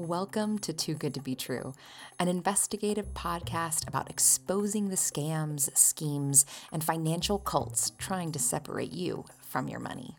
Welcome 0.00 0.58
to 0.60 0.72
Too 0.72 0.94
Good 0.94 1.12
to 1.12 1.20
Be 1.20 1.34
True, 1.34 1.74
an 2.18 2.26
investigative 2.26 3.12
podcast 3.12 3.86
about 3.86 4.08
exposing 4.08 4.88
the 4.88 4.96
scams, 4.96 5.76
schemes, 5.76 6.46
and 6.72 6.82
financial 6.82 7.38
cults 7.38 7.92
trying 7.98 8.32
to 8.32 8.38
separate 8.38 8.94
you 8.94 9.26
from 9.42 9.68
your 9.68 9.78
money. 9.78 10.16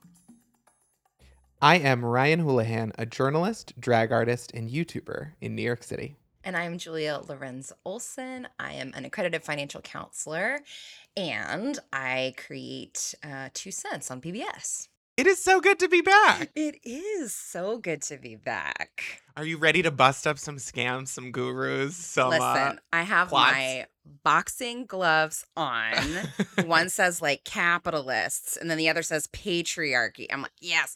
I 1.64 1.79
am 1.79 2.05
Ryan 2.05 2.41
Houlihan, 2.41 2.91
a 3.00 3.07
journalist, 3.07 3.73
drag 3.79 4.11
artist, 4.11 4.52
and 4.54 4.70
YouTuber 4.70 5.32
in 5.41 5.55
New 5.55 5.64
York 5.64 5.82
City. 5.82 6.16
And 6.43 6.55
I'm 6.55 6.77
Julia 6.77 7.20
Lorenz 7.27 7.73
Olson. 7.84 8.48
I 8.59 8.73
am 8.73 8.91
an 8.93 9.05
accredited 9.05 9.43
financial 9.43 9.82
counselor 9.82 10.59
and 11.18 11.79
I 11.91 12.36
create 12.37 13.15
uh, 13.23 13.50
Two 13.56 13.71
Cents 13.71 14.11
on 14.11 14.21
PBS. 14.21 14.89
It 15.18 15.28
is 15.28 15.43
so 15.43 15.60
good 15.60 15.78
to 15.79 15.89
be 15.89 16.01
back. 16.01 16.50
It 16.56 16.79
is 16.83 17.33
so 17.33 17.78
good 17.78 18.01
to 18.04 18.18
be 18.18 18.36
back. 18.36 19.21
Are 19.36 19.46
you 19.46 19.57
ready 19.57 19.82
to 19.82 19.92
bust 19.92 20.25
up 20.25 20.39
some 20.39 20.57
scams, 20.57 21.10
some 21.10 21.32
gurus, 21.32 21.96
some 21.96 22.29
Listen, 22.29 22.43
uh, 22.43 22.75
I 22.93 23.04
have 23.04 23.28
plots? 23.28 23.51
my 23.51 23.86
boxing 24.24 24.86
gloves 24.86 25.46
on. 25.56 25.93
One 26.65 26.89
says 26.89 27.21
like 27.21 27.43
capitalists, 27.43 28.57
and 28.57 28.70
then 28.71 28.78
the 28.78 28.89
other 28.89 29.04
says 29.04 29.28
patriarchy. 29.28 30.28
I'm 30.32 30.43
like, 30.43 30.51
yes, 30.60 30.96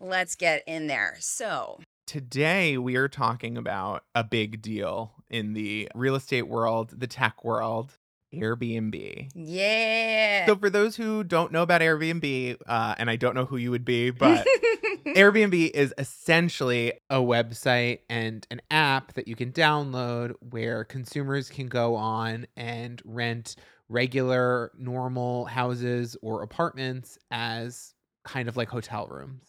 let's 0.00 0.34
get 0.34 0.62
in 0.66 0.86
there. 0.86 1.16
So, 1.20 1.80
Today 2.06 2.76
we 2.78 2.96
are 2.96 3.08
talking 3.08 3.56
about 3.56 4.04
a 4.14 4.24
big 4.24 4.60
deal 4.60 5.12
in 5.30 5.52
the 5.52 5.88
real 5.94 6.14
estate 6.14 6.48
world, 6.48 6.90
the 6.98 7.06
tech 7.06 7.44
world, 7.44 7.96
Airbnb. 8.34 9.30
yeah. 9.34 10.46
So 10.46 10.56
for 10.56 10.70
those 10.70 10.96
who 10.96 11.24
don't 11.24 11.52
know 11.52 11.62
about 11.62 11.80
Airbnb, 11.80 12.56
uh, 12.66 12.94
and 12.98 13.10
I 13.10 13.16
don't 13.16 13.34
know 13.34 13.44
who 13.44 13.56
you 13.56 13.70
would 13.70 13.84
be, 13.84 14.10
but 14.10 14.46
Airbnb 15.06 15.70
is 15.70 15.92
essentially 15.98 16.94
a 17.10 17.16
website 17.16 18.00
and 18.08 18.46
an 18.50 18.62
app 18.70 19.14
that 19.14 19.28
you 19.28 19.36
can 19.36 19.52
download 19.52 20.32
where 20.40 20.84
consumers 20.84 21.48
can 21.48 21.66
go 21.66 21.94
on 21.96 22.46
and 22.56 23.02
rent 23.04 23.56
regular, 23.88 24.72
normal 24.78 25.44
houses 25.44 26.16
or 26.22 26.42
apartments 26.42 27.18
as 27.30 27.94
kind 28.24 28.48
of 28.48 28.56
like 28.56 28.68
hotel 28.68 29.06
rooms. 29.06 29.44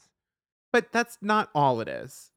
But 0.71 0.91
that's 0.91 1.17
not 1.21 1.49
all 1.53 1.79
it 1.81 1.87
is. 1.87 2.31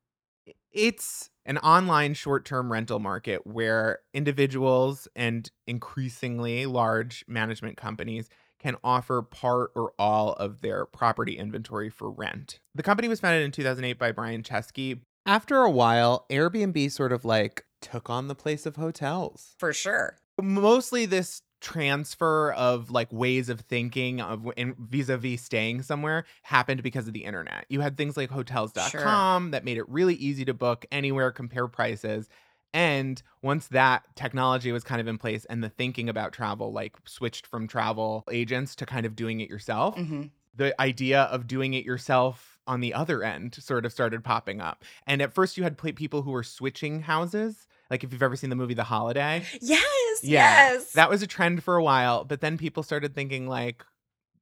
It's 0.76 1.30
an 1.46 1.56
online 1.58 2.12
short 2.12 2.44
term 2.44 2.70
rental 2.70 2.98
market 2.98 3.46
where 3.46 4.00
individuals 4.12 5.08
and 5.16 5.50
increasingly 5.66 6.66
large 6.66 7.24
management 7.26 7.78
companies 7.78 8.28
can 8.58 8.76
offer 8.84 9.22
part 9.22 9.70
or 9.74 9.94
all 9.98 10.34
of 10.34 10.60
their 10.60 10.84
property 10.84 11.38
inventory 11.38 11.88
for 11.88 12.10
rent. 12.10 12.60
The 12.74 12.82
company 12.82 13.08
was 13.08 13.20
founded 13.20 13.42
in 13.42 13.52
2008 13.52 13.98
by 13.98 14.12
Brian 14.12 14.42
Chesky. 14.42 15.00
After 15.24 15.62
a 15.62 15.70
while, 15.70 16.26
Airbnb 16.28 16.92
sort 16.92 17.12
of 17.12 17.24
like 17.24 17.64
took 17.80 18.10
on 18.10 18.28
the 18.28 18.34
place 18.34 18.66
of 18.66 18.76
hotels. 18.76 19.54
For 19.58 19.72
sure. 19.72 20.18
Mostly 20.42 21.06
this 21.06 21.40
transfer 21.66 22.52
of 22.52 22.92
like 22.92 23.12
ways 23.12 23.48
of 23.48 23.58
thinking 23.62 24.20
of 24.20 24.46
in 24.56 24.76
vis-a-vis 24.78 25.42
staying 25.42 25.82
somewhere 25.82 26.24
happened 26.42 26.80
because 26.80 27.08
of 27.08 27.12
the 27.12 27.24
internet. 27.24 27.66
You 27.68 27.80
had 27.80 27.96
things 27.96 28.16
like 28.16 28.30
hotels.com 28.30 29.50
that 29.50 29.64
made 29.64 29.76
it 29.76 29.88
really 29.88 30.14
easy 30.14 30.44
to 30.44 30.54
book 30.54 30.86
anywhere, 30.92 31.32
compare 31.32 31.66
prices. 31.66 32.28
And 32.72 33.20
once 33.42 33.66
that 33.68 34.04
technology 34.14 34.70
was 34.70 34.84
kind 34.84 35.00
of 35.00 35.08
in 35.08 35.18
place 35.18 35.44
and 35.46 35.64
the 35.64 35.68
thinking 35.68 36.08
about 36.08 36.32
travel 36.32 36.72
like 36.72 36.96
switched 37.04 37.48
from 37.48 37.66
travel 37.66 38.22
agents 38.30 38.76
to 38.76 38.86
kind 38.86 39.04
of 39.04 39.16
doing 39.16 39.40
it 39.40 39.50
yourself, 39.50 39.96
hmm 39.96 40.26
the 40.54 40.80
idea 40.80 41.24
of 41.24 41.46
doing 41.46 41.74
it 41.74 41.84
yourself 41.84 42.58
on 42.66 42.80
the 42.80 42.94
other 42.94 43.22
end 43.22 43.54
sort 43.56 43.84
of 43.84 43.92
started 43.92 44.24
popping 44.24 44.58
up. 44.58 44.84
And 45.06 45.20
at 45.20 45.34
first 45.34 45.58
you 45.58 45.64
had 45.64 45.76
people 45.76 46.22
who 46.22 46.30
were 46.30 46.42
switching 46.42 47.02
houses. 47.02 47.66
Like 47.90 48.04
if 48.04 48.12
you've 48.12 48.22
ever 48.22 48.36
seen 48.36 48.50
the 48.50 48.56
movie 48.56 48.74
The 48.74 48.84
Holiday, 48.84 49.44
Yes. 49.60 50.20
yeah, 50.22 50.70
Yes. 50.72 50.92
that 50.92 51.08
was 51.10 51.22
a 51.22 51.26
trend 51.26 51.62
for 51.62 51.76
a 51.76 51.82
while, 51.82 52.24
but 52.24 52.40
then 52.40 52.58
people 52.58 52.82
started 52.82 53.14
thinking 53.14 53.46
like 53.48 53.84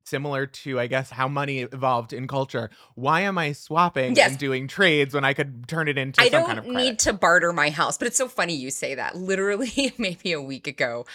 similar 0.07 0.45
to 0.47 0.79
I 0.79 0.87
guess 0.87 1.11
how 1.11 1.29
money 1.29 1.61
evolved 1.61 2.13
in 2.13 2.27
culture. 2.29 2.71
Why 2.95 3.23
am 3.23 3.39
I 3.39 3.53
swapping 3.53 4.17
Yes. 4.17 4.31
and 4.31 4.39
doing 4.39 4.69
trades 4.69 5.15
when 5.15 5.25
I 5.25 5.33
could 5.35 5.67
turn 5.67 5.89
it 5.89 5.97
into 5.97 6.21
I 6.21 6.25
some 6.29 6.33
don't 6.43 6.47
kind 6.47 6.59
of 6.59 6.67
need 6.67 6.99
to 7.01 7.13
barter 7.15 7.53
my 7.53 7.71
house, 7.71 7.97
but 7.99 8.07
it's 8.07 8.19
so 8.19 8.29
funny 8.29 8.55
you 8.55 8.71
say 8.71 8.95
that. 8.97 9.17
Literally, 9.17 9.93
maybe 9.99 10.33
a 10.33 10.43
week 10.43 10.67
ago, 10.67 11.07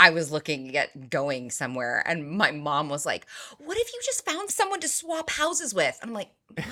I 0.00 0.10
was 0.10 0.30
looking 0.30 0.76
at 0.76 1.10
going 1.10 1.50
somewhere, 1.50 2.04
and 2.06 2.30
my 2.30 2.52
mom 2.52 2.88
was 2.88 3.04
like, 3.04 3.26
"What 3.58 3.76
if 3.76 3.92
you 3.92 4.00
just 4.04 4.24
found 4.24 4.48
someone 4.50 4.78
to 4.80 4.88
swap 4.88 5.30
houses 5.30 5.74
with?" 5.74 5.98
I'm 6.04 6.12
like, 6.12 6.30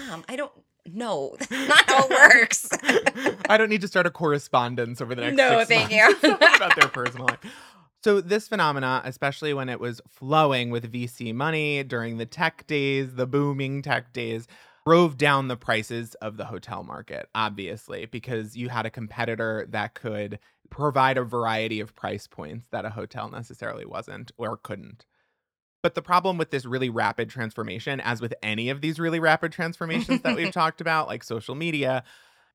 "Mom, 0.08 0.24
I 0.28 0.36
don't 0.36 0.52
know. 0.94 1.36
That's 1.38 1.50
not 1.50 1.90
how 1.90 2.06
it 2.06 2.10
works." 2.10 2.68
I 3.48 3.56
don't 3.56 3.68
need 3.68 3.80
to 3.82 3.88
start 3.88 4.06
a 4.06 4.10
correspondence 4.10 5.00
over 5.00 5.14
the 5.14 5.22
next 5.22 5.36
No, 5.36 5.64
thank 5.64 5.90
months 5.90 6.22
you. 6.22 6.34
about 6.56 6.76
their 6.76 6.88
personal 6.88 7.26
life. 7.26 7.40
So 8.04 8.20
this 8.20 8.46
phenomena, 8.46 9.02
especially 9.04 9.52
when 9.52 9.68
it 9.68 9.80
was 9.80 10.00
flowing 10.08 10.70
with 10.70 10.92
VC 10.92 11.34
money 11.34 11.82
during 11.82 12.18
the 12.18 12.26
tech 12.26 12.66
days, 12.66 13.14
the 13.14 13.26
booming 13.26 13.82
tech 13.82 14.12
days, 14.12 14.46
drove 14.86 15.18
down 15.18 15.48
the 15.48 15.56
prices 15.56 16.14
of 16.16 16.36
the 16.36 16.44
hotel 16.44 16.84
market, 16.84 17.28
obviously, 17.34 18.06
because 18.06 18.56
you 18.56 18.68
had 18.68 18.86
a 18.86 18.90
competitor 18.90 19.66
that 19.70 19.94
could 19.94 20.38
provide 20.70 21.18
a 21.18 21.24
variety 21.24 21.80
of 21.80 21.96
price 21.96 22.28
points 22.28 22.68
that 22.70 22.84
a 22.84 22.90
hotel 22.90 23.28
necessarily 23.28 23.84
wasn't 23.84 24.30
or 24.36 24.56
couldn't. 24.56 25.04
But 25.86 25.94
the 25.94 26.02
problem 26.02 26.36
with 26.36 26.50
this 26.50 26.66
really 26.66 26.90
rapid 26.90 27.30
transformation, 27.30 28.00
as 28.00 28.20
with 28.20 28.34
any 28.42 28.70
of 28.70 28.80
these 28.80 28.98
really 28.98 29.20
rapid 29.20 29.52
transformations 29.52 30.20
that 30.22 30.34
we've 30.34 30.50
talked 30.52 30.80
about, 30.80 31.06
like 31.06 31.22
social 31.22 31.54
media, 31.54 32.02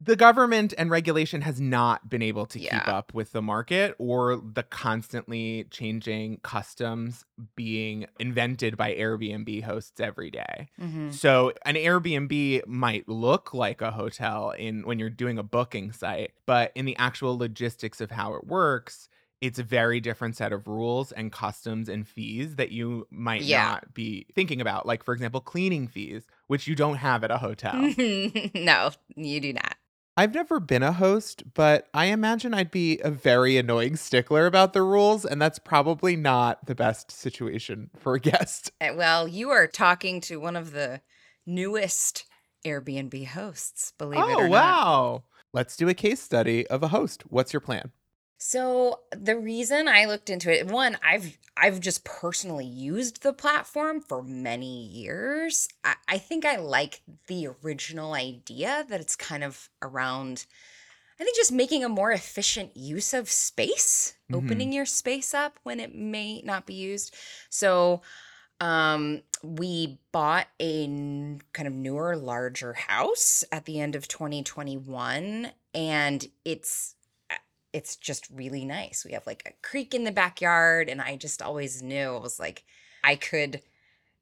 the 0.02 0.18
government 0.18 0.74
and 0.78 0.90
regulation 0.90 1.40
has 1.40 1.62
not 1.62 2.10
been 2.10 2.22
able 2.22 2.46
to 2.48 2.60
keep 2.60 2.90
up 2.90 3.14
with 3.14 3.32
the 3.32 3.42
market 3.42 3.96
or 4.00 4.36
the 4.36 4.64
constantly 4.64 5.66
changing 5.72 6.42
customs 6.44 7.24
being 7.56 8.06
invented 8.20 8.76
by 8.76 8.94
Airbnb 8.96 9.64
hosts 9.64 10.02
every 10.02 10.30
day. 10.30 10.68
Mhm. 10.78 11.14
So 11.14 11.54
an 11.64 11.76
Airbnb 11.76 12.68
might 12.68 13.08
look 13.08 13.54
like 13.54 13.82
a 13.82 13.92
hotel 13.92 14.52
in 14.52 14.86
when 14.86 15.00
you're 15.00 15.10
doing 15.10 15.38
a 15.38 15.44
booking 15.44 15.94
site, 15.94 16.32
but 16.46 16.74
in 16.76 16.84
the 16.84 16.98
actual 16.98 17.38
logistics 17.38 18.02
of 18.02 18.12
how 18.12 18.34
it 18.34 18.46
works, 18.46 19.08
it's 19.42 19.60
a 19.60 19.64
very 19.64 20.00
different 20.00 20.38
set 20.38 20.54
of 20.54 20.68
rules 20.68 21.12
and 21.12 21.32
customs 21.32 21.90
and 21.90 22.08
fees 22.08 22.56
that 22.58 22.72
you 22.72 23.08
might 23.10 23.42
Yeah. 23.42 23.64
not 23.64 23.94
be 23.94 24.28
thinking 24.36 24.62
about. 24.62 24.86
Like 24.86 25.04
for 25.04 25.14
example, 25.14 25.42
cleaning 25.42 25.88
fees, 25.88 26.28
which 26.48 26.68
you 26.68 26.76
don't 26.76 26.98
have 26.98 27.24
at 27.24 27.32
a 27.32 27.40
hotel. 27.40 27.74
no, 28.56 28.92
you 29.16 29.40
do 29.40 29.54
not. 29.54 29.76
I've 30.18 30.36
never 30.36 30.60
been 30.60 30.84
a 30.84 30.92
host, 30.92 31.44
but 31.54 31.88
I 31.94 32.06
imagine 32.08 32.54
I'd 32.54 32.70
be 32.70 33.00
a 33.00 33.10
very 33.10 33.58
annoying 33.58 33.96
stickler 33.96 34.46
about 34.46 34.74
the 34.74 34.82
rules, 34.84 35.26
and 35.26 35.42
that's 35.42 35.58
probably 35.58 36.16
not 36.16 36.66
the 36.66 36.76
best 36.76 37.10
situation 37.12 37.90
for 37.98 38.14
a 38.16 38.20
guest. 38.20 38.72
Uh, 38.82 38.90
Well, 38.96 39.28
you 39.28 39.50
are 39.50 39.68
talking 39.68 40.20
to 40.22 40.38
one 40.40 40.58
of 40.58 40.72
the 40.74 41.02
newest 41.48 42.26
Airbnb 42.66 43.26
hosts, 43.28 43.94
believe 43.98 44.20
it 44.20 44.24
oh, 44.24 44.42
or 44.42 44.42
not. 44.42 44.44
Oh, 44.44 44.50
wow. 44.50 45.24
Let's 45.54 45.76
do 45.76 45.90
a 45.90 45.94
case 45.94 46.22
study 46.22 46.68
of 46.68 46.84
a 46.84 46.90
host. 46.90 47.24
What's 47.30 47.54
your 47.54 47.62
plan? 47.62 47.92
So 48.44 49.02
the 49.12 49.38
reason 49.38 49.88
I 49.88 50.06
looked 50.06 50.28
into 50.32 50.52
it, 50.52 50.66
one, 50.66 50.98
I've 51.04 51.38
I've 51.56 51.80
just 51.80 52.04
personally 52.04 52.66
used 52.66 53.22
the 53.22 53.34
platform 53.34 54.02
for 54.02 54.24
many 54.24 54.88
years. 54.88 55.68
I, 55.84 55.94
I 56.08 56.18
think 56.18 56.44
I 56.44 56.56
like 56.56 57.02
the 57.28 57.50
original 57.64 58.14
idea 58.16 58.84
that 58.90 59.00
it's 59.00 59.16
kind 59.16 59.44
of 59.44 59.70
around 59.84 60.48
I 61.20 61.24
think 61.24 61.36
just 61.36 61.52
making 61.52 61.84
a 61.84 61.90
more 61.90 62.12
efficient 62.12 62.76
use 62.76 63.14
of 63.14 63.30
space, 63.30 64.16
Mhm. 64.32 64.38
opening 64.38 64.74
your 64.74 64.88
space 64.88 65.36
up 65.36 65.60
when 65.62 65.80
it 65.80 65.94
may 65.94 66.42
not 66.42 66.66
be 66.66 66.74
used. 66.74 67.14
So 67.52 68.02
um 68.60 69.22
we 69.44 70.00
bought 70.12 70.48
a 70.60 70.86
n- 70.86 71.42
kind 71.54 71.68
of 71.68 71.76
newer 71.76 72.16
larger 72.16 72.74
house 72.74 73.44
at 73.52 73.66
the 73.66 73.80
end 73.80 73.96
of 73.96 74.08
2021 74.08 75.52
and 75.76 76.28
it's 76.44 76.96
it's 77.74 77.96
just 77.96 78.28
really 78.30 78.66
nice. 78.66 79.06
We 79.06 79.14
have 79.14 79.26
like 79.26 79.44
a 79.46 79.68
creek 79.68 79.94
in 79.94 80.04
the 80.04 80.12
backyard 80.12 80.90
and 80.90 81.02
I 81.02 81.16
just 81.16 81.42
always 81.42 81.82
knew 81.82 82.16
it 82.16 82.22
was 82.22 82.40
like 82.40 82.64
I 83.04 83.16
could 83.16 83.62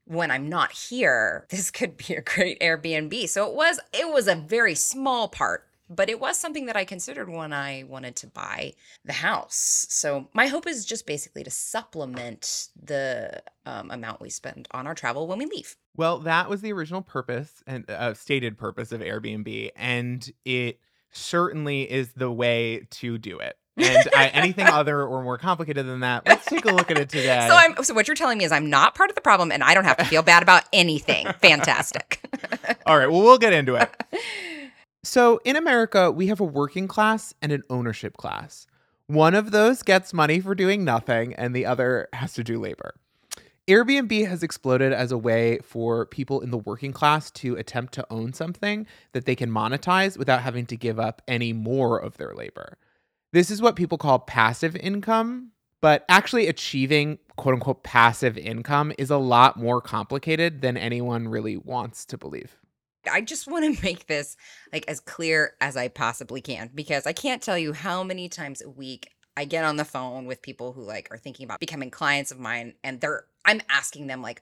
when 0.05 0.31
I'm 0.31 0.49
not 0.49 0.71
here, 0.71 1.45
this 1.49 1.69
could 1.69 1.95
be 1.95 2.15
a 2.15 2.21
great 2.21 2.59
Airbnb. 2.59 3.29
So 3.29 3.47
it 3.47 3.55
was 3.55 3.79
it 3.93 4.11
was 4.11 4.27
a 4.27 4.35
very 4.35 4.75
small 4.75 5.27
part, 5.27 5.67
but 5.89 6.09
it 6.09 6.19
was 6.19 6.37
something 6.37 6.65
that 6.65 6.75
I 6.75 6.83
considered 6.85 7.29
when 7.29 7.53
I 7.53 7.83
wanted 7.87 8.15
to 8.17 8.27
buy 8.27 8.73
the 9.05 9.13
house. 9.13 9.85
So 9.89 10.27
my 10.33 10.47
hope 10.47 10.67
is 10.67 10.85
just 10.85 11.05
basically 11.05 11.43
to 11.43 11.51
supplement 11.51 12.69
the 12.81 13.41
um, 13.65 13.91
amount 13.91 14.21
we 14.21 14.29
spend 14.29 14.67
on 14.71 14.87
our 14.87 14.95
travel 14.95 15.27
when 15.27 15.39
we 15.39 15.45
leave. 15.45 15.75
Well, 15.95 16.19
that 16.19 16.49
was 16.49 16.61
the 16.61 16.71
original 16.71 17.01
purpose 17.01 17.63
and 17.67 17.89
uh, 17.89 18.13
stated 18.13 18.57
purpose 18.57 18.91
of 18.91 19.01
Airbnb, 19.01 19.71
and 19.75 20.31
it 20.45 20.79
certainly 21.11 21.89
is 21.89 22.13
the 22.13 22.31
way 22.31 22.87
to 22.91 23.17
do 23.17 23.39
it. 23.39 23.57
And 23.77 24.09
I, 24.15 24.27
anything 24.27 24.67
other 24.71 25.03
or 25.03 25.23
more 25.23 25.37
complicated 25.37 25.85
than 25.85 26.01
that, 26.01 26.27
let's 26.27 26.45
take 26.45 26.65
a 26.65 26.71
look 26.71 26.91
at 26.91 26.97
it 26.97 27.09
today. 27.09 27.45
So 27.47 27.55
I'm 27.55 27.83
so 27.83 27.93
what 27.93 28.07
you're 28.07 28.15
telling 28.15 28.37
me 28.37 28.43
is 28.45 28.51
I'm 28.51 28.69
not 28.69 28.95
part 28.95 29.09
of 29.09 29.15
the 29.15 29.21
problem 29.21 29.51
and 29.51 29.63
I 29.63 29.73
don't 29.73 29.85
have 29.85 29.97
to 29.97 30.05
feel 30.05 30.21
bad 30.21 30.43
about 30.43 30.63
anything. 30.73 31.27
Fantastic. 31.41 32.19
All 32.85 32.97
right, 32.97 33.09
well, 33.09 33.21
we'll 33.21 33.37
get 33.37 33.53
into 33.53 33.75
it. 33.75 33.89
So 35.03 35.39
in 35.45 35.55
America, 35.55 36.11
we 36.11 36.27
have 36.27 36.39
a 36.39 36.45
working 36.45 36.87
class 36.87 37.33
and 37.41 37.51
an 37.51 37.63
ownership 37.69 38.17
class. 38.17 38.67
One 39.07 39.33
of 39.33 39.51
those 39.51 39.81
gets 39.81 40.13
money 40.13 40.39
for 40.39 40.53
doing 40.53 40.83
nothing, 40.83 41.33
and 41.33 41.55
the 41.55 41.65
other 41.65 42.09
has 42.13 42.33
to 42.33 42.43
do 42.43 42.59
labor. 42.59 42.93
Airbnb 43.69 44.27
has 44.27 44.41
exploded 44.41 44.91
as 44.91 45.11
a 45.11 45.17
way 45.17 45.59
for 45.59 46.07
people 46.07 46.41
in 46.41 46.49
the 46.49 46.57
working 46.57 46.91
class 46.91 47.29
to 47.29 47.55
attempt 47.55 47.93
to 47.93 48.07
own 48.09 48.33
something 48.33 48.87
that 49.11 49.25
they 49.25 49.35
can 49.35 49.51
monetize 49.51 50.17
without 50.17 50.41
having 50.41 50.65
to 50.65 50.75
give 50.75 50.99
up 50.99 51.21
any 51.27 51.53
more 51.53 51.99
of 51.99 52.17
their 52.17 52.33
labor. 52.33 52.79
This 53.31 53.51
is 53.51 53.61
what 53.61 53.75
people 53.75 53.99
call 53.99 54.17
passive 54.17 54.75
income, 54.75 55.51
but 55.81 56.03
actually 56.09 56.47
achieving 56.47 57.19
quote 57.37 57.53
unquote 57.53 57.83
passive 57.83 58.39
income 58.39 58.91
is 58.97 59.11
a 59.11 59.17
lot 59.17 59.55
more 59.55 59.81
complicated 59.81 60.61
than 60.61 60.75
anyone 60.75 61.27
really 61.27 61.55
wants 61.55 62.05
to 62.05 62.17
believe. 62.17 62.57
I 63.09 63.21
just 63.21 63.47
want 63.47 63.77
to 63.77 63.83
make 63.83 64.07
this 64.07 64.35
like 64.73 64.85
as 64.87 64.99
clear 64.99 65.53
as 65.61 65.77
I 65.77 65.89
possibly 65.89 66.41
can 66.41 66.71
because 66.73 67.05
I 67.05 67.13
can't 67.13 67.43
tell 67.43 67.57
you 67.57 67.73
how 67.73 68.03
many 68.03 68.29
times 68.29 68.63
a 68.63 68.69
week 68.69 69.11
I 69.37 69.45
get 69.45 69.63
on 69.63 69.77
the 69.77 69.85
phone 69.85 70.25
with 70.25 70.41
people 70.41 70.73
who 70.73 70.81
like 70.81 71.07
are 71.11 71.19
thinking 71.19 71.43
about 71.43 71.59
becoming 71.59 71.91
clients 71.91 72.31
of 72.31 72.39
mine 72.39 72.73
and 72.83 72.99
they're 72.99 73.25
I'm 73.45 73.61
asking 73.69 74.07
them 74.07 74.21
like 74.21 74.41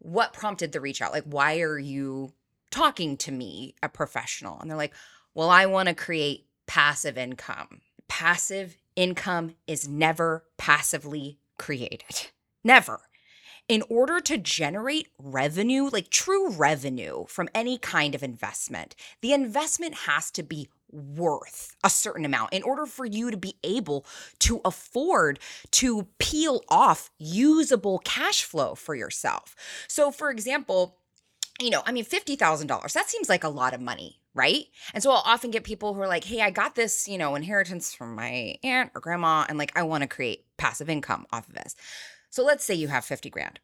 what 0.00 0.32
prompted 0.32 0.72
the 0.72 0.80
reach 0.80 1.02
out? 1.02 1.12
Like 1.12 1.24
why 1.24 1.60
are 1.60 1.78
you 1.78 2.32
talking 2.70 3.16
to 3.18 3.32
me, 3.32 3.74
a 3.82 3.88
professional? 3.88 4.58
And 4.60 4.70
they're 4.70 4.76
like, 4.76 4.94
"Well, 5.34 5.50
I 5.50 5.66
want 5.66 5.88
to 5.88 5.94
create 5.94 6.46
passive 6.66 7.18
income." 7.18 7.80
Passive 8.08 8.76
income 8.96 9.54
is 9.66 9.88
never 9.88 10.44
passively 10.56 11.38
created. 11.58 12.30
Never 12.64 13.00
in 13.68 13.82
order 13.90 14.18
to 14.18 14.38
generate 14.38 15.08
revenue, 15.18 15.88
like 15.90 16.08
true 16.08 16.50
revenue 16.50 17.26
from 17.28 17.48
any 17.54 17.76
kind 17.76 18.14
of 18.14 18.22
investment, 18.22 18.96
the 19.20 19.34
investment 19.34 19.94
has 19.94 20.30
to 20.32 20.42
be 20.42 20.68
worth 20.90 21.76
a 21.84 21.90
certain 21.90 22.24
amount 22.24 22.52
in 22.52 22.62
order 22.62 22.86
for 22.86 23.04
you 23.04 23.30
to 23.30 23.36
be 23.36 23.54
able 23.62 24.06
to 24.40 24.60
afford 24.64 25.38
to 25.72 26.06
peel 26.18 26.62
off 26.68 27.10
usable 27.18 27.98
cash 28.00 28.44
flow 28.44 28.74
for 28.74 28.94
yourself. 28.94 29.54
So, 29.88 30.10
for 30.10 30.30
example, 30.30 30.98
you 31.60 31.70
know, 31.70 31.82
I 31.84 31.92
mean, 31.92 32.04
$50,000, 32.04 32.92
that 32.92 33.08
seems 33.08 33.28
like 33.28 33.44
a 33.44 33.48
lot 33.48 33.74
of 33.74 33.80
money, 33.80 34.20
right? 34.32 34.64
And 34.94 35.02
so 35.02 35.10
I'll 35.10 35.22
often 35.24 35.50
get 35.50 35.64
people 35.64 35.94
who 35.94 36.00
are 36.00 36.08
like, 36.08 36.24
hey, 36.24 36.40
I 36.40 36.50
got 36.50 36.74
this, 36.74 37.08
you 37.08 37.18
know, 37.18 37.34
inheritance 37.34 37.92
from 37.92 38.14
my 38.14 38.56
aunt 38.62 38.92
or 38.94 39.00
grandma, 39.00 39.44
and 39.48 39.58
like, 39.58 39.76
I 39.76 39.82
want 39.82 40.02
to 40.02 40.08
create 40.08 40.44
passive 40.56 40.88
income 40.88 41.26
off 41.32 41.48
of 41.48 41.54
this. 41.54 41.74
So 42.30 42.44
let's 42.44 42.64
say 42.64 42.74
you 42.74 42.88
have 42.88 43.04
50 43.04 43.30
grand. 43.30 43.58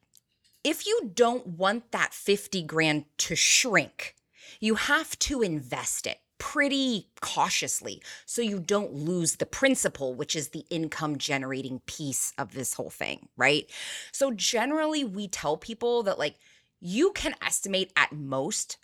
If 0.64 0.86
you 0.86 1.12
don't 1.14 1.46
want 1.46 1.92
that 1.92 2.14
50 2.14 2.62
grand 2.62 3.04
to 3.18 3.36
shrink, 3.36 4.16
you 4.60 4.74
have 4.74 5.18
to 5.20 5.42
invest 5.42 6.06
it 6.06 6.18
pretty 6.44 7.08
cautiously 7.22 8.02
so 8.26 8.42
you 8.42 8.60
don't 8.60 8.92
lose 8.92 9.36
the 9.36 9.46
principal, 9.46 10.14
which 10.14 10.36
is 10.36 10.48
the 10.48 10.66
income 10.68 11.16
generating 11.16 11.80
piece 11.86 12.34
of 12.36 12.52
this 12.52 12.74
whole 12.74 12.90
thing, 12.90 13.28
right? 13.38 13.68
So 14.12 14.30
generally, 14.30 15.04
we 15.04 15.26
tell 15.26 15.56
people 15.56 16.02
that 16.02 16.18
like 16.18 16.34
you 16.80 17.12
can 17.12 17.34
estimate 17.40 17.92
at 17.96 18.12
most 18.12 18.76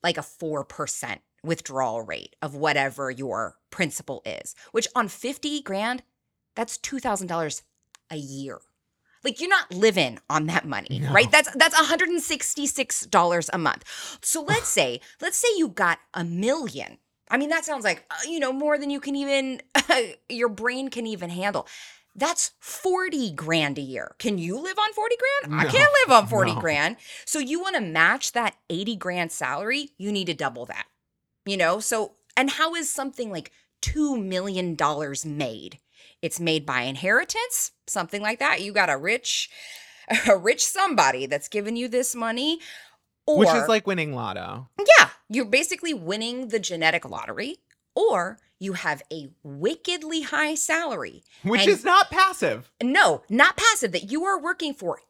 like 0.00 0.16
a 0.16 0.20
4% 0.20 1.18
withdrawal 1.42 2.02
rate 2.02 2.36
of 2.40 2.54
whatever 2.54 3.10
your 3.10 3.56
principal 3.70 4.22
is, 4.24 4.54
which 4.70 4.86
on 4.94 5.08
50 5.08 5.62
grand, 5.62 6.04
that's 6.54 6.78
$2,000 6.78 7.62
a 8.12 8.16
year. 8.16 8.60
Like 9.24 9.40
you're 9.40 9.50
not 9.50 9.74
living 9.74 10.20
on 10.30 10.46
that 10.46 10.68
money, 10.68 11.00
no. 11.00 11.12
right? 11.12 11.30
That's 11.30 11.52
that's 11.56 11.74
$166 11.74 13.50
a 13.52 13.58
month. 13.58 14.18
So 14.22 14.40
let's 14.40 14.68
say, 14.68 15.00
let's 15.20 15.36
say 15.36 15.48
you 15.56 15.66
got 15.66 15.98
a 16.14 16.22
million. 16.22 16.98
I 17.30 17.36
mean, 17.36 17.50
that 17.50 17.64
sounds 17.64 17.84
like, 17.84 18.04
uh, 18.10 18.14
you 18.28 18.40
know, 18.40 18.52
more 18.52 18.78
than 18.78 18.90
you 18.90 19.00
can 19.00 19.16
even 19.16 19.60
your 20.28 20.48
brain 20.48 20.88
can 20.88 21.06
even 21.06 21.30
handle. 21.30 21.66
That's 22.14 22.52
40 22.58 23.32
grand 23.32 23.78
a 23.78 23.82
year. 23.82 24.14
Can 24.18 24.38
you 24.38 24.58
live 24.58 24.76
on 24.78 24.92
40 24.92 25.16
grand? 25.16 25.52
No, 25.52 25.58
I 25.58 25.70
can't 25.70 25.92
live 26.02 26.16
on 26.16 26.26
40 26.26 26.54
no. 26.54 26.60
grand. 26.60 26.96
So 27.24 27.38
you 27.38 27.60
want 27.60 27.76
to 27.76 27.80
match 27.80 28.32
that 28.32 28.56
80 28.68 28.96
grand 28.96 29.30
salary, 29.30 29.90
you 29.98 30.10
need 30.10 30.26
to 30.26 30.34
double 30.34 30.66
that. 30.66 30.86
You 31.46 31.56
know? 31.56 31.78
So 31.78 32.14
and 32.36 32.50
how 32.50 32.74
is 32.74 32.88
something 32.88 33.30
like 33.32 33.52
2 33.82 34.16
million 34.16 34.74
dollars 34.74 35.24
made? 35.24 35.78
It's 36.22 36.40
made 36.40 36.66
by 36.66 36.82
inheritance, 36.82 37.72
something 37.86 38.22
like 38.22 38.38
that. 38.38 38.62
You 38.62 38.72
got 38.72 38.90
a 38.90 38.96
rich, 38.96 39.50
a 40.28 40.36
rich 40.36 40.64
somebody 40.64 41.26
that's 41.26 41.48
giving 41.48 41.76
you 41.76 41.88
this 41.88 42.14
money. 42.14 42.60
Or, 43.28 43.40
Which 43.40 43.50
is 43.50 43.68
like 43.68 43.86
winning 43.86 44.14
lotto. 44.14 44.70
Yeah. 44.78 45.10
You're 45.28 45.44
basically 45.44 45.92
winning 45.92 46.48
the 46.48 46.58
genetic 46.58 47.04
lottery, 47.04 47.58
or 47.94 48.38
you 48.58 48.72
have 48.72 49.02
a 49.12 49.28
wickedly 49.42 50.22
high 50.22 50.54
salary. 50.54 51.22
Which 51.42 51.66
is 51.66 51.84
not 51.84 52.10
passive. 52.10 52.72
No, 52.82 53.24
not 53.28 53.58
passive 53.58 53.92
that 53.92 54.10
you 54.10 54.24
are 54.24 54.40
working 54.40 54.72
for. 54.72 55.00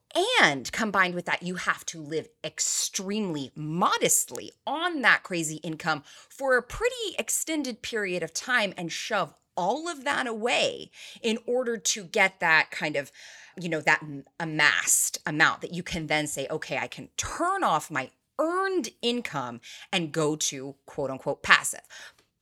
And 0.43 0.71
combined 0.73 1.15
with 1.15 1.27
that, 1.27 1.45
you 1.45 1.55
have 1.55 1.87
to 1.87 2.03
live 2.03 2.29
extremely 2.43 3.53
modestly 3.55 4.51
on 4.67 5.03
that 5.03 5.23
crazy 5.23 5.59
income 5.59 6.03
for 6.29 6.57
a 6.57 6.63
pretty 6.63 7.15
extended 7.21 7.83
period 7.83 8.25
of 8.25 8.35
time 8.35 8.75
and 8.77 8.91
shove 8.91 9.33
all 9.59 9.89
of 9.89 10.05
that 10.05 10.27
away 10.27 10.91
in 11.21 11.39
order 11.47 11.77
to 11.77 12.05
get 12.05 12.41
that 12.41 12.71
kind 12.71 12.97
of 12.97 13.13
you 13.61 13.69
know 13.69 13.81
that 13.81 14.01
amassed 14.39 15.19
amount 15.27 15.61
that 15.61 15.75
you 15.75 15.83
can 15.83 16.07
then 16.07 16.27
say 16.27 16.47
okay 16.49 16.79
i 16.79 16.87
can 16.87 17.09
turn 17.17 17.65
off 17.65 17.91
my 17.91 18.09
earned 18.39 18.91
income 19.03 19.61
and 19.93 20.13
go 20.13 20.37
to 20.37 20.75
quote 20.87 21.11
unquote 21.11 21.43
passive. 21.43 21.83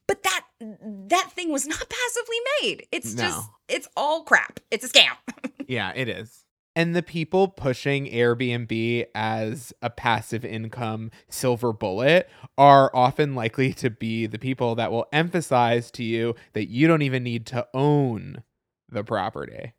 But 0.07 0.23
that 0.23 0.45
that 0.61 1.33
thing 1.33 1.51
was 1.51 1.67
not 1.67 1.79
passively 1.89 2.37
made. 2.63 2.87
It's 2.93 3.15
no. 3.15 3.23
just 3.25 3.51
it's 3.69 3.89
all 3.97 4.23
crap. 4.23 4.61
It's 4.71 4.85
a 4.85 4.89
scam. 4.89 5.17
Yeah 5.69 5.93
it 5.97 6.09
is 6.09 6.46
and 6.77 6.95
the 6.95 7.03
people 7.03 7.49
pushing 7.49 8.05
Airbnb 8.05 9.07
as 9.15 9.73
a 9.81 9.89
passive 9.89 10.45
income 10.45 11.11
silver 11.31 11.73
bullet 11.73 12.29
are 12.59 12.95
often 12.95 13.35
likely 13.35 13.73
to 13.73 13.89
be 13.89 14.27
the 14.27 14.39
people 14.39 14.75
that 14.75 14.93
will 14.93 15.07
emphasize 15.11 15.91
to 15.93 16.05
you 16.05 16.35
that 16.53 16.69
you 16.69 16.87
don't 16.87 17.01
even 17.01 17.25
need 17.25 17.47
to 17.47 17.67
own 17.73 18.43
the 18.91 19.03
property. 19.03 19.73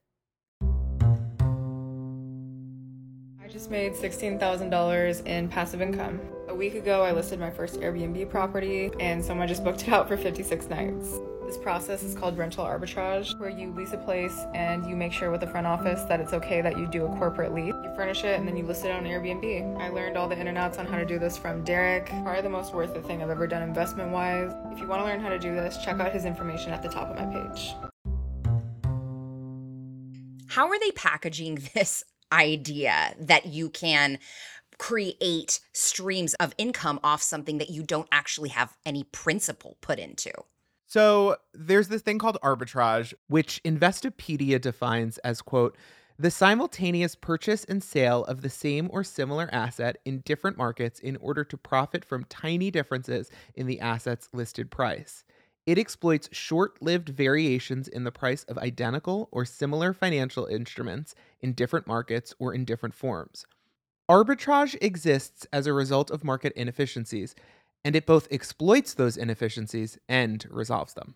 I 3.40 3.48
just 3.48 3.70
made 3.70 3.94
$16,000 3.94 5.26
in 5.28 5.48
passive 5.48 5.82
income. 5.82 6.20
A 6.50 6.56
week 6.56 6.74
ago, 6.74 7.04
I 7.04 7.12
listed 7.12 7.40
my 7.40 7.52
first 7.52 7.80
Airbnb 7.80 8.30
property, 8.30 8.92
and 9.00 9.24
someone 9.24 9.48
just 9.48 9.64
booked 9.64 9.84
it 9.84 9.90
out 9.90 10.08
for 10.08 10.18
56 10.18 10.68
nights. 10.68 11.20
This 11.48 11.58
process 11.58 12.04
is 12.04 12.14
called 12.14 12.38
rental 12.38 12.66
arbitrage, 12.66 13.40
where 13.40 13.50
you 13.50 13.72
lease 13.72 13.94
a 13.94 13.98
place 13.98 14.38
and 14.54 14.86
you 14.86 14.98
make 14.98 15.14
sure 15.14 15.32
with 15.32 15.40
the 15.40 15.48
front 15.48 15.66
office 15.66 16.04
that 16.10 16.20
it's 16.20 16.34
okay 16.34 16.60
that 16.60 16.78
you 16.78 16.88
do 16.88 17.06
a 17.06 17.08
corporate 17.18 17.54
lease. 17.54 17.74
You 17.86 17.90
furnish 17.96 18.26
it 18.26 18.38
and 18.38 18.46
then 18.46 18.58
you 18.58 18.66
list 18.66 18.84
it 18.84 18.92
on 18.92 19.06
Airbnb. 19.06 19.80
I 19.80 19.88
learned 19.88 20.18
all 20.18 20.28
the 20.28 20.38
in 20.38 20.48
and 20.48 20.58
outs 20.58 20.78
on 20.78 20.86
how 20.86 20.98
to 20.98 21.06
do 21.06 21.18
this 21.18 21.38
from 21.38 21.64
Derek. 21.64 22.08
Probably 22.08 22.42
the 22.42 22.50
most 22.50 22.74
worth 22.74 22.94
it 22.98 23.06
thing 23.06 23.24
I've 23.24 23.30
ever 23.30 23.48
done 23.48 23.64
investment 23.64 24.12
wise. 24.12 24.52
If 24.74 24.80
you 24.80 24.88
want 24.88 25.00
to 25.00 25.06
learn 25.06 25.22
how 25.22 25.30
to 25.30 25.40
do 25.40 25.56
this, 25.56 25.78
check 25.78 26.02
out 26.02 26.12
his 26.12 26.26
information 26.26 26.74
at 26.74 26.84
the 26.84 26.90
top 26.90 27.08
of 27.08 27.16
my 27.16 27.26
page. 27.34 27.74
How 30.48 30.68
are 30.68 30.80
they 30.82 30.92
packaging 30.92 31.60
this 31.74 32.04
idea 32.30 33.16
that 33.22 33.46
you 33.46 33.70
can 33.70 34.20
create 34.80 35.62
streams 35.72 36.34
of 36.42 36.54
income 36.58 37.00
off 37.06 37.22
something 37.24 37.58
that 37.60 37.70
you 37.70 37.84
don't 37.84 38.10
actually 38.12 38.50
have 38.50 38.76
any 38.86 39.06
principal 39.06 39.78
put 39.80 39.98
into? 39.98 40.34
So 40.88 41.36
there's 41.54 41.90
this 41.90 42.02
thing 42.02 42.18
called 42.18 42.38
arbitrage, 42.42 43.14
which 43.28 43.62
Investopedia 43.64 44.60
defines 44.60 45.18
as, 45.20 45.42
quote, 45.42 45.78
the 46.18 46.32
simultaneous 46.32 47.14
purchase 47.14 47.64
and 47.66 47.84
sale 47.84 48.24
of 48.24 48.42
the 48.42 48.50
same 48.50 48.90
or 48.92 49.04
similar 49.04 49.50
asset 49.52 49.98
in 50.06 50.22
different 50.22 50.58
markets 50.58 51.00
in 51.00 51.18
order 51.18 51.44
to 51.44 51.58
profit 51.58 52.04
from 52.04 52.24
tiny 52.24 52.72
differences 52.72 53.30
in 53.54 53.68
the 53.68 53.82
asset's 53.82 54.30
listed 54.34 54.72
price. 54.72 55.26
It 55.68 55.78
exploits 55.78 56.30
short 56.32 56.82
lived 56.82 57.10
variations 57.10 57.90
in 57.90 58.06
the 58.06 58.12
price 58.12 58.46
of 58.46 58.58
identical 58.58 59.28
or 59.32 59.44
similar 59.44 59.94
financial 59.94 60.46
instruments 60.46 61.14
in 61.42 61.52
different 61.52 61.86
markets 61.86 62.34
or 62.40 62.54
in 62.54 62.64
different 62.64 62.96
forms. 62.96 63.46
Arbitrage 64.10 64.78
exists 64.82 65.46
as 65.52 65.68
a 65.68 65.74
result 65.74 66.10
of 66.10 66.24
market 66.24 66.54
inefficiencies 66.56 67.36
and 67.84 67.96
it 67.96 68.06
both 68.06 68.28
exploits 68.32 68.94
those 68.94 69.18
inefficiencies 69.18 69.98
and 70.08 70.46
resolves 70.50 70.94
them. 70.94 71.16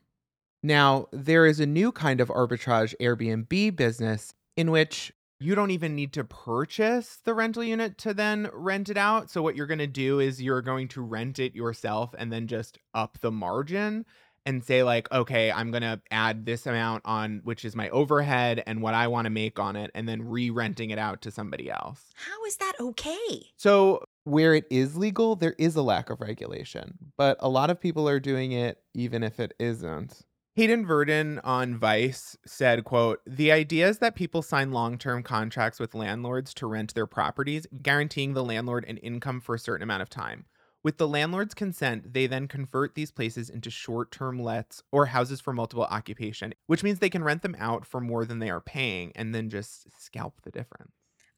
Now, 0.64 1.08
there 1.12 1.46
is 1.46 1.60
a 1.60 1.66
new 1.66 1.92
kind 1.92 2.22
of 2.22 2.30
arbitrage 2.30 2.94
Airbnb 3.02 3.76
business 3.76 4.34
in 4.56 4.70
which 4.72 5.12
you 5.40 5.56
don't 5.56 5.72
even 5.72 5.96
need 5.96 6.14
to 6.14 6.24
purchase 6.24 7.18
the 7.26 7.34
rental 7.34 7.64
unit 7.64 7.98
to 7.98 8.14
then 8.14 8.48
rent 8.54 8.90
it 8.90 8.98
out. 8.98 9.32
So, 9.32 9.42
what 9.42 9.56
you're 9.56 9.66
going 9.66 9.80
to 9.80 9.88
do 9.88 10.20
is 10.20 10.42
you're 10.42 10.62
going 10.62 10.88
to 10.90 11.02
rent 11.02 11.40
it 11.40 11.56
yourself 11.56 12.14
and 12.18 12.32
then 12.32 12.46
just 12.46 12.78
up 12.94 13.18
the 13.22 13.32
margin. 13.32 14.06
And 14.46 14.64
say 14.64 14.84
like 14.84 15.12
okay 15.12 15.52
i'm 15.52 15.72
going 15.72 15.82
to 15.82 16.00
add 16.12 16.46
this 16.46 16.66
amount 16.66 17.02
on 17.06 17.42
which 17.44 17.66
is 17.66 17.76
my 17.76 17.90
overhead 17.90 18.64
and 18.66 18.82
what 18.82 18.94
i 18.94 19.08
want 19.08 19.26
to 19.26 19.30
make 19.30 19.60
on 19.60 19.76
it 19.76 19.92
and 19.94 20.08
then 20.08 20.22
re-renting 20.22 20.90
it 20.90 21.00
out 21.00 21.22
to 21.22 21.32
somebody 21.32 21.70
else 21.70 22.12
How 22.16 22.44
is 22.46 22.58
that 22.58 22.74
okay? 22.80 23.48
so 23.58 24.04
where 24.24 24.54
it 24.54 24.66
is 24.70 24.98
legal 24.98 25.36
there 25.36 25.56
is 25.58 25.76
a 25.76 25.82
lack 25.82 26.10
of 26.10 26.22
regulation 26.22 26.98
but 27.18 27.38
a 27.40 27.50
lot 27.50 27.70
of 27.70 27.80
people 27.80 28.08
are 28.08 28.20
doing 28.20 28.52
it 28.52 28.80
even 28.94 29.24
if 29.24 29.40
it 29.40 29.54
isn't 29.60 30.26
Hayden 30.56 30.86
Verdon 30.86 31.40
on 31.46 31.78
Vice 31.78 32.38
said, 32.46 32.84
quote, 32.84 33.22
The 33.26 33.54
idea 33.54 33.88
is 33.88 34.00
that 34.00 34.16
people 34.16 34.42
sign 34.42 34.74
long-term 34.74 35.24
contracts 35.24 35.80
with 35.80 35.96
landlords 35.96 36.54
to 36.56 36.68
rent 36.68 36.94
their 36.94 37.08
properties, 37.08 37.66
guaranteeing 37.82 38.34
the 38.34 38.44
landlord 38.44 38.84
an 38.86 38.98
income 38.98 39.40
for 39.40 39.56
a 39.56 39.60
certain 39.60 39.84
amount 39.84 40.02
of 40.02 40.10
time. 40.10 40.44
With 40.84 40.98
the 40.98 41.08
landlord's 41.08 41.54
consent, 41.54 42.14
they 42.14 42.26
then 42.26 42.48
convert 42.48 42.96
these 42.96 43.12
places 43.12 43.52
into 43.52 43.70
short-term 43.70 44.42
lets 44.42 44.82
or 44.92 45.06
houses 45.08 45.40
for 45.40 45.54
multiple 45.54 45.84
occupation, 45.84 46.54
which 46.66 46.84
means 46.84 46.98
they 46.98 47.10
can 47.10 47.24
rent 47.24 47.44
them 47.44 47.56
out 47.60 47.86
for 47.86 48.02
more 48.02 48.26
than 48.26 48.40
they 48.40 48.50
are 48.50 48.62
paying 48.62 49.12
and 49.16 49.36
then 49.36 49.50
just 49.50 49.88
scalp 50.02 50.42
the 50.42 50.50
difference. 50.50 50.94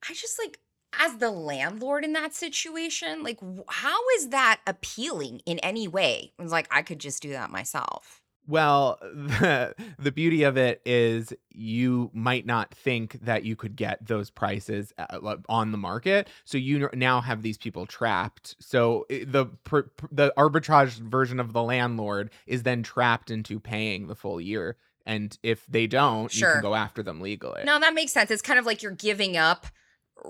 I 0.10 0.14
just 0.14 0.40
like 0.40 0.60
as 0.98 1.18
the 1.18 1.32
landlord 1.32 2.06
in 2.06 2.14
that 2.14 2.34
situation, 2.34 3.24
like 3.24 3.40
how 3.68 4.00
is 4.18 4.30
that 4.30 4.62
appealing 4.66 5.42
in 5.46 5.60
any 5.60 5.90
way? 5.90 6.34
It's 6.40 6.52
like 6.52 6.68
I 6.72 6.82
could 6.82 7.00
just 7.00 7.22
do 7.22 7.32
that 7.32 7.50
myself. 7.50 8.23
Well, 8.48 9.00
the, 9.02 9.74
the 9.98 10.12
beauty 10.12 10.44
of 10.44 10.58
it 10.58 10.82
is 10.86 11.34
you 11.50 12.12
might 12.14 12.46
not 12.46 12.74
think 12.74 13.20
that 13.22 13.44
you 13.44 13.56
could 13.56 13.76
get 13.76 14.06
those 14.06 14.30
prices 14.30 14.94
uh, 14.98 15.38
on 15.48 15.72
the 15.72 15.78
market. 15.78 16.28
So 16.44 16.58
you 16.58 16.90
now 16.94 17.22
have 17.22 17.42
these 17.42 17.58
people 17.58 17.86
trapped. 17.86 18.56
So 18.60 19.06
the 19.10 19.46
pr- 19.64 19.82
pr- 19.82 20.08
the 20.12 20.34
arbitrage 20.38 21.00
version 21.00 21.40
of 21.40 21.54
the 21.54 21.64
landlord 21.64 22.32
is 22.46 22.64
then 22.64 22.84
trapped 22.84 23.32
into 23.32 23.60
paying 23.60 24.08
the 24.08 24.16
full 24.16 24.42
year. 24.42 24.78
And 25.06 25.38
if 25.44 25.66
they 25.68 25.88
don't, 25.88 26.34
you 26.34 26.46
can 26.46 26.62
go 26.62 26.76
after 26.76 27.04
them 27.04 27.20
legally. 27.22 27.64
No, 27.66 27.80
that 27.80 27.94
makes 27.94 28.14
sense. 28.14 28.32
It's 28.32 28.42
kind 28.42 28.58
of 28.58 28.66
like 28.66 28.82
you're 28.82 28.92
giving 28.94 29.36
up 29.36 29.68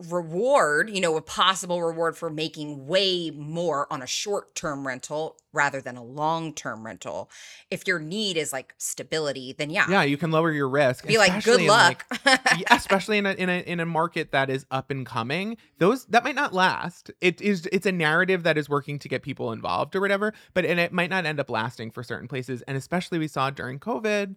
reward, 0.10 0.90
you 0.90 1.02
know, 1.02 1.16
a 1.18 1.22
possible 1.22 1.82
reward 1.84 2.18
for 2.18 2.30
making 2.30 2.88
way 2.88 3.32
more 3.32 3.92
on 3.92 4.02
a 4.02 4.08
short 4.08 4.56
term 4.56 4.88
rental 4.88 5.38
rather 5.52 5.82
than 5.82 5.98
a 5.98 6.04
long 6.04 6.54
term 6.54 6.86
rental. 6.86 7.30
If 7.70 7.86
your 7.88 8.00
need 8.00 8.38
is 8.38 8.52
like 8.52 8.74
stability, 8.78 9.54
then 9.54 9.70
yeah. 9.70 9.86
Yeah, 9.90 10.04
you 10.04 10.18
can 10.18 10.32
lower 10.32 10.52
your 10.52 10.70
risk. 10.70 11.06
Be 11.06 11.18
like, 11.18 11.44
good 11.44 11.62
luck. 11.62 12.06
yeah, 12.26 12.40
especially 12.72 13.18
in 13.18 13.26
a, 13.26 13.34
in 13.34 13.50
a 13.50 13.60
in 13.60 13.80
a 13.80 13.86
market 13.86 14.32
that 14.32 14.50
is 14.50 14.66
up 14.72 14.90
and 14.92 15.06
coming 15.06 15.58
those 15.80 16.06
that 16.06 16.24
might 16.24 16.36
not 16.36 16.54
last 16.54 17.12
it 17.22 17.42
is 17.42 17.68
it's 17.72 17.86
a 17.86 17.92
narrative 17.92 18.44
that 18.44 18.58
is 18.58 18.70
working 18.70 19.00
to 19.00 19.10
get 19.10 19.22
people 19.22 19.52
involved 19.52 19.96
or 19.96 20.02
whatever 20.02 20.34
but 20.54 20.66
and 20.66 20.80
it 20.80 20.92
might 20.92 21.10
not 21.10 21.26
end 21.26 21.40
up 21.40 21.50
lasting 21.50 21.92
for 21.92 22.04
certain 22.04 22.28
places 22.28 22.62
and 22.64 22.78
especially 22.78 23.20
we 23.20 23.28
saw 23.28 23.50
during 23.50 23.80
covid 23.80 24.36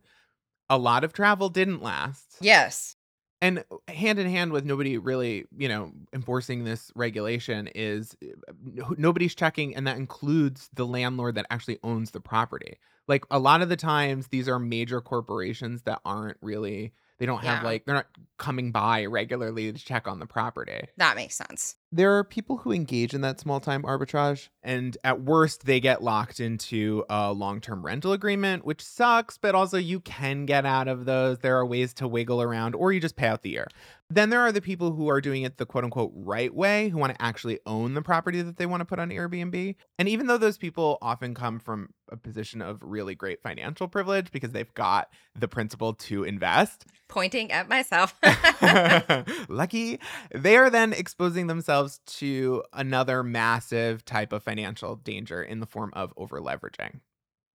a 0.69 0.79
lot 0.79 1.05
of 1.05 1.13
travel 1.13 1.49
didn't 1.49 1.83
last 1.83 2.37
yes. 2.41 2.97
And 3.43 3.65
hand 3.89 4.19
in 4.19 4.29
hand 4.29 4.53
with 4.53 4.65
nobody 4.65 4.99
really 4.99 5.45
you 5.57 5.69
know 5.69 5.93
enforcing 6.13 6.65
this 6.65 6.91
regulation 6.95 7.69
is 7.75 8.17
uh, 8.23 8.93
nobody's 8.97 9.35
checking 9.35 9.75
and 9.75 9.87
that 9.87 9.97
includes 9.97 10.71
the 10.75 10.87
landlord 10.87 11.35
that 11.35 11.47
actually 11.51 11.79
owns 11.83 12.11
the 12.11 12.21
property. 12.21 12.79
Like 13.09 13.25
a 13.31 13.39
lot 13.39 13.63
of 13.63 13.69
the 13.69 13.77
times 13.77 14.29
these 14.29 14.49
are 14.49 14.59
major 14.59 15.01
corporations 15.01 15.83
that 15.83 16.01
aren't 16.05 16.39
really 16.41 16.93
they 17.19 17.27
don't 17.27 17.43
have 17.45 17.63
Yeah. 17.63 17.69
like 17.69 17.85
they're 17.87 17.95
not 17.95 18.07
coming 18.39 18.71
by 18.73 19.07
regularly 19.07 19.73
to 19.73 19.79
check 19.83 20.07
on 20.07 20.19
the 20.19 20.27
property 20.27 20.83
That 20.99 21.17
makes 21.17 21.35
sense. 21.37 21.77
there 21.91 22.17
are 22.19 22.25
people 22.25 22.59
who 22.59 22.73
engage 22.73 23.15
in 23.15 23.23
that 23.23 23.41
small 23.41 23.61
time 23.61 23.83
arbitrage 23.85 24.49
and 24.63 24.97
at 25.05 25.23
worst 25.23 25.65
they 25.65 25.81
get 25.81 26.03
locked 26.03 26.39
into 26.41 27.05
a 27.09 27.33
long-term 27.33 27.85
rental 27.87 28.13
agreement 28.13 28.65
which 28.67 28.83
sucks 28.83 29.39
but 29.39 29.55
also 29.55 29.79
you 29.79 30.01
can 30.01 30.45
get 30.45 30.67
out 30.67 30.89
of 30.89 31.07
those 31.07 31.39
there 31.39 31.57
are 31.57 31.65
ways 31.65 31.95
to 31.95 32.07
wiggle 32.07 32.43
around 32.43 32.75
or 32.75 32.93
you 32.93 33.01
just 33.01 33.17
pay 33.17 33.29
out 33.29 33.43
the 33.43 33.51
year 33.51 33.69
then 34.09 34.31
there 34.31 34.41
are 34.41 34.53
the 34.53 34.61
people 34.61 34.93
who 34.93 35.09
are 35.09 35.21
doing 35.21 35.43
it 35.43 35.57
the 35.57 35.67
quote 35.67 35.85
unquote 35.85 36.13
right 36.15 36.55
way 36.55 36.89
who 36.89 36.99
want 36.99 37.15
to 37.15 37.23
actually 37.23 37.59
own 37.67 37.95
the 37.95 38.03
property 38.03 38.43
that 38.43 38.57
they 38.57 38.67
want 38.67 38.81
to 38.81 38.85
put 38.85 38.99
on 38.99 39.11
Airbnb 39.11 39.75
and 39.99 40.09
even 40.09 40.27
though 40.27 40.39
those 40.39 40.59
people 40.59 40.99
often 41.03 41.35
come 41.35 41.59
from 41.59 41.91
a 42.11 42.17
position 42.17 42.63
of 42.63 42.79
really 42.83 43.15
great 43.15 43.43
financial 43.43 43.89
privilege 43.89 44.31
because 44.31 44.53
they've 44.53 44.73
got 44.75 45.09
the 45.39 45.49
principal 45.49 45.95
to 45.95 46.25
invest 46.25 46.87
Pointing 47.09 47.53
at 47.53 47.69
myself. 47.69 48.19
Lucky. 49.49 50.01
They 50.35 50.57
are 50.57 50.71
then 50.71 50.93
exposing 50.93 51.47
themselves 51.47 52.01
to 52.07 52.65
another 52.73 53.23
massive 53.23 54.05
type 54.05 54.33
of 54.33 54.43
financial 54.43 54.97
danger 54.97 55.43
in 55.43 55.61
the 55.61 55.67
form 55.67 55.93
of 55.95 56.13
over 56.17 56.41
leveraging. 56.41 57.01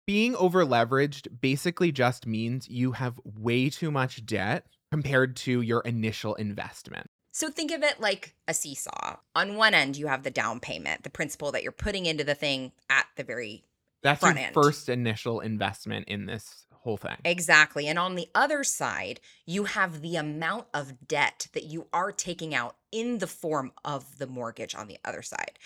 Being 0.07 0.37
over 0.37 0.65
leveraged 0.65 1.41
basically 1.41 1.93
just 1.93 2.27
means 2.27 2.69
you 2.69 2.93
have 2.93 3.21
way 3.25 3.71
too 3.71 3.91
much 3.91 4.25
debt 4.25 4.67
compared 4.91 5.37
to 5.37 5.61
your 5.61 5.81
initial 5.83 6.35
investment. 6.35 7.07
So 7.33 7.49
think 7.49 7.71
of 7.71 7.83
it 7.83 8.01
like 8.01 8.35
a 8.49 8.55
seesaw. 8.55 9.17
On 9.37 9.57
one 9.57 9.73
end, 9.73 9.97
you 9.97 10.09
have 10.09 10.25
the 10.25 10.31
down 10.31 10.59
payment, 10.61 11.05
the 11.05 11.11
principal 11.11 11.53
that 11.53 11.63
you're 11.63 11.73
putting 11.73 12.07
into 12.07 12.25
the 12.25 12.35
thing 12.35 12.73
at 12.89 13.07
the 13.17 13.23
very 13.23 13.65
That's 14.03 14.23
your 14.23 14.37
end. 14.37 14.55
first 14.55 14.89
initial 14.89 15.41
investment 15.41 16.09
in 16.09 16.27
this 16.27 16.67
whole 16.73 16.97
thing. 16.97 17.17
exactly. 17.25 17.87
And 17.87 17.99
on 17.99 18.15
the 18.15 18.29
other 18.35 18.65
side, 18.65 19.21
you 19.47 19.65
have 19.65 20.01
the 20.01 20.17
amount 20.17 20.67
of 20.75 21.07
debt 21.07 21.47
that 21.53 21.65
you 21.65 21.87
are 21.93 22.11
taking 22.11 22.55
out 22.55 22.77
in 22.91 23.19
the 23.19 23.27
form 23.27 23.73
of 23.85 24.19
the 24.19 24.27
mortgage 24.27 24.75
on 24.75 24.89
the 24.89 24.99
other 25.05 25.23
side. 25.23 25.59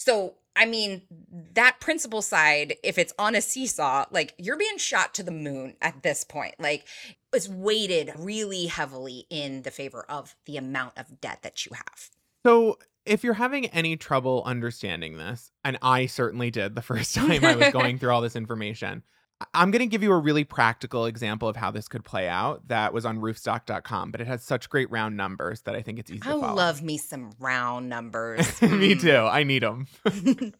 So, 0.00 0.36
I 0.56 0.64
mean, 0.64 1.02
that 1.52 1.78
principal 1.78 2.22
side, 2.22 2.76
if 2.82 2.96
it's 2.96 3.12
on 3.18 3.34
a 3.34 3.42
seesaw, 3.42 4.06
like 4.10 4.32
you're 4.38 4.56
being 4.56 4.78
shot 4.78 5.12
to 5.14 5.22
the 5.22 5.30
moon 5.30 5.76
at 5.82 6.02
this 6.02 6.24
point. 6.24 6.54
Like 6.58 6.86
it's 7.34 7.50
weighted 7.50 8.10
really 8.16 8.68
heavily 8.68 9.26
in 9.28 9.60
the 9.60 9.70
favor 9.70 10.06
of 10.08 10.36
the 10.46 10.56
amount 10.56 10.96
of 10.96 11.20
debt 11.20 11.40
that 11.42 11.66
you 11.66 11.72
have. 11.74 12.08
So, 12.46 12.78
if 13.04 13.22
you're 13.22 13.34
having 13.34 13.66
any 13.66 13.98
trouble 13.98 14.42
understanding 14.46 15.18
this, 15.18 15.52
and 15.66 15.76
I 15.82 16.06
certainly 16.06 16.50
did 16.50 16.74
the 16.74 16.82
first 16.90 17.14
time 17.14 17.44
I 17.44 17.56
was 17.56 17.70
going 17.70 17.98
through 17.98 18.12
all 18.12 18.22
this 18.22 18.36
information, 18.36 19.02
I'm 19.54 19.70
going 19.70 19.80
to 19.80 19.86
give 19.86 20.02
you 20.02 20.12
a 20.12 20.18
really 20.18 20.44
practical 20.44 21.06
example 21.06 21.48
of 21.48 21.56
how 21.56 21.70
this 21.70 21.88
could 21.88 22.04
play 22.04 22.28
out 22.28 22.68
that 22.68 22.92
was 22.92 23.06
on 23.06 23.18
roofstock.com, 23.20 24.10
but 24.10 24.20
it 24.20 24.26
has 24.26 24.42
such 24.42 24.68
great 24.68 24.90
round 24.90 25.16
numbers 25.16 25.62
that 25.62 25.74
I 25.74 25.80
think 25.82 25.98
it's 25.98 26.10
easy 26.10 26.20
I 26.26 26.32
to 26.34 26.40
follow. 26.40 26.54
love 26.56 26.82
me 26.82 26.98
some 26.98 27.30
round 27.38 27.88
numbers. 27.88 28.40
Me 28.62 28.94
Mm. 28.94 29.00
too. 29.00 29.16
I 29.16 29.42
need 29.44 29.62
them. 29.62 29.86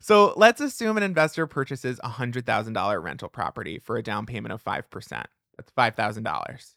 so 0.00 0.32
let's 0.36 0.60
assume 0.60 0.96
an 0.96 1.02
investor 1.02 1.46
purchases 1.46 1.98
a 2.04 2.08
$100,000 2.10 3.02
rental 3.02 3.28
property 3.28 3.78
for 3.78 3.96
a 3.96 4.02
down 4.02 4.26
payment 4.26 4.52
of 4.52 4.62
5%. 4.62 5.24
That's 5.56 5.72
$5,000 5.76 6.74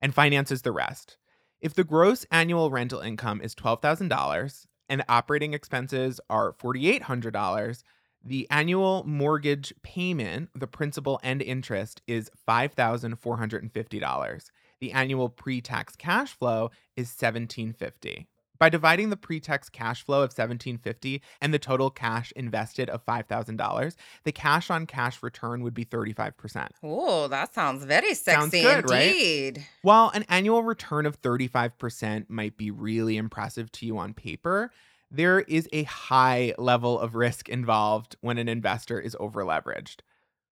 and 0.00 0.14
finances 0.14 0.62
the 0.62 0.72
rest. 0.72 1.16
If 1.60 1.74
the 1.74 1.84
gross 1.84 2.26
annual 2.30 2.70
rental 2.70 3.00
income 3.00 3.40
is 3.40 3.54
$12,000 3.54 4.66
and 4.88 5.04
operating 5.08 5.54
expenses 5.54 6.20
are 6.30 6.52
$4,800, 6.54 7.82
the 8.24 8.46
annual 8.50 9.04
mortgage 9.06 9.74
payment, 9.82 10.48
the 10.54 10.66
principal 10.66 11.20
and 11.22 11.42
interest, 11.42 12.00
is 12.06 12.30
$5,450. 12.48 14.50
The 14.80 14.92
annual 14.92 15.28
pre-tax 15.28 15.94
cash 15.96 16.32
flow 16.32 16.70
is 16.96 17.08
1,750. 17.08 18.26
By 18.58 18.68
dividing 18.68 19.10
the 19.10 19.16
pre-tax 19.16 19.68
cash 19.68 20.04
flow 20.04 20.18
of 20.18 20.30
1,750 20.30 21.20
and 21.40 21.52
the 21.52 21.58
total 21.58 21.90
cash 21.90 22.32
invested 22.36 22.88
of 22.90 23.04
$5,000, 23.04 23.96
the 24.22 24.30
cash 24.30 24.70
on 24.70 24.86
cash 24.86 25.20
return 25.20 25.64
would 25.64 25.74
be 25.74 25.84
35%. 25.84 26.68
Oh, 26.80 27.26
that 27.26 27.52
sounds 27.52 27.84
very 27.84 28.14
sexy 28.14 28.62
Sounds 28.62 28.82
good, 28.86 28.88
right? 28.88 29.58
While 29.82 30.10
an 30.10 30.24
annual 30.28 30.62
return 30.62 31.06
of 31.06 31.20
35% 31.22 32.30
might 32.30 32.56
be 32.56 32.70
really 32.70 33.16
impressive 33.16 33.72
to 33.72 33.84
you 33.84 33.98
on 33.98 34.14
paper, 34.14 34.70
there 35.12 35.40
is 35.40 35.68
a 35.72 35.82
high 35.84 36.54
level 36.56 36.98
of 36.98 37.14
risk 37.14 37.48
involved 37.48 38.16
when 38.20 38.38
an 38.38 38.48
investor 38.48 38.98
is 38.98 39.16
over 39.20 39.44
leveraged. 39.44 39.98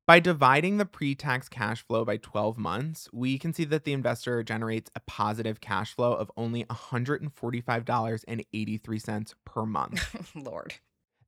By 0.06 0.20
dividing 0.20 0.76
the 0.76 0.84
pre 0.84 1.14
tax 1.14 1.48
cash 1.48 1.82
flow 1.86 2.04
by 2.04 2.18
12 2.18 2.58
months, 2.58 3.08
we 3.12 3.38
can 3.38 3.54
see 3.54 3.64
that 3.64 3.84
the 3.84 3.92
investor 3.92 4.42
generates 4.42 4.90
a 4.94 5.00
positive 5.00 5.60
cash 5.60 5.94
flow 5.94 6.12
of 6.12 6.30
only 6.36 6.64
$145.83 6.64 9.34
per 9.44 9.64
month. 9.64 10.32
Lord. 10.34 10.74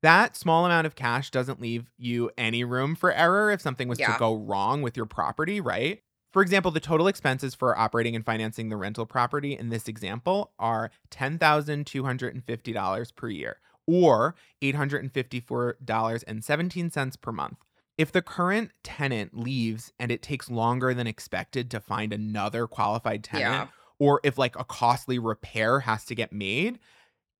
That 0.01 0.35
small 0.35 0.65
amount 0.65 0.85
of 0.85 0.95
cash 0.95 1.31
doesn't 1.31 1.61
leave 1.61 1.89
you 1.97 2.29
any 2.37 2.65
room 2.65 2.93
for 2.93 3.13
error 3.13 3.49
if 3.51 3.61
something 3.61 3.87
was 3.87 3.99
to 3.99 4.15
go 4.19 4.35
wrong 4.35 4.81
with 4.81 4.97
your 4.97 5.05
property, 5.05 5.61
right? 5.61 6.03
For 6.33 6.41
example, 6.41 6.71
the 6.71 6.79
total 6.79 7.07
expenses 7.07 7.53
for 7.53 7.77
operating 7.77 8.15
and 8.15 8.25
financing 8.25 8.69
the 8.69 8.75
rental 8.75 9.05
property 9.05 9.55
in 9.55 9.69
this 9.69 9.87
example 9.87 10.51
are 10.57 10.89
$10,250 11.11 13.15
per 13.15 13.29
year 13.29 13.57
or 13.85 14.33
$854.17 14.63 17.21
per 17.21 17.31
month. 17.31 17.57
If 17.97 18.11
the 18.11 18.21
current 18.23 18.71
tenant 18.83 19.37
leaves 19.37 19.93
and 19.99 20.11
it 20.11 20.23
takes 20.23 20.49
longer 20.49 20.95
than 20.95 21.05
expected 21.05 21.69
to 21.71 21.79
find 21.79 22.11
another 22.11 22.65
qualified 22.65 23.23
tenant, 23.23 23.51
Yeah. 23.53 23.67
or 23.99 24.19
if 24.23 24.39
like 24.39 24.57
a 24.57 24.63
costly 24.63 25.19
repair 25.19 25.81
has 25.81 26.03
to 26.05 26.15
get 26.15 26.33
made, 26.33 26.79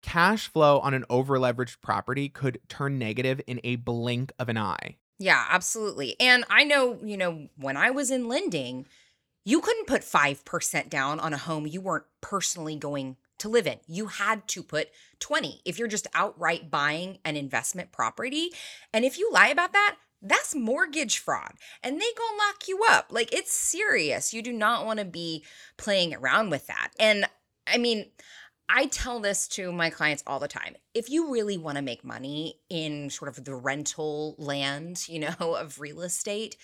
cash 0.04 0.48
flow 0.48 0.80
on 0.82 0.94
an 0.94 1.06
overleveraged 1.10 1.82
property 1.82 2.30
could 2.30 2.60
turn 2.70 3.00
negative 3.00 3.42
in 3.48 3.60
a 3.64 3.78
blink 3.78 4.32
of 4.38 4.50
an 4.50 4.58
eye. 4.60 4.98
Yeah, 5.20 5.46
absolutely. 5.50 6.16
And 6.20 6.44
I 6.50 6.64
know, 6.64 7.00
you 7.04 7.18
know, 7.18 7.48
when 7.58 7.78
I 7.78 7.92
was 7.92 8.12
in 8.12 8.28
lending, 8.28 8.88
you 9.46 9.62
couldn't 9.62 9.88
put 9.88 10.04
5% 10.04 10.90
down 10.90 11.20
on 11.20 11.34
a 11.34 11.38
home 11.38 11.68
you 11.68 11.82
weren't 11.82 12.06
personally 12.22 12.76
going 12.76 13.18
to 13.40 13.50
live 13.50 13.68
in. 13.68 13.80
You 13.88 14.08
had 14.08 14.48
to 14.50 14.64
put 14.64 14.90
20 15.20 15.62
if 15.66 15.80
you're 15.80 15.88
just 15.88 16.08
outright 16.14 16.72
buying 16.72 17.20
an 17.26 17.36
investment 17.38 17.92
property. 17.92 18.52
And 18.94 19.06
if 19.06 19.18
you 19.18 19.32
lie 19.32 19.50
about 19.50 19.74
that, 19.74 19.98
that's 20.22 20.56
mortgage 20.56 21.20
fraud 21.20 21.54
and 21.84 21.96
they 22.02 22.06
gonna 22.18 22.38
lock 22.38 22.68
you 22.68 22.82
up. 22.90 23.08
Like 23.12 23.34
it's 23.34 23.54
serious. 23.54 24.34
You 24.34 24.42
do 24.42 24.54
not 24.54 24.86
want 24.86 25.00
to 25.00 25.06
be 25.06 25.44
playing 25.78 26.14
around 26.16 26.50
with 26.50 26.68
that. 26.68 26.92
And 27.00 27.26
I 27.68 27.78
mean, 27.78 28.08
I 28.70 28.88
tell 28.88 29.20
this 29.20 29.48
to 29.50 29.72
my 29.72 29.90
clients 29.90 30.24
all 30.26 30.40
the 30.40 30.48
time. 30.48 30.76
If 30.94 31.10
you 31.10 31.32
really 31.32 31.58
want 31.58 31.78
to 31.78 31.82
make 31.84 32.04
money 32.04 32.56
in 32.70 33.10
sort 33.10 33.30
of 33.30 33.44
the 33.44 33.56
rental 33.56 34.36
land, 34.38 35.08
you 35.08 35.20
know, 35.20 35.36
of 35.40 35.80
real 35.80 36.02
estate, 36.02 36.58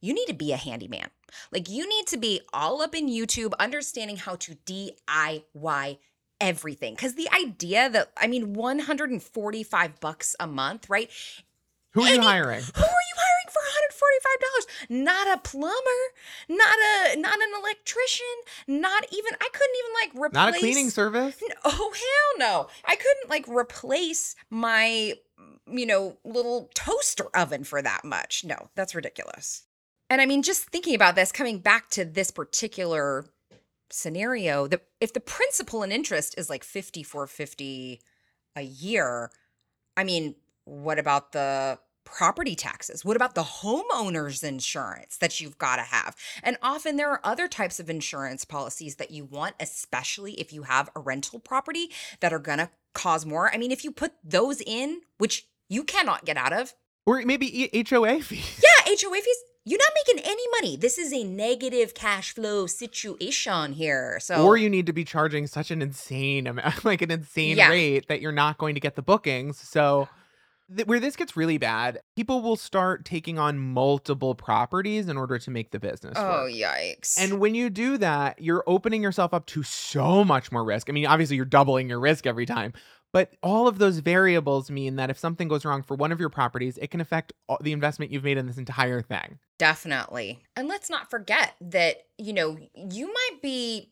you 0.00 0.12
need 0.12 0.26
to 0.26 0.34
be 0.34 0.52
a 0.52 0.56
handyman. 0.56 1.08
Like 1.52 1.68
you 1.70 1.88
need 1.88 2.06
to 2.08 2.16
be 2.16 2.40
all 2.52 2.82
up 2.82 2.94
in 2.94 3.08
YouTube 3.08 3.52
understanding 3.58 4.16
how 4.16 4.36
to 4.36 4.56
DIY 4.66 5.98
everything 6.38 6.94
cuz 6.96 7.14
the 7.14 7.28
idea 7.32 7.88
that 7.88 8.12
I 8.14 8.26
mean 8.26 8.52
145 8.52 10.00
bucks 10.00 10.36
a 10.38 10.46
month, 10.46 10.90
right? 10.90 11.10
Who 11.92 12.02
are 12.02 12.08
you 12.08 12.14
Any- 12.16 12.24
hiring? 12.24 12.62
Who 12.62 12.82
are 12.82 13.04
you 13.08 13.16
hiring 13.16 13.50
for 13.50 13.60
$145? 14.88 15.04
Not 15.04 15.26
a 15.28 15.40
plumber, 15.40 16.02
not 16.48 16.76
a 16.78 17.16
not 17.16 17.34
an 17.34 17.48
electrician, 17.60 18.26
not 18.66 19.06
even 19.12 19.32
I 19.40 19.48
couldn't 19.52 19.76
even 19.78 19.92
like 20.00 20.26
replace 20.26 20.34
Not 20.34 20.56
a 20.56 20.58
cleaning 20.58 20.90
service. 20.90 21.40
Oh 21.64 21.92
hell 21.92 22.48
no. 22.48 22.68
I 22.84 22.96
couldn't 22.96 23.30
like 23.30 23.46
replace 23.48 24.36
my 24.50 25.14
you 25.66 25.86
know 25.86 26.16
little 26.24 26.70
toaster 26.74 27.26
oven 27.34 27.64
for 27.64 27.82
that 27.82 28.04
much. 28.04 28.44
No, 28.44 28.68
that's 28.74 28.94
ridiculous. 28.94 29.64
And 30.08 30.20
I 30.20 30.26
mean 30.26 30.42
just 30.42 30.70
thinking 30.70 30.94
about 30.94 31.14
this 31.14 31.32
coming 31.32 31.58
back 31.58 31.90
to 31.90 32.04
this 32.04 32.30
particular 32.30 33.24
scenario, 33.90 34.66
that 34.66 34.82
if 35.00 35.12
the 35.12 35.20
principal 35.20 35.82
and 35.82 35.92
interest 35.92 36.34
is 36.38 36.50
like 36.50 36.64
5450 36.64 38.00
a 38.56 38.62
year, 38.62 39.30
I 39.96 40.04
mean, 40.04 40.34
what 40.64 40.98
about 40.98 41.32
the 41.32 41.78
property 42.06 42.54
taxes? 42.54 43.04
What 43.04 43.16
about 43.16 43.34
the 43.34 43.42
homeowner's 43.42 44.42
insurance 44.42 45.18
that 45.18 45.38
you've 45.40 45.58
got 45.58 45.76
to 45.76 45.82
have? 45.82 46.16
And 46.42 46.56
often 46.62 46.96
there 46.96 47.10
are 47.10 47.20
other 47.22 47.48
types 47.48 47.78
of 47.78 47.90
insurance 47.90 48.46
policies 48.46 48.96
that 48.96 49.10
you 49.10 49.26
want, 49.26 49.56
especially 49.60 50.32
if 50.40 50.52
you 50.54 50.62
have 50.62 50.88
a 50.96 51.00
rental 51.00 51.38
property 51.38 51.90
that 52.20 52.32
are 52.32 52.38
going 52.38 52.58
to 52.58 52.70
cause 52.94 53.26
more. 53.26 53.52
I 53.52 53.58
mean, 53.58 53.70
if 53.72 53.84
you 53.84 53.90
put 53.90 54.12
those 54.24 54.62
in, 54.64 55.02
which 55.18 55.46
you 55.68 55.84
cannot 55.84 56.24
get 56.24 56.38
out 56.38 56.54
of, 56.54 56.72
Or 57.04 57.20
maybe 57.22 57.68
HOA 57.90 58.20
fees. 58.22 58.62
yeah, 58.62 58.94
HOA 58.98 59.16
fees, 59.20 59.36
you're 59.68 59.80
not 59.80 59.90
making 60.06 60.24
any 60.24 60.44
money. 60.60 60.76
This 60.76 60.96
is 60.96 61.12
a 61.12 61.24
negative 61.24 61.92
cash 61.92 62.32
flow 62.32 62.66
situation 62.68 63.72
here. 63.72 64.18
So, 64.20 64.44
Or 64.46 64.56
you 64.56 64.70
need 64.70 64.86
to 64.86 64.92
be 64.92 65.04
charging 65.04 65.48
such 65.48 65.72
an 65.72 65.82
insane 65.82 66.46
amount, 66.46 66.84
like 66.84 67.02
an 67.02 67.10
insane 67.10 67.56
Yeah. 67.56 67.68
rate 67.68 68.06
that 68.08 68.20
you're 68.20 68.30
not 68.32 68.58
going 68.58 68.74
to 68.76 68.80
get 68.80 68.94
the 68.94 69.02
bookings. 69.02 69.58
So, 69.58 70.08
th- 70.74 70.86
where 70.86 71.00
this 71.00 71.16
gets 71.16 71.36
really 71.36 71.58
bad, 71.58 72.00
people 72.16 72.42
will 72.42 72.56
start 72.56 73.04
taking 73.04 73.38
on 73.38 73.58
multiple 73.58 74.34
properties 74.34 75.08
in 75.08 75.16
order 75.16 75.38
to 75.38 75.50
make 75.50 75.70
the 75.70 75.78
business 75.78 76.14
oh, 76.16 76.44
work. 76.44 76.52
yikes. 76.52 77.18
And 77.18 77.40
when 77.40 77.54
you 77.54 77.70
do 77.70 77.98
that, 77.98 78.40
you're 78.40 78.64
opening 78.66 79.02
yourself 79.02 79.32
up 79.34 79.46
to 79.46 79.62
so 79.62 80.24
much 80.24 80.50
more 80.52 80.64
risk. 80.64 80.88
I 80.88 80.92
mean, 80.92 81.06
obviously, 81.06 81.36
you're 81.36 81.44
doubling 81.44 81.88
your 81.88 82.00
risk 82.00 82.26
every 82.26 82.46
time, 82.46 82.72
but 83.12 83.32
all 83.42 83.68
of 83.68 83.78
those 83.78 84.00
variables 84.00 84.70
mean 84.70 84.96
that 84.96 85.10
if 85.10 85.18
something 85.18 85.48
goes 85.48 85.64
wrong 85.64 85.82
for 85.82 85.96
one 85.96 86.12
of 86.12 86.20
your 86.20 86.28
properties, 86.28 86.78
it 86.78 86.90
can 86.90 87.00
affect 87.00 87.32
the 87.60 87.72
investment 87.72 88.12
you've 88.12 88.24
made 88.24 88.38
in 88.38 88.46
this 88.46 88.58
entire 88.58 89.00
thing. 89.00 89.38
Definitely. 89.58 90.40
And 90.54 90.68
let's 90.68 90.90
not 90.90 91.10
forget 91.10 91.54
that, 91.60 92.02
you 92.18 92.32
know, 92.32 92.58
you 92.74 93.06
might 93.06 93.38
be 93.42 93.90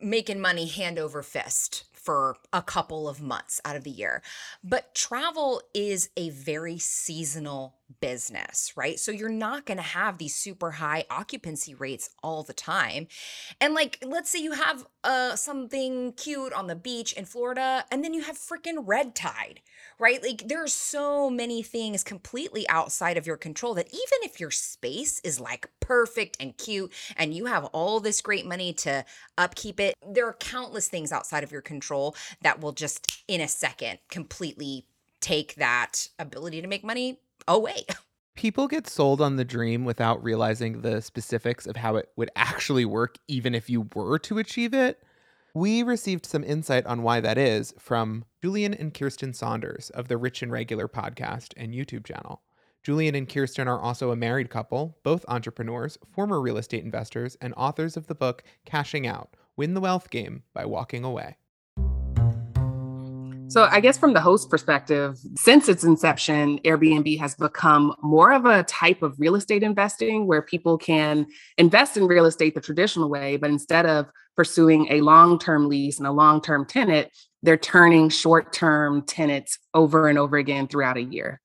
making 0.00 0.40
money 0.40 0.66
hand 0.66 0.98
over 0.98 1.22
fist 1.22 1.84
for 2.10 2.34
a 2.52 2.60
couple 2.60 3.08
of 3.08 3.22
months 3.22 3.60
out 3.64 3.76
of 3.76 3.84
the 3.84 3.90
year. 3.90 4.20
But 4.64 4.96
travel 4.96 5.62
is 5.72 6.10
a 6.16 6.30
very 6.30 6.76
seasonal 6.76 7.76
business, 8.00 8.72
right? 8.76 8.98
So 8.98 9.10
you're 9.10 9.28
not 9.28 9.66
going 9.66 9.78
to 9.78 9.82
have 9.82 10.18
these 10.18 10.34
super 10.34 10.72
high 10.72 11.04
occupancy 11.10 11.74
rates 11.74 12.10
all 12.22 12.42
the 12.42 12.52
time. 12.52 13.08
And 13.60 13.74
like 13.74 13.98
let's 14.02 14.30
say 14.30 14.40
you 14.40 14.52
have 14.52 14.86
uh 15.02 15.36
something 15.36 16.12
cute 16.12 16.52
on 16.52 16.66
the 16.66 16.76
beach 16.76 17.12
in 17.14 17.24
Florida 17.24 17.84
and 17.90 18.04
then 18.04 18.14
you 18.14 18.22
have 18.22 18.36
freaking 18.36 18.82
red 18.84 19.14
tide, 19.14 19.60
right? 19.98 20.22
Like 20.22 20.48
there 20.48 20.62
are 20.62 20.68
so 20.68 21.30
many 21.30 21.62
things 21.62 22.04
completely 22.04 22.68
outside 22.68 23.16
of 23.16 23.26
your 23.26 23.36
control 23.36 23.74
that 23.74 23.88
even 23.88 24.18
if 24.22 24.38
your 24.38 24.50
space 24.50 25.20
is 25.20 25.40
like 25.40 25.68
perfect 25.80 26.36
and 26.38 26.56
cute 26.56 26.92
and 27.16 27.34
you 27.34 27.46
have 27.46 27.64
all 27.66 28.00
this 28.00 28.20
great 28.20 28.46
money 28.46 28.72
to 28.74 29.04
upkeep 29.36 29.80
it, 29.80 29.94
there 30.06 30.26
are 30.26 30.34
countless 30.34 30.88
things 30.88 31.12
outside 31.12 31.42
of 31.42 31.52
your 31.52 31.62
control 31.62 32.14
that 32.42 32.60
will 32.60 32.72
just 32.72 33.22
in 33.26 33.40
a 33.40 33.48
second 33.48 33.98
completely 34.10 34.86
take 35.20 35.54
that 35.56 36.08
ability 36.18 36.62
to 36.62 36.68
make 36.68 36.84
money 36.84 37.18
away. 37.48 37.84
People 38.34 38.68
get 38.68 38.88
sold 38.88 39.20
on 39.20 39.36
the 39.36 39.44
dream 39.44 39.84
without 39.84 40.22
realizing 40.22 40.80
the 40.80 41.02
specifics 41.02 41.66
of 41.66 41.76
how 41.76 41.96
it 41.96 42.08
would 42.16 42.30
actually 42.36 42.84
work, 42.84 43.16
even 43.28 43.54
if 43.54 43.68
you 43.68 43.88
were 43.94 44.18
to 44.20 44.38
achieve 44.38 44.72
it. 44.72 45.02
We 45.52 45.82
received 45.82 46.24
some 46.24 46.44
insight 46.44 46.86
on 46.86 47.02
why 47.02 47.20
that 47.20 47.36
is 47.36 47.74
from 47.78 48.24
Julian 48.40 48.72
and 48.72 48.94
Kirsten 48.94 49.34
Saunders 49.34 49.90
of 49.90 50.08
the 50.08 50.16
Rich 50.16 50.42
and 50.42 50.52
Regular 50.52 50.86
podcast 50.86 51.52
and 51.56 51.74
YouTube 51.74 52.06
channel. 52.06 52.40
Julian 52.82 53.14
and 53.14 53.28
Kirsten 53.28 53.68
are 53.68 53.80
also 53.80 54.10
a 54.10 54.16
married 54.16 54.48
couple, 54.48 54.96
both 55.02 55.24
entrepreneurs, 55.28 55.98
former 56.14 56.40
real 56.40 56.56
estate 56.56 56.84
investors, 56.84 57.36
and 57.40 57.52
authors 57.56 57.96
of 57.96 58.06
the 58.06 58.14
book 58.14 58.42
Cashing 58.64 59.06
Out 59.06 59.36
Win 59.56 59.74
the 59.74 59.80
Wealth 59.80 60.08
Game 60.08 60.44
by 60.54 60.64
Walking 60.64 61.04
Away. 61.04 61.36
So, 63.50 63.64
I 63.64 63.80
guess 63.80 63.98
from 63.98 64.12
the 64.12 64.20
host 64.20 64.48
perspective, 64.48 65.18
since 65.34 65.68
its 65.68 65.82
inception, 65.82 66.60
Airbnb 66.60 67.18
has 67.18 67.34
become 67.34 67.96
more 68.00 68.32
of 68.32 68.44
a 68.44 68.62
type 68.62 69.02
of 69.02 69.18
real 69.18 69.34
estate 69.34 69.64
investing 69.64 70.28
where 70.28 70.40
people 70.40 70.78
can 70.78 71.26
invest 71.58 71.96
in 71.96 72.06
real 72.06 72.26
estate 72.26 72.54
the 72.54 72.60
traditional 72.60 73.10
way, 73.10 73.36
but 73.38 73.50
instead 73.50 73.86
of 73.86 74.06
pursuing 74.36 74.86
a 74.92 75.00
long 75.00 75.36
term 75.36 75.68
lease 75.68 75.98
and 75.98 76.06
a 76.06 76.12
long 76.12 76.40
term 76.40 76.64
tenant, 76.64 77.08
they're 77.42 77.56
turning 77.56 78.08
short 78.08 78.52
term 78.52 79.02
tenants 79.02 79.58
over 79.74 80.06
and 80.06 80.16
over 80.16 80.36
again 80.36 80.68
throughout 80.68 80.96
a 80.96 81.02
year. 81.02 81.40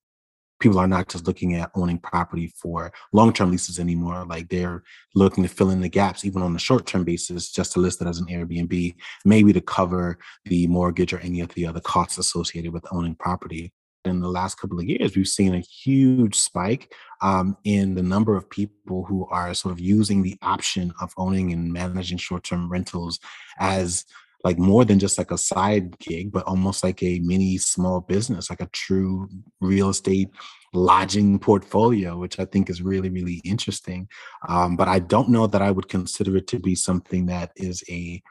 People 0.65 0.79
are 0.79 0.87
not 0.87 1.07
just 1.07 1.27
looking 1.27 1.53
at 1.53 1.69
owning 1.75 1.99
property 1.99 2.51
for 2.59 2.91
long-term 3.13 3.51
leases 3.51 3.77
anymore. 3.77 4.25
Like 4.25 4.49
they're 4.49 4.81
looking 5.13 5.43
to 5.43 5.47
fill 5.47 5.69
in 5.69 5.79
the 5.79 5.87
gaps, 5.87 6.25
even 6.25 6.41
on 6.41 6.55
a 6.55 6.59
short-term 6.59 7.03
basis, 7.03 7.51
just 7.51 7.73
to 7.73 7.79
list 7.79 8.01
it 8.01 8.07
as 8.07 8.17
an 8.17 8.25
Airbnb, 8.25 8.95
maybe 9.25 9.53
to 9.53 9.61
cover 9.61 10.17
the 10.45 10.65
mortgage 10.65 11.13
or 11.13 11.19
any 11.19 11.39
of 11.41 11.49
the 11.49 11.67
other 11.67 11.81
costs 11.81 12.17
associated 12.17 12.73
with 12.73 12.83
owning 12.91 13.13
property. 13.13 13.71
In 14.05 14.21
the 14.21 14.27
last 14.27 14.55
couple 14.55 14.79
of 14.79 14.85
years, 14.85 15.15
we've 15.15 15.27
seen 15.27 15.53
a 15.53 15.59
huge 15.59 16.33
spike 16.33 16.91
um, 17.21 17.55
in 17.63 17.93
the 17.93 18.01
number 18.01 18.35
of 18.35 18.49
people 18.49 19.05
who 19.05 19.27
are 19.27 19.53
sort 19.53 19.71
of 19.71 19.79
using 19.79 20.23
the 20.23 20.35
option 20.41 20.91
of 20.99 21.13
owning 21.15 21.53
and 21.53 21.71
managing 21.71 22.17
short-term 22.17 22.71
rentals 22.71 23.19
as 23.59 24.03
like 24.45 24.59
more 24.59 24.85
than 24.85 24.99
just 24.99 25.17
like 25.17 25.31
a 25.31 25.37
side 25.37 25.97
gig, 25.97 26.31
but 26.31 26.45
almost 26.45 26.83
like 26.83 27.01
a 27.01 27.19
mini 27.19 27.57
small 27.57 27.99
business, 27.99 28.49
like 28.49 28.61
a 28.61 28.67
true 28.67 29.27
real 29.59 29.89
estate 29.89 30.29
lodging 30.71 31.39
portfolio, 31.39 32.15
which 32.15 32.39
I 32.39 32.45
think 32.45 32.69
is 32.69 32.83
really, 32.83 33.09
really 33.09 33.41
interesting. 33.43 34.07
Um, 34.47 34.77
but 34.77 34.87
I 34.87 34.99
don't 34.99 35.29
know 35.29 35.47
that 35.47 35.63
I 35.63 35.71
would 35.71 35.89
consider 35.89 36.37
it 36.37 36.45
to 36.47 36.59
be 36.59 36.75
something 36.75 37.25
that 37.25 37.53
is 37.55 37.83
a 37.89 38.21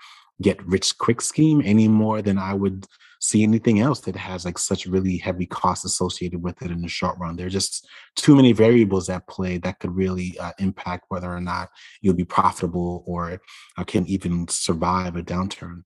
get 0.41 0.65
rich 0.65 0.97
quick 0.99 1.21
scheme 1.21 1.61
any 1.65 1.89
more 1.89 2.23
than 2.23 2.39
I 2.39 2.55
would 2.55 2.87
see 3.21 3.43
anything 3.43 3.81
else 3.81 4.01
that 4.01 4.15
has 4.15 4.45
like 4.45 4.59
such 4.59 4.87
really 4.87 5.17
heavy 5.17 5.47
costs 5.47 5.85
associated 5.85 6.43
with 6.43 6.61
it 6.63 6.71
in 6.71 6.83
the 6.83 6.89
short 6.89 7.19
run. 7.19 7.35
There 7.35 7.47
are 7.47 7.51
just 7.51 7.89
too 8.15 8.37
many 8.37 8.53
variables 8.53 9.09
at 9.09 9.27
play 9.27 9.59
that 9.59 9.81
could 9.81 9.97
really 9.97 10.39
uh, 10.39 10.53
impact 10.61 11.07
whether 11.09 11.33
or 11.33 11.41
not 11.41 11.71
you'll 12.03 12.15
be 12.15 12.25
profitable 12.25 13.03
or 13.07 13.41
uh, 13.79 13.85
can 13.85 14.07
even 14.07 14.47
survive 14.49 15.17
a 15.17 15.23
downturn. 15.23 15.83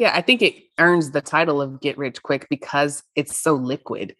Yeah, 0.00 0.12
I 0.14 0.22
think 0.22 0.40
it 0.40 0.54
earns 0.78 1.10
the 1.10 1.20
title 1.20 1.60
of 1.60 1.82
get 1.82 1.98
rich 1.98 2.22
quick 2.22 2.46
because 2.48 3.02
it's 3.16 3.36
so 3.36 3.52
liquid. 3.52 4.16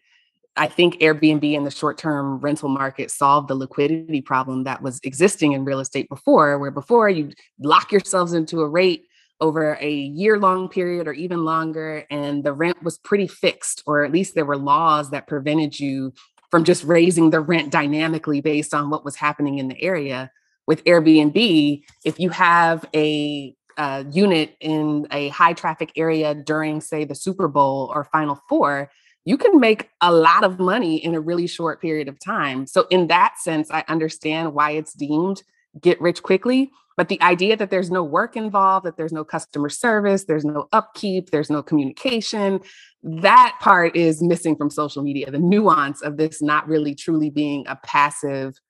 I 0.55 0.67
think 0.67 0.97
Airbnb 0.97 1.55
in 1.55 1.65
the 1.65 1.71
short 1.71 1.97
term 1.97 2.37
rental 2.41 2.69
market 2.69 3.11
solved 3.11 3.49
the 3.49 3.55
liquidity 3.55 4.21
problem 4.21 4.65
that 4.65 4.83
was 4.83 5.01
existing 5.05 5.53
in 5.53 5.65
real 5.65 5.81
estate 5.81 6.11
before, 6.11 6.59
where 6.59 6.71
before 6.71 7.09
you 7.09 7.33
lock 7.59 7.93
yourselves 7.93 8.35
into 8.35 8.61
a 8.61 8.69
rate 8.69 9.07
over 9.41 9.79
a 9.81 9.91
year 9.91 10.39
long 10.39 10.69
period 10.69 11.09
or 11.09 11.15
even 11.15 11.47
longer, 11.47 12.05
and 12.11 12.45
the 12.45 12.53
rent 12.53 12.83
was 12.83 12.99
pretty 12.99 13.27
fixed, 13.27 13.83
or 13.87 14.05
at 14.05 14.13
least 14.13 14.35
there 14.35 14.45
were 14.45 14.59
laws 14.59 15.09
that 15.13 15.29
prevented 15.29 15.81
you 15.81 16.13
from 16.51 16.63
just 16.63 16.85
raising 16.85 17.31
the 17.31 17.41
rent 17.41 17.73
dynamically 17.73 18.43
based 18.43 18.75
on 18.75 18.91
what 18.91 19.03
was 19.03 19.17
happening 19.17 19.57
in 19.57 19.69
the 19.69 19.83
area. 19.83 20.31
With 20.67 20.85
Airbnb, 20.85 21.81
if 22.05 22.21
you 22.21 22.29
have 22.29 22.85
a 22.95 23.57
uh, 23.81 24.05
unit 24.13 24.57
in 24.61 25.07
a 25.11 25.29
high 25.29 25.55
traffic 25.55 25.91
area 25.97 26.35
during, 26.35 26.83
say, 26.83 27.05
the 27.05 27.15
Super 27.15 27.49
Bowl 27.49 27.91
or 27.95 28.05
Final 28.05 28.39
Four, 28.47 28.91
you 29.25 29.39
can 29.39 29.59
make 29.59 29.89
a 30.03 30.13
lot 30.13 30.45
of 30.45 30.59
money 30.59 31.03
in 31.03 31.15
a 31.15 31.21
really 31.21 31.47
short 31.47 31.81
period 31.81 32.07
of 32.07 32.19
time. 32.21 32.67
So, 32.67 32.87
in 32.91 33.07
that 33.07 33.39
sense, 33.39 33.71
I 33.71 33.83
understand 33.89 34.53
why 34.53 34.73
it's 34.73 34.93
deemed 34.93 35.43
get 35.81 35.99
rich 36.01 36.23
quickly. 36.23 36.71
But 36.97 37.09
the 37.09 37.23
idea 37.23 37.57
that 37.57 37.71
there's 37.71 37.91
no 37.91 38.03
work 38.03 38.37
involved, 38.37 38.85
that 38.85 38.99
there's 38.99 39.13
no 39.13 39.25
customer 39.25 39.71
service, 39.71 40.25
there's 40.25 40.45
no 40.45 40.69
upkeep, 40.73 41.31
there's 41.31 41.49
no 41.49 41.63
communication, 41.63 42.61
that 43.03 43.57
part 43.61 43.97
is 43.97 44.23
missing 44.23 44.57
from 44.57 44.69
social 44.69 45.03
media. 45.03 45.31
The 45.31 45.39
nuance 45.39 46.03
of 46.03 46.19
this 46.19 46.43
not 46.43 46.69
really 46.69 46.95
truly 46.95 47.31
being 47.31 47.65
a 47.67 47.77
passive, 47.77 48.61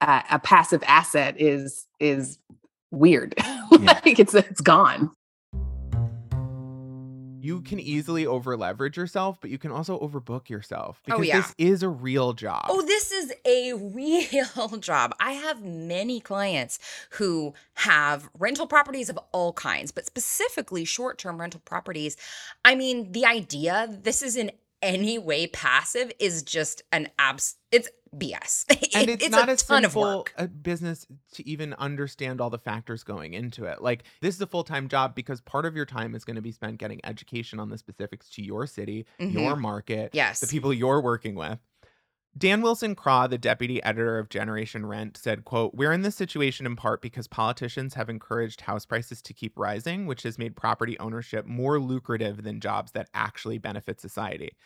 uh, 0.00 0.22
a 0.32 0.40
passive 0.40 0.82
asset 0.84 1.40
is 1.40 1.86
is 2.00 2.38
weird. 2.92 3.34
like 3.70 4.18
it's 4.20 4.34
it's 4.34 4.60
gone 4.60 5.10
you 7.42 7.60
can 7.60 7.80
easily 7.80 8.24
over 8.24 8.56
leverage 8.56 8.96
yourself, 8.96 9.38
but 9.40 9.50
you 9.50 9.58
can 9.58 9.72
also 9.72 9.98
overbook 9.98 10.48
yourself 10.48 11.00
Oh, 11.10 11.18
because 11.18 11.26
yeah. 11.26 11.40
this 11.40 11.54
is 11.58 11.82
a 11.82 11.88
real 11.88 12.34
job. 12.34 12.66
Oh, 12.68 12.82
this 12.82 13.10
is 13.10 13.32
a 13.44 13.72
real 13.74 14.78
job. 14.78 15.12
I 15.18 15.32
have 15.32 15.62
many 15.62 16.20
clients 16.20 16.78
who 17.10 17.52
have 17.74 18.30
rental 18.38 18.68
properties 18.68 19.08
of 19.08 19.18
all 19.32 19.52
kinds, 19.52 19.90
but 19.90 20.06
specifically 20.06 20.84
short 20.84 21.18
term 21.18 21.40
rental 21.40 21.60
properties. 21.64 22.16
I 22.64 22.76
mean, 22.76 23.10
the 23.10 23.26
idea 23.26 23.88
this 23.90 24.22
is 24.22 24.36
in 24.36 24.52
any 24.80 25.18
way 25.18 25.48
passive 25.48 26.12
is 26.20 26.42
just 26.42 26.82
an 26.92 27.08
abs, 27.18 27.56
it's 27.72 27.88
BS. 28.16 28.64
and 28.94 29.08
it's, 29.08 29.24
it's 29.24 29.30
not 29.30 29.48
a 29.48 29.52
a 29.52 29.56
ton 29.56 29.84
of 29.84 29.92
simple 29.92 30.02
work. 30.18 30.34
a 30.36 30.46
business 30.48 31.06
to 31.32 31.48
even 31.48 31.74
understand 31.74 32.40
all 32.40 32.50
the 32.50 32.58
factors 32.58 33.02
going 33.04 33.34
into 33.34 33.64
it. 33.64 33.82
Like 33.82 34.04
this 34.20 34.34
is 34.34 34.40
a 34.40 34.46
full 34.46 34.64
time 34.64 34.88
job 34.88 35.14
because 35.14 35.40
part 35.40 35.64
of 35.66 35.74
your 35.74 35.86
time 35.86 36.14
is 36.14 36.24
going 36.24 36.36
to 36.36 36.42
be 36.42 36.52
spent 36.52 36.78
getting 36.78 37.00
education 37.04 37.58
on 37.58 37.70
the 37.70 37.78
specifics 37.78 38.28
to 38.30 38.42
your 38.42 38.66
city, 38.66 39.06
mm-hmm. 39.20 39.38
your 39.38 39.56
market, 39.56 40.10
Yes. 40.12 40.40
the 40.40 40.46
people 40.46 40.72
you're 40.72 41.00
working 41.00 41.34
with. 41.34 41.58
Dan 42.36 42.62
Wilson 42.62 42.94
Craw, 42.94 43.26
the 43.26 43.36
deputy 43.36 43.82
editor 43.82 44.18
of 44.18 44.30
Generation 44.30 44.86
Rent, 44.86 45.18
said, 45.18 45.44
quote, 45.44 45.74
We're 45.74 45.92
in 45.92 46.00
this 46.00 46.16
situation 46.16 46.64
in 46.64 46.76
part 46.76 47.02
because 47.02 47.28
politicians 47.28 47.92
have 47.92 48.08
encouraged 48.08 48.62
house 48.62 48.86
prices 48.86 49.20
to 49.22 49.34
keep 49.34 49.58
rising, 49.58 50.06
which 50.06 50.22
has 50.22 50.38
made 50.38 50.56
property 50.56 50.98
ownership 50.98 51.44
more 51.44 51.78
lucrative 51.78 52.42
than 52.42 52.58
jobs 52.58 52.92
that 52.92 53.10
actually 53.12 53.58
benefit 53.58 54.00
society. 54.00 54.56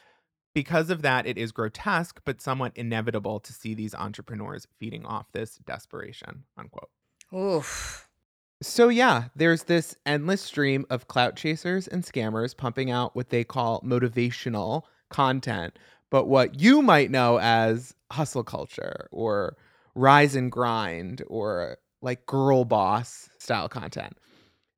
Because 0.56 0.88
of 0.88 1.02
that, 1.02 1.26
it 1.26 1.36
is 1.36 1.52
grotesque, 1.52 2.22
but 2.24 2.40
somewhat 2.40 2.72
inevitable 2.76 3.40
to 3.40 3.52
see 3.52 3.74
these 3.74 3.94
entrepreneurs 3.94 4.66
feeding 4.78 5.04
off 5.04 5.30
this 5.32 5.58
desperation. 5.66 6.44
Unquote. 6.56 6.88
Oof. 7.34 8.08
So, 8.62 8.88
yeah, 8.88 9.24
there's 9.36 9.64
this 9.64 9.94
endless 10.06 10.40
stream 10.40 10.86
of 10.88 11.08
clout 11.08 11.36
chasers 11.36 11.86
and 11.86 12.02
scammers 12.02 12.56
pumping 12.56 12.90
out 12.90 13.14
what 13.14 13.28
they 13.28 13.44
call 13.44 13.82
motivational 13.82 14.84
content, 15.10 15.78
but 16.08 16.24
what 16.26 16.58
you 16.58 16.80
might 16.80 17.10
know 17.10 17.38
as 17.38 17.94
hustle 18.10 18.42
culture 18.42 19.08
or 19.12 19.58
rise 19.94 20.34
and 20.34 20.50
grind 20.50 21.22
or 21.26 21.76
like 22.00 22.24
girl 22.24 22.64
boss 22.64 23.28
style 23.38 23.68
content. 23.68 24.16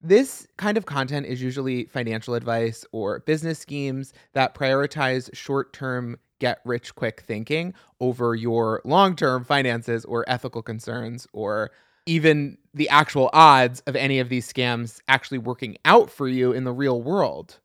This 0.01 0.47
kind 0.57 0.77
of 0.79 0.87
content 0.87 1.27
is 1.27 1.43
usually 1.43 1.87
financial 1.87 2.35
advice 2.35 2.85
or 2.93 3.19
business 3.21 3.59
schemes 3.59 4.13
that 4.33 4.55
prioritize 4.55 5.29
short 5.35 5.73
term 5.73 6.19
get 6.39 6.61
rich 6.65 6.95
quick 6.95 7.25
thinking 7.27 7.75
over 7.99 8.37
your 8.37 8.81
long 8.85 9.17
term 9.17 9.45
finances 9.45 10.05
or 10.05 10.25
ethical 10.29 10.63
concerns 10.63 11.27
or 11.33 11.73
even 12.07 12.59
the 12.73 12.89
actual 12.89 13.29
odds 13.33 13.81
of 13.89 13.97
any 13.97 14.21
of 14.21 14.29
these 14.29 14.51
scams 14.51 15.01
actually 15.09 15.39
working 15.39 15.77
out 15.85 16.11
for 16.11 16.29
you 16.29 16.53
in 16.53 16.63
the 16.63 16.73
real 16.73 17.03
world. 17.03 17.59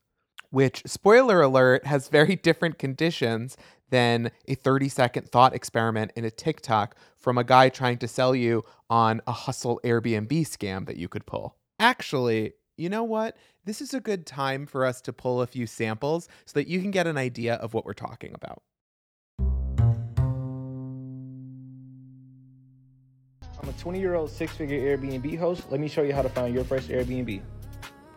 Which, 0.50 0.84
spoiler 0.86 1.41
alert, 1.41 1.86
has 1.86 2.10
very 2.10 2.36
different 2.36 2.80
conditions 2.80 3.58
than 3.89 4.32
a 4.48 4.56
30 4.56 4.89
second 4.89 5.30
thought 5.30 5.54
experiment 5.54 6.12
in 6.15 6.26
a 6.26 6.32
TikTok 6.32 6.96
from 7.15 7.38
a 7.38 7.43
guy 7.43 7.69
trying 7.69 8.00
to 8.00 8.08
sell 8.08 8.34
you 8.34 8.63
on 8.89 9.22
a 9.28 9.32
hustle 9.32 9.80
Airbnb 9.84 10.32
scam 10.48 10.88
that 10.88 10.98
you 10.98 11.08
could 11.08 11.28
pull. 11.28 11.58
Actually, 11.84 12.54
you 12.78 12.88
know 12.88 13.04
what? 13.04 13.36
This 13.65 13.82
is 13.82 13.93
a 13.93 14.00
good 14.00 14.26
time 14.26 14.65
for 14.65 14.86
us 14.86 15.02
to 15.02 15.12
pull 15.12 15.41
a 15.41 15.48
few 15.48 15.67
samples 15.67 16.30
so 16.46 16.54
that 16.58 16.69
you 16.69 16.80
can 16.80 16.91
get 16.91 17.08
an 17.08 17.17
idea 17.17 17.56
of 17.56 17.74
what 17.74 17.84
we're 17.84 17.91
talking 17.91 18.34
about. 18.34 18.63
I'm 23.62 23.67
a 23.67 23.74
20 23.74 24.00
year 24.00 24.15
old 24.15 24.30
six 24.30 24.56
figure 24.56 24.80
Airbnb 24.80 25.38
host. 25.38 25.69
Let 25.69 25.82
me 25.82 25.89
show 25.89 26.04
you 26.04 26.13
how 26.13 26.22
to 26.22 26.30
find 26.30 26.56
your 26.56 26.63
first 26.63 26.88
Airbnb. 26.88 27.41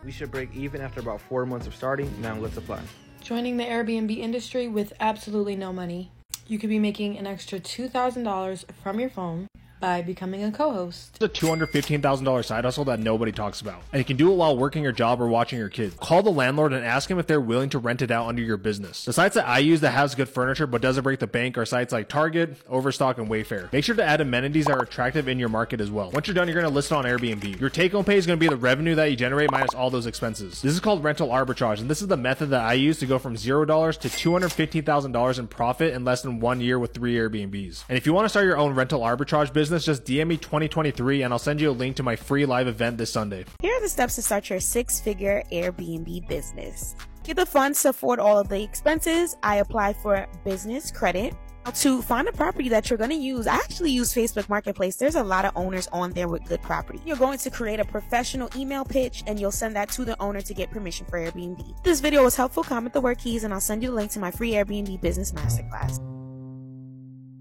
We 0.05 0.11
should 0.13 0.31
break 0.31 0.55
even 0.55 0.79
after 0.79 1.01
about 1.01 1.19
four 1.19 1.45
months 1.45 1.67
of 1.67 1.75
starting. 1.75 2.09
Now 2.21 2.37
let's 2.37 2.55
apply. 2.55 2.79
Joining 3.19 3.57
the 3.57 3.65
Airbnb 3.65 4.17
industry 4.17 4.69
with 4.69 4.93
absolutely 5.01 5.57
no 5.57 5.73
money. 5.73 6.13
You 6.47 6.57
could 6.57 6.69
be 6.69 6.79
making 6.79 7.17
an 7.17 7.27
extra 7.27 7.59
$2,000 7.59 8.63
from 8.81 9.01
your 9.01 9.09
phone 9.09 9.47
by 9.79 10.01
becoming 10.01 10.43
a 10.43 10.51
co 10.51 10.71
host. 10.71 11.17
It's 11.21 11.41
a 11.41 11.45
$215,000 11.45 12.45
side 12.45 12.65
hustle 12.65 12.85
that 12.85 12.99
nobody 12.99 13.31
talks 13.31 13.61
about. 13.61 13.81
And 13.91 13.99
you 13.99 14.05
can 14.05 14.17
do 14.17 14.31
it 14.31 14.35
while 14.35 14.57
working 14.57 14.83
your 14.83 14.91
job 14.91 15.21
or 15.21 15.27
watching 15.27 15.59
your 15.59 15.69
kids. 15.69 15.95
Call 15.99 16.23
the 16.23 16.31
landlord 16.31 16.73
and 16.73 16.85
ask 16.85 17.09
him 17.09 17.19
if 17.19 17.27
they're 17.27 17.41
willing 17.41 17.69
to 17.69 17.79
rent 17.79 18.01
it 18.01 18.11
out 18.11 18.27
under 18.27 18.41
your 18.41 18.57
business. 18.57 19.05
The 19.05 19.13
sites 19.13 19.35
that 19.35 19.47
I 19.47 19.59
use 19.59 19.81
that 19.81 19.91
has 19.91 20.15
good 20.15 20.29
furniture 20.29 20.67
but 20.67 20.81
doesn't 20.81 21.03
break 21.03 21.19
the 21.19 21.27
bank 21.27 21.57
are 21.57 21.65
sites 21.65 21.93
like 21.93 22.09
Target, 22.09 22.57
Overstock, 22.67 23.17
and 23.17 23.29
Wayfair. 23.29 23.71
Make 23.71 23.83
sure 23.83 23.95
to 23.95 24.03
add 24.03 24.21
amenities 24.21 24.65
that 24.65 24.77
are 24.77 24.83
attractive 24.83 25.27
in 25.27 25.39
your 25.39 25.49
market 25.49 25.81
as 25.81 25.91
well. 25.91 26.11
Once 26.11 26.27
you're 26.27 26.35
done, 26.35 26.47
you're 26.47 26.55
going 26.55 26.69
to 26.69 26.73
list 26.73 26.91
it 26.91 26.95
on 26.95 27.05
Airbnb. 27.05 27.59
Your 27.59 27.69
take 27.69 27.91
home 27.91 28.05
pay 28.05 28.17
is 28.17 28.25
going 28.25 28.39
to 28.39 28.43
be 28.43 28.49
the 28.49 28.57
revenue 28.57 28.95
that 28.95 29.05
you 29.05 29.15
generate 29.15 29.51
minus 29.51 29.73
all 29.73 29.89
those 29.89 30.05
expenses. 30.05 30.61
This 30.61 30.73
is 30.73 30.79
called 30.79 31.03
rental 31.03 31.29
arbitrage, 31.29 31.79
and 31.79 31.89
this 31.89 32.01
is 32.01 32.07
the 32.07 32.17
method 32.17 32.49
that 32.49 32.61
I 32.61 32.73
use 32.73 32.99
to 32.99 33.05
go 33.05 33.19
from 33.19 33.35
$0 33.35 33.99
to 33.99 34.07
$215,000 34.07 35.39
in 35.39 35.47
profit 35.47 35.93
in 35.93 36.03
less 36.03 36.21
than 36.21 36.39
one 36.39 36.61
year 36.61 36.79
with 36.79 36.93
three 36.93 37.15
Airbnbs. 37.15 37.83
And 37.89 37.97
if 37.97 38.05
you 38.05 38.13
want 38.13 38.25
to 38.25 38.29
start 38.29 38.45
your 38.45 38.57
own 38.57 38.73
rental 38.73 39.01
arbitrage 39.01 39.53
business, 39.53 39.66
just 39.69 40.05
DM 40.05 40.27
me 40.27 40.37
2023 40.37 41.23
and 41.23 41.33
I'll 41.33 41.39
send 41.39 41.61
you 41.61 41.69
a 41.69 41.71
link 41.71 41.95
to 41.97 42.03
my 42.03 42.15
free 42.15 42.45
live 42.45 42.67
event 42.67 42.97
this 42.97 43.11
Sunday. 43.11 43.45
Here 43.61 43.75
are 43.75 43.81
the 43.81 43.89
steps 43.89 44.15
to 44.15 44.21
start 44.21 44.49
your 44.49 44.59
six 44.59 44.99
figure 44.99 45.43
Airbnb 45.51 46.27
business. 46.27 46.95
Get 47.23 47.35
the 47.35 47.45
funds 47.45 47.81
to 47.81 47.89
afford 47.89 48.19
all 48.19 48.39
of 48.39 48.47
the 48.47 48.63
expenses. 48.63 49.35
I 49.43 49.57
apply 49.57 49.93
for 49.93 50.25
business 50.45 50.91
credit. 50.91 51.33
To 51.73 52.01
find 52.01 52.29
a 52.29 52.31
property 52.31 52.69
that 52.69 52.89
you're 52.89 52.97
going 52.97 53.09
to 53.09 53.17
use, 53.17 53.45
I 53.45 53.55
actually 53.55 53.91
use 53.91 54.13
Facebook 54.13 54.47
Marketplace. 54.47 54.95
There's 54.95 55.15
a 55.15 55.23
lot 55.23 55.43
of 55.43 55.51
owners 55.55 55.87
on 55.91 56.13
there 56.13 56.29
with 56.29 56.45
good 56.45 56.61
property. 56.61 57.01
You're 57.05 57.17
going 57.17 57.37
to 57.39 57.49
create 57.49 57.81
a 57.81 57.85
professional 57.85 58.49
email 58.55 58.85
pitch 58.85 59.23
and 59.27 59.37
you'll 59.37 59.51
send 59.51 59.75
that 59.75 59.89
to 59.89 60.05
the 60.05 60.15
owner 60.21 60.39
to 60.39 60.53
get 60.53 60.71
permission 60.71 61.05
for 61.07 61.19
Airbnb. 61.19 61.59
If 61.77 61.83
this 61.83 61.99
video 61.99 62.23
was 62.23 62.37
helpful. 62.37 62.63
Comment 62.63 62.93
the 62.93 63.01
word 63.01 63.17
keys 63.17 63.43
and 63.43 63.53
I'll 63.53 63.59
send 63.59 63.83
you 63.83 63.89
the 63.89 63.95
link 63.95 64.11
to 64.11 64.19
my 64.19 64.31
free 64.31 64.51
Airbnb 64.53 65.01
business 65.01 65.33
masterclass. 65.33 65.99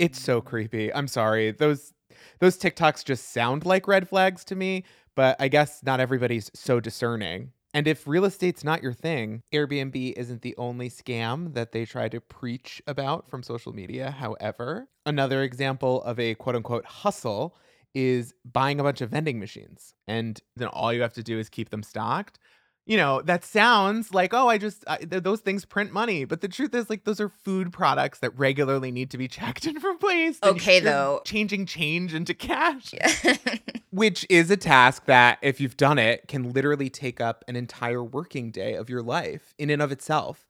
It's 0.00 0.20
so 0.20 0.40
creepy. 0.40 0.92
I'm 0.92 1.06
sorry. 1.06 1.52
Those 1.52 1.92
those 2.40 2.58
TikToks 2.58 3.04
just 3.04 3.32
sound 3.32 3.64
like 3.64 3.88
red 3.88 4.08
flags 4.08 4.44
to 4.44 4.56
me, 4.56 4.84
but 5.14 5.36
I 5.40 5.48
guess 5.48 5.82
not 5.82 6.00
everybody's 6.00 6.50
so 6.54 6.80
discerning. 6.80 7.52
And 7.74 7.86
if 7.86 8.06
real 8.06 8.24
estate's 8.24 8.64
not 8.64 8.82
your 8.82 8.94
thing, 8.94 9.42
Airbnb 9.52 10.14
isn't 10.16 10.40
the 10.40 10.56
only 10.56 10.88
scam 10.88 11.52
that 11.54 11.72
they 11.72 11.84
try 11.84 12.08
to 12.08 12.20
preach 12.20 12.80
about 12.86 13.28
from 13.28 13.42
social 13.42 13.74
media. 13.74 14.10
However, 14.10 14.88
another 15.04 15.42
example 15.42 16.02
of 16.04 16.18
a 16.18 16.34
quote 16.36 16.56
unquote 16.56 16.86
hustle 16.86 17.56
is 17.94 18.34
buying 18.44 18.80
a 18.80 18.82
bunch 18.82 19.00
of 19.00 19.10
vending 19.10 19.38
machines. 19.38 19.94
And 20.08 20.40
then 20.54 20.68
all 20.68 20.92
you 20.92 21.02
have 21.02 21.14
to 21.14 21.22
do 21.22 21.38
is 21.38 21.48
keep 21.48 21.70
them 21.70 21.82
stocked. 21.82 22.38
You 22.86 22.96
know, 22.96 23.20
that 23.22 23.44
sounds 23.44 24.14
like, 24.14 24.32
oh, 24.32 24.48
I 24.48 24.58
just, 24.58 24.84
I, 24.86 24.98
th- 24.98 25.24
those 25.24 25.40
things 25.40 25.64
print 25.64 25.92
money. 25.92 26.24
But 26.24 26.40
the 26.40 26.46
truth 26.46 26.72
is, 26.72 26.88
like, 26.88 27.02
those 27.02 27.20
are 27.20 27.28
food 27.28 27.72
products 27.72 28.20
that 28.20 28.30
regularly 28.38 28.92
need 28.92 29.10
to 29.10 29.18
be 29.18 29.26
checked 29.26 29.66
and 29.66 29.82
replaced. 29.84 30.44
and 30.44 30.54
Okay, 30.56 30.74
you're 30.76 30.84
though. 30.84 31.20
Changing 31.24 31.66
change 31.66 32.14
into 32.14 32.32
cash 32.32 32.92
yeah. 32.94 33.36
which 33.90 34.24
is 34.30 34.50
a 34.50 34.56
task 34.56 35.06
that 35.06 35.38
if 35.42 35.60
you've 35.60 35.76
done 35.76 35.98
it 35.98 36.28
can 36.28 36.52
literally 36.52 36.88
take 36.88 37.20
up 37.20 37.44
an 37.48 37.56
entire 37.56 38.04
working 38.04 38.50
day 38.50 38.74
of 38.74 38.88
your 38.88 39.02
life 39.02 39.52
in 39.58 39.68
and 39.70 39.82
of 39.82 39.90
itself 39.90 40.46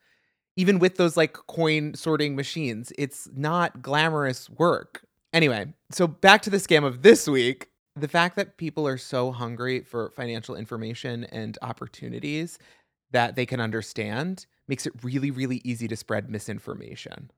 even 0.57 0.79
with 0.79 0.97
those 0.97 1.17
like 1.17 1.33
coin 1.47 1.95
sorting 1.95 2.35
machines 2.37 2.93
it's 2.99 3.29
not 3.35 3.81
glamorous 3.83 4.51
work 4.51 5.03
anyway 5.33 5.67
so 5.91 6.07
back 6.07 6.43
to 6.43 6.51
the 6.51 6.57
scam 6.59 6.85
of 6.85 7.03
this 7.03 7.27
week 7.29 7.69
the 7.97 8.09
fact 8.09 8.37
that 8.37 8.59
people 8.59 8.87
are 8.87 8.99
so 8.99 9.33
hungry 9.33 9.81
for 9.81 10.11
financial 10.11 10.55
information 10.55 11.25
and 11.25 11.59
opportunities 11.63 12.59
that 13.11 13.37
they 13.37 13.47
can 13.47 13.61
understand 13.61 14.47
makes 14.69 14.87
it 14.87 14.93
really 15.03 15.31
really 15.31 15.61
easy 15.65 15.89
to 15.89 15.97
spread 15.97 16.31
misinformation. 16.31 17.31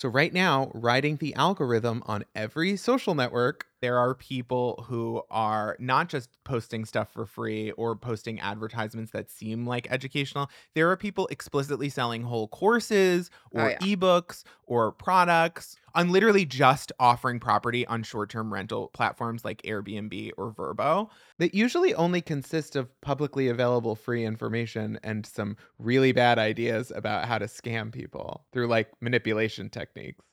So 0.00 0.08
right 0.08 0.32
now 0.32 0.70
riding 0.74 1.16
the 1.16 1.34
algorithm 1.34 2.02
on 2.06 2.24
every 2.34 2.76
social 2.76 3.14
network 3.14 3.66
there 3.80 3.98
are 3.98 4.14
people 4.14 4.84
who 4.88 5.22
are 5.30 5.76
not 5.78 6.08
just 6.08 6.30
posting 6.44 6.84
stuff 6.84 7.12
for 7.12 7.26
free 7.26 7.70
or 7.72 7.94
posting 7.96 8.40
advertisements 8.40 9.12
that 9.12 9.30
seem 9.30 9.66
like 9.66 9.86
educational. 9.90 10.50
There 10.74 10.90
are 10.90 10.96
people 10.96 11.26
explicitly 11.30 11.88
selling 11.88 12.22
whole 12.22 12.48
courses 12.48 13.30
Oh, 13.54 13.60
or 13.60 13.70
yeah. 13.70 13.78
ebooks 13.78 14.42
or 14.64 14.92
products 14.92 15.76
on 15.94 16.10
literally 16.10 16.44
just 16.44 16.92
offering 16.98 17.38
property 17.38 17.86
on 17.86 18.02
short 18.02 18.30
term 18.30 18.52
rental 18.52 18.88
platforms 18.94 19.44
like 19.44 19.62
Airbnb 19.62 20.30
or 20.36 20.52
Vrbo 20.52 21.08
that 21.38 21.54
usually 21.54 21.94
only 21.94 22.20
consist 22.20 22.74
of 22.76 22.88
publicly 23.00 23.48
available 23.48 23.94
free 23.94 24.24
information 24.24 24.98
and 25.02 25.24
some 25.26 25.56
really 25.78 26.12
bad 26.12 26.38
ideas 26.38 26.90
about 26.94 27.26
how 27.26 27.38
to 27.38 27.46
scam 27.46 27.92
people 27.92 28.44
through 28.52 28.66
like 28.66 28.90
manipulation 29.00 29.68
techniques. 29.70 30.24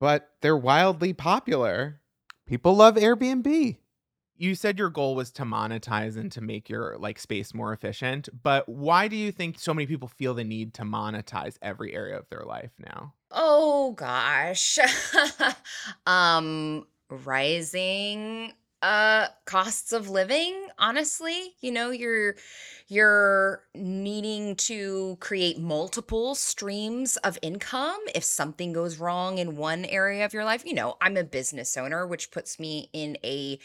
But 0.00 0.30
they're 0.40 0.56
wildly 0.56 1.12
popular. 1.12 1.99
People 2.50 2.74
love 2.74 2.96
Airbnb. 2.96 3.76
You 4.36 4.54
said 4.56 4.76
your 4.76 4.90
goal 4.90 5.14
was 5.14 5.30
to 5.32 5.44
monetize 5.44 6.16
and 6.16 6.32
to 6.32 6.40
make 6.40 6.68
your 6.68 6.96
like 6.98 7.20
space 7.20 7.54
more 7.54 7.72
efficient, 7.72 8.28
but 8.42 8.68
why 8.68 9.06
do 9.06 9.14
you 9.14 9.30
think 9.30 9.56
so 9.56 9.72
many 9.72 9.86
people 9.86 10.08
feel 10.08 10.34
the 10.34 10.42
need 10.42 10.74
to 10.74 10.82
monetize 10.82 11.58
every 11.62 11.94
area 11.94 12.18
of 12.18 12.28
their 12.28 12.42
life 12.44 12.72
now? 12.76 13.14
Oh 13.30 13.92
gosh. 13.92 14.80
um 16.06 16.88
rising 17.08 18.52
uh 18.82 19.28
costs 19.44 19.92
of 19.92 20.08
living, 20.08 20.68
honestly. 20.78 21.54
You 21.60 21.72
know, 21.72 21.90
you're 21.90 22.36
you're 22.88 23.62
needing 23.74 24.56
to 24.56 25.16
create 25.20 25.58
multiple 25.58 26.34
streams 26.34 27.16
of 27.18 27.38
income 27.42 28.00
if 28.14 28.24
something 28.24 28.72
goes 28.72 28.98
wrong 28.98 29.38
in 29.38 29.56
one 29.56 29.84
area 29.84 30.24
of 30.24 30.32
your 30.32 30.44
life. 30.44 30.64
You 30.64 30.74
know, 30.74 30.96
I'm 31.00 31.16
a 31.16 31.24
business 31.24 31.76
owner, 31.76 32.06
which 32.06 32.30
puts 32.30 32.58
me 32.58 32.88
in 32.92 33.18
a 33.24 33.58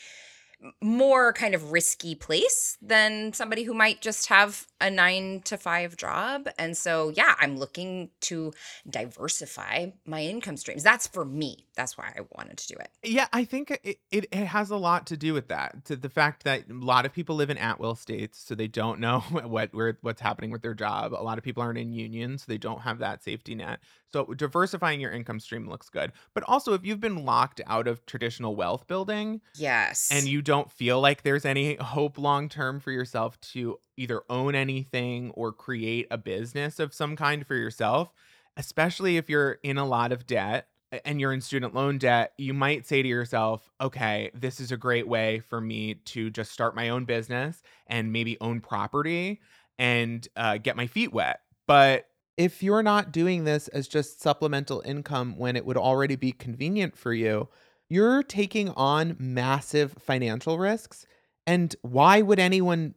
more 0.82 1.34
kind 1.34 1.54
of 1.54 1.72
risky 1.72 2.16
place 2.16 2.78
than 2.82 3.34
somebody 3.34 3.64
who 3.64 3.74
might 3.74 4.02
just 4.02 4.28
have 4.30 4.66
a 4.82 4.90
nine 4.90 5.42
to 5.46 5.58
five 5.58 5.96
job. 5.98 6.48
And 6.58 6.76
so, 6.76 7.10
yeah, 7.16 7.36
I'm 7.40 7.58
looking 7.58 8.10
to 8.22 8.52
diversify 8.90 9.88
my 10.06 10.22
income 10.22 10.58
streams. 10.58 10.84
That's 10.84 11.08
for 11.08 11.26
me. 11.26 11.68
That's 11.76 11.98
why 11.98 12.14
I 12.16 12.22
wanted 12.38 12.58
to 12.58 12.68
do 12.68 12.76
it. 12.80 12.90
Yeah, 13.04 13.28
I 13.34 13.46
think 13.46 13.72
it, 13.72 14.00
it, 14.12 14.26
it 14.32 14.46
has 14.46 14.70
a 14.70 14.78
lot 14.78 15.08
to 15.08 15.18
do 15.18 15.34
with 15.34 15.48
that. 15.50 15.86
To 15.86 15.96
the 15.96 16.10
fact 16.10 16.44
that 16.44 16.70
a 16.70 16.74
lot 16.74 17.06
of 17.06 17.14
people 17.14 17.36
live 17.36 17.50
in 17.50 17.58
at 17.58 17.80
will 17.80 17.96
states, 17.96 18.40
so 18.46 18.56
they 18.56 18.68
don't 18.68 19.00
know 19.00 19.20
what 19.32 19.74
where 19.74 19.98
what's 20.02 20.22
happening 20.22 20.52
with 20.52 20.62
their 20.62 20.74
job. 20.74 21.14
A 21.14 21.24
lot 21.24 21.38
of 21.38 21.44
people 21.44 21.62
aren't 21.64 21.78
in 21.78 21.94
unions, 21.94 22.44
so 22.44 22.46
they 22.52 22.58
don't 22.58 22.82
have 22.82 23.00
that 23.00 23.24
safety 23.24 23.56
net. 23.56 23.80
So 24.12 24.26
diversifying 24.34 25.02
your 25.02 25.12
income 25.12 25.40
stream 25.42 25.68
looks 25.70 25.90
good. 25.90 26.14
But 26.34 26.44
also 26.44 26.74
if 26.74 26.86
you've 26.86 27.02
been 27.02 27.26
locked 27.26 27.60
out 27.68 27.88
of 27.88 28.06
traditional 28.06 28.56
wealth 28.56 28.88
building 28.88 29.42
Yes. 29.56 30.10
and 30.10 30.26
you 30.26 30.42
don't 30.46 30.72
feel 30.72 31.02
like 31.02 31.24
there's 31.24 31.44
any 31.44 31.76
hope 31.76 32.18
long 32.18 32.48
term 32.48 32.80
for 32.80 32.92
yourself 32.92 33.40
to 33.42 33.78
either 33.98 34.22
own 34.30 34.56
anything 34.56 35.32
or 35.32 35.52
create 35.52 36.08
a 36.10 36.18
business 36.18 36.80
of 36.80 36.94
some 36.94 37.16
kind 37.16 37.46
for 37.46 37.56
yourself, 37.56 38.14
especially 38.56 39.18
if 39.18 39.30
you're 39.30 39.60
in 39.64 39.78
a 39.78 39.86
lot 39.86 40.14
of 40.14 40.26
debt 40.26 40.68
and 41.04 41.20
you're 41.20 41.34
in 41.34 41.42
student 41.42 41.74
loan 41.74 41.98
debt, 41.98 42.34
you 42.38 42.54
might 42.54 42.86
say 42.86 43.02
to 43.02 43.08
yourself, 43.08 43.70
okay, 43.82 44.32
this 44.34 44.60
is 44.60 44.72
a 44.72 44.78
great 44.78 45.08
way 45.08 45.40
for 45.40 45.60
me 45.60 45.96
to 45.96 46.30
just 46.30 46.52
start 46.52 46.76
my 46.76 46.90
own 46.90 47.06
business 47.06 47.62
and 47.88 48.14
maybe 48.14 48.38
own 48.40 48.62
property 48.62 49.42
and 49.78 50.28
uh, 50.38 50.58
get 50.58 50.78
my 50.78 50.88
feet 50.88 51.12
wet. 51.12 51.42
But 51.68 52.08
if 52.38 52.62
you're 52.62 52.84
not 52.84 53.12
doing 53.12 53.44
this 53.44 53.68
as 53.70 53.88
just 53.88 54.22
supplemental 54.22 54.82
income 54.86 55.38
when 55.38 55.56
it 55.56 55.66
would 55.66 55.78
already 55.78 56.16
be 56.16 56.32
convenient 56.32 56.96
for 56.96 57.14
you, 57.14 57.50
you're 57.90 58.24
taking 58.24 58.70
on 58.70 59.16
massive 59.20 59.94
financial 59.94 60.58
risks. 60.58 61.06
And 61.48 61.76
why 61.82 62.22
would 62.22 62.40
anyone 62.40 62.96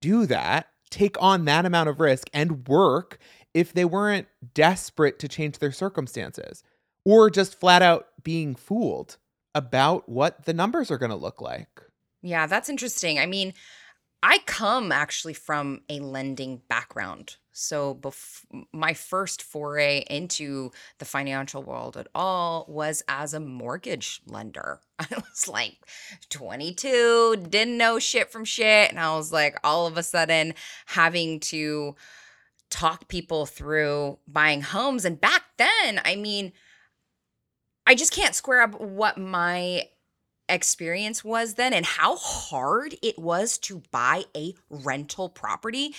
do 0.00 0.26
that, 0.26 0.68
take 0.90 1.20
on 1.20 1.46
that 1.46 1.64
amount 1.64 1.88
of 1.88 2.00
risk 2.00 2.28
and 2.32 2.68
work 2.68 3.18
if 3.54 3.72
they 3.72 3.84
weren't 3.84 4.28
desperate 4.54 5.18
to 5.20 5.28
change 5.28 5.58
their 5.58 5.72
circumstances 5.72 6.62
or 7.04 7.30
just 7.30 7.58
flat 7.58 7.82
out 7.82 8.08
being 8.22 8.54
fooled 8.54 9.16
about 9.54 10.08
what 10.08 10.44
the 10.44 10.52
numbers 10.52 10.90
are 10.90 10.98
going 10.98 11.10
to 11.10 11.16
look 11.16 11.40
like? 11.40 11.80
Yeah, 12.20 12.46
that's 12.46 12.68
interesting. 12.68 13.18
I 13.18 13.26
mean, 13.26 13.54
I 14.22 14.38
come 14.46 14.92
actually 14.92 15.34
from 15.34 15.82
a 15.88 16.00
lending 16.00 16.60
background. 16.68 17.36
So 17.58 17.94
bef- 17.94 18.44
my 18.70 18.92
first 18.92 19.42
foray 19.42 20.04
into 20.10 20.72
the 20.98 21.06
financial 21.06 21.62
world 21.62 21.96
at 21.96 22.06
all 22.14 22.66
was 22.68 23.02
as 23.08 23.32
a 23.32 23.40
mortgage 23.40 24.20
lender. 24.26 24.80
I 24.98 25.06
was 25.10 25.48
like 25.48 25.78
22, 26.28 27.46
didn't 27.48 27.78
know 27.78 27.98
shit 27.98 28.30
from 28.30 28.44
shit. 28.44 28.90
And 28.90 29.00
I 29.00 29.16
was 29.16 29.32
like, 29.32 29.56
all 29.64 29.86
of 29.86 29.96
a 29.96 30.02
sudden 30.02 30.52
having 30.84 31.40
to 31.40 31.96
talk 32.68 33.08
people 33.08 33.46
through 33.46 34.18
buying 34.28 34.60
homes. 34.60 35.06
And 35.06 35.18
back 35.18 35.44
then, 35.56 36.02
I 36.04 36.14
mean, 36.16 36.52
I 37.86 37.94
just 37.94 38.12
can't 38.12 38.34
square 38.34 38.60
up 38.60 38.78
what 38.78 39.16
my 39.16 39.84
experience 40.48 41.24
was 41.24 41.54
then 41.54 41.72
and 41.72 41.84
how 41.84 42.16
hard 42.16 42.94
it 43.02 43.18
was 43.18 43.58
to 43.58 43.82
buy 43.90 44.24
a 44.36 44.54
rental 44.68 45.28
property. 45.28 45.94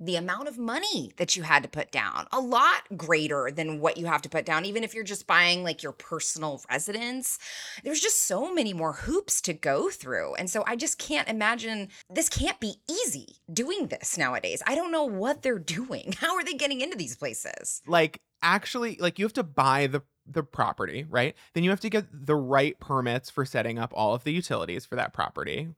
The 0.00 0.16
amount 0.16 0.48
of 0.48 0.58
money 0.58 1.12
that 1.18 1.36
you 1.36 1.42
had 1.42 1.62
to 1.62 1.68
put 1.68 1.90
down, 1.90 2.26
a 2.32 2.40
lot 2.40 2.82
greater 2.96 3.50
than 3.54 3.80
what 3.80 3.98
you 3.98 4.06
have 4.06 4.22
to 4.22 4.28
put 4.28 4.46
down, 4.46 4.64
even 4.64 4.82
if 4.82 4.94
you're 4.94 5.04
just 5.04 5.26
buying 5.26 5.62
like 5.62 5.82
your 5.82 5.92
personal 5.92 6.62
residence. 6.70 7.38
There's 7.84 8.00
just 8.00 8.26
so 8.26 8.52
many 8.52 8.72
more 8.72 8.94
hoops 8.94 9.40
to 9.42 9.52
go 9.52 9.90
through. 9.90 10.34
And 10.36 10.48
so 10.48 10.64
I 10.66 10.76
just 10.76 10.98
can't 10.98 11.28
imagine 11.28 11.88
this 12.08 12.28
can't 12.28 12.58
be 12.60 12.76
easy 12.88 13.36
doing 13.52 13.88
this 13.88 14.16
nowadays. 14.16 14.62
I 14.66 14.74
don't 14.74 14.92
know 14.92 15.04
what 15.04 15.42
they're 15.42 15.58
doing. 15.70 16.14
How 16.18 16.34
are 16.36 16.44
they 16.44 16.54
getting 16.54 16.80
into 16.80 16.96
these 16.96 17.16
places? 17.16 17.82
like 17.86 18.20
actually 18.42 18.96
like 19.00 19.18
you 19.18 19.24
have 19.24 19.32
to 19.34 19.42
buy 19.42 19.86
the 19.86 20.02
the 20.26 20.42
property, 20.42 21.04
right? 21.08 21.34
Then 21.54 21.64
you 21.64 21.70
have 21.70 21.80
to 21.80 21.90
get 21.90 22.06
the 22.12 22.36
right 22.36 22.78
permits 22.78 23.30
for 23.30 23.44
setting 23.44 23.78
up 23.78 23.92
all 23.94 24.14
of 24.14 24.22
the 24.22 24.32
utilities 24.32 24.86
for 24.86 24.94
that 24.94 25.12
property. 25.12 25.68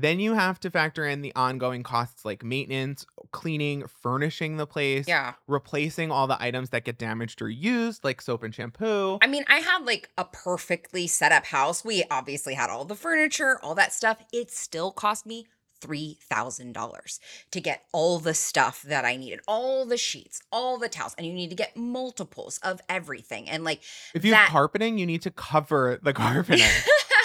Then 0.00 0.18
you 0.20 0.34
have 0.34 0.58
to 0.60 0.70
factor 0.70 1.06
in 1.06 1.20
the 1.22 1.32
ongoing 1.36 1.82
costs 1.82 2.24
like 2.24 2.42
maintenance, 2.42 3.04
cleaning, 3.32 3.86
furnishing 3.86 4.56
the 4.56 4.66
place, 4.66 5.06
Yeah. 5.06 5.34
replacing 5.46 6.10
all 6.10 6.26
the 6.26 6.40
items 6.42 6.70
that 6.70 6.84
get 6.84 6.98
damaged 6.98 7.42
or 7.42 7.48
used, 7.48 8.02
like 8.04 8.20
soap 8.22 8.42
and 8.42 8.54
shampoo. 8.54 9.18
I 9.22 9.26
mean, 9.26 9.44
I 9.48 9.58
had 9.58 9.84
like 9.84 10.08
a 10.16 10.24
perfectly 10.24 11.06
set 11.06 11.32
up 11.32 11.46
house. 11.46 11.84
We 11.84 12.04
obviously 12.10 12.54
had 12.54 12.70
all 12.70 12.84
the 12.84 12.94
furniture, 12.96 13.58
all 13.62 13.74
that 13.74 13.92
stuff. 13.92 14.18
It 14.32 14.50
still 14.50 14.90
cost 14.90 15.26
me 15.26 15.46
$3,000 15.82 17.18
to 17.50 17.60
get 17.60 17.84
all 17.92 18.18
the 18.18 18.34
stuff 18.34 18.82
that 18.82 19.04
I 19.04 19.16
needed, 19.16 19.40
all 19.48 19.86
the 19.86 19.96
sheets, 19.96 20.42
all 20.52 20.78
the 20.78 20.88
towels, 20.88 21.14
and 21.16 21.26
you 21.26 21.32
need 21.32 21.50
to 21.50 21.56
get 21.56 21.76
multiples 21.76 22.58
of 22.62 22.80
everything. 22.88 23.48
And 23.48 23.64
like, 23.64 23.80
if 24.14 24.24
you 24.24 24.30
that- 24.32 24.44
have 24.44 24.50
carpeting, 24.50 24.98
you 24.98 25.06
need 25.06 25.22
to 25.22 25.30
cover 25.30 25.98
the 26.02 26.12
carpeting. 26.14 26.66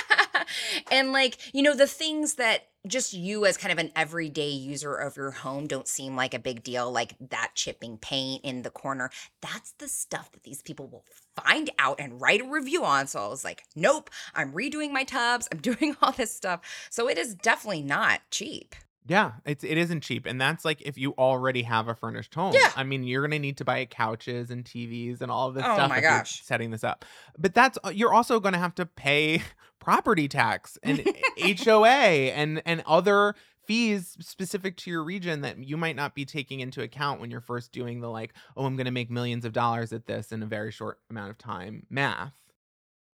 and 0.91 1.11
like, 1.11 1.37
you 1.53 1.61
know, 1.61 1.75
the 1.75 1.87
things 1.87 2.35
that 2.35 2.67
just 2.87 3.13
you 3.13 3.45
as 3.45 3.57
kind 3.57 3.71
of 3.71 3.79
an 3.79 3.91
everyday 3.95 4.49
user 4.49 4.95
of 4.95 5.17
your 5.17 5.31
home 5.31 5.67
don't 5.67 5.87
seem 5.87 6.15
like 6.15 6.33
a 6.33 6.39
big 6.39 6.63
deal, 6.63 6.91
like 6.91 7.15
that 7.19 7.51
chipping 7.55 7.97
paint 7.97 8.43
in 8.43 8.61
the 8.61 8.69
corner. 8.69 9.09
That's 9.41 9.71
the 9.73 9.87
stuff 9.87 10.31
that 10.31 10.43
these 10.43 10.61
people 10.61 10.87
will 10.87 11.05
find 11.35 11.69
out 11.79 11.99
and 11.99 12.21
write 12.21 12.41
a 12.41 12.49
review 12.49 12.83
on. 12.83 13.07
So 13.07 13.23
I 13.23 13.27
was 13.27 13.43
like, 13.43 13.63
nope, 13.75 14.09
I'm 14.33 14.51
redoing 14.51 14.91
my 14.91 15.03
tubs, 15.03 15.47
I'm 15.51 15.57
doing 15.61 15.95
all 16.01 16.11
this 16.11 16.35
stuff. 16.35 16.61
So 16.89 17.09
it 17.09 17.17
is 17.17 17.35
definitely 17.35 17.83
not 17.83 18.21
cheap. 18.29 18.75
Yeah, 19.07 19.33
it's 19.45 19.63
it 19.63 19.77
isn't 19.77 20.01
cheap, 20.01 20.25
and 20.25 20.41
that's 20.41 20.65
like 20.65 20.81
if 20.81 20.97
you 20.97 21.13
already 21.17 21.61
have 21.63 21.87
a 21.87 21.93
furnished 21.95 22.33
home. 22.33 22.53
Yeah. 22.53 22.71
I 22.75 22.83
mean, 22.83 23.03
you're 23.03 23.21
gonna 23.21 23.37
need 23.39 23.57
to 23.57 23.65
buy 23.65 23.85
couches 23.85 24.49
and 24.49 24.65
TVs 24.65 25.21
and 25.21 25.29
all 25.31 25.47
of 25.49 25.53
this 25.53 25.63
Oh 25.65 25.75
stuff. 25.75 25.89
my 25.89 25.97
if 25.97 26.01
you're 26.01 26.11
gosh. 26.11 26.43
setting 26.43 26.71
this 26.71 26.83
up. 26.83 27.05
But 27.37 27.53
that's 27.53 27.77
uh, 27.83 27.89
you're 27.89 28.13
also 28.13 28.39
gonna 28.39 28.57
have 28.57 28.73
to 28.75 28.85
pay 28.87 29.41
property 29.79 30.27
tax 30.27 30.79
and 30.81 31.03
HOA 31.63 31.85
and 31.87 32.61
and 32.65 32.81
other 32.87 33.35
fees 33.67 34.15
specific 34.21 34.77
to 34.77 34.91
your 34.91 35.03
region 35.03 35.41
that 35.41 35.57
you 35.63 35.75
might 35.77 35.95
not 35.95 36.13
be 36.13 36.23
taking 36.25 36.59
into 36.59 36.81
account 36.81 37.19
when 37.19 37.31
you're 37.31 37.41
first 37.41 37.71
doing 37.71 37.99
the 37.99 38.09
like, 38.09 38.33
oh, 38.57 38.65
I'm 38.65 38.75
gonna 38.75 38.91
make 38.91 39.11
millions 39.11 39.45
of 39.45 39.53
dollars 39.53 39.93
at 39.93 40.07
this 40.07 40.31
in 40.31 40.41
a 40.41 40.47
very 40.47 40.71
short 40.71 40.99
amount 41.11 41.29
of 41.31 41.37
time 41.37 41.85
math. 41.89 42.33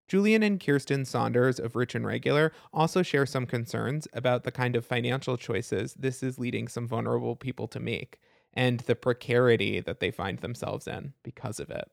Julian 0.08 0.42
and 0.42 0.60
Kirsten 0.60 1.04
Saunders 1.04 1.58
of 1.58 1.76
Rich 1.76 1.94
and 1.94 2.04
Regular 2.04 2.52
also 2.72 3.02
share 3.02 3.26
some 3.26 3.46
concerns 3.46 4.06
about 4.12 4.44
the 4.44 4.52
kind 4.52 4.76
of 4.76 4.84
financial 4.84 5.36
choices 5.36 5.94
this 5.94 6.22
is 6.22 6.38
leading 6.38 6.68
some 6.68 6.86
vulnerable 6.86 7.36
people 7.36 7.68
to 7.68 7.80
make 7.80 8.20
and 8.54 8.80
the 8.80 8.94
precarity 8.94 9.80
that 9.80 10.00
they 10.00 10.10
find 10.10 10.40
themselves 10.40 10.86
in 10.86 11.14
because 11.22 11.58
of 11.58 11.70
it. 11.70 11.90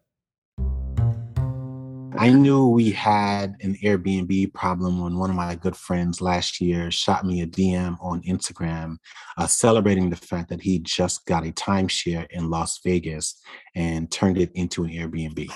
I 2.17 2.31
knew 2.31 2.67
we 2.67 2.91
had 2.91 3.55
an 3.61 3.75
Airbnb 3.83 4.53
problem 4.53 4.99
when 4.99 5.17
one 5.17 5.29
of 5.29 5.35
my 5.35 5.55
good 5.55 5.77
friends 5.77 6.19
last 6.19 6.59
year 6.59 6.89
shot 6.91 7.23
me 7.23 7.41
a 7.41 7.47
DM 7.47 7.97
on 8.01 8.21
Instagram 8.23 8.97
uh, 9.37 9.47
celebrating 9.47 10.09
the 10.09 10.15
fact 10.15 10.49
that 10.49 10.61
he 10.61 10.79
just 10.79 11.25
got 11.27 11.47
a 11.47 11.51
timeshare 11.51 12.25
in 12.31 12.49
Las 12.49 12.79
Vegas 12.83 13.39
and 13.75 14.11
turned 14.11 14.37
it 14.37 14.51
into 14.55 14.83
an 14.83 14.89
Airbnb. 14.89 15.49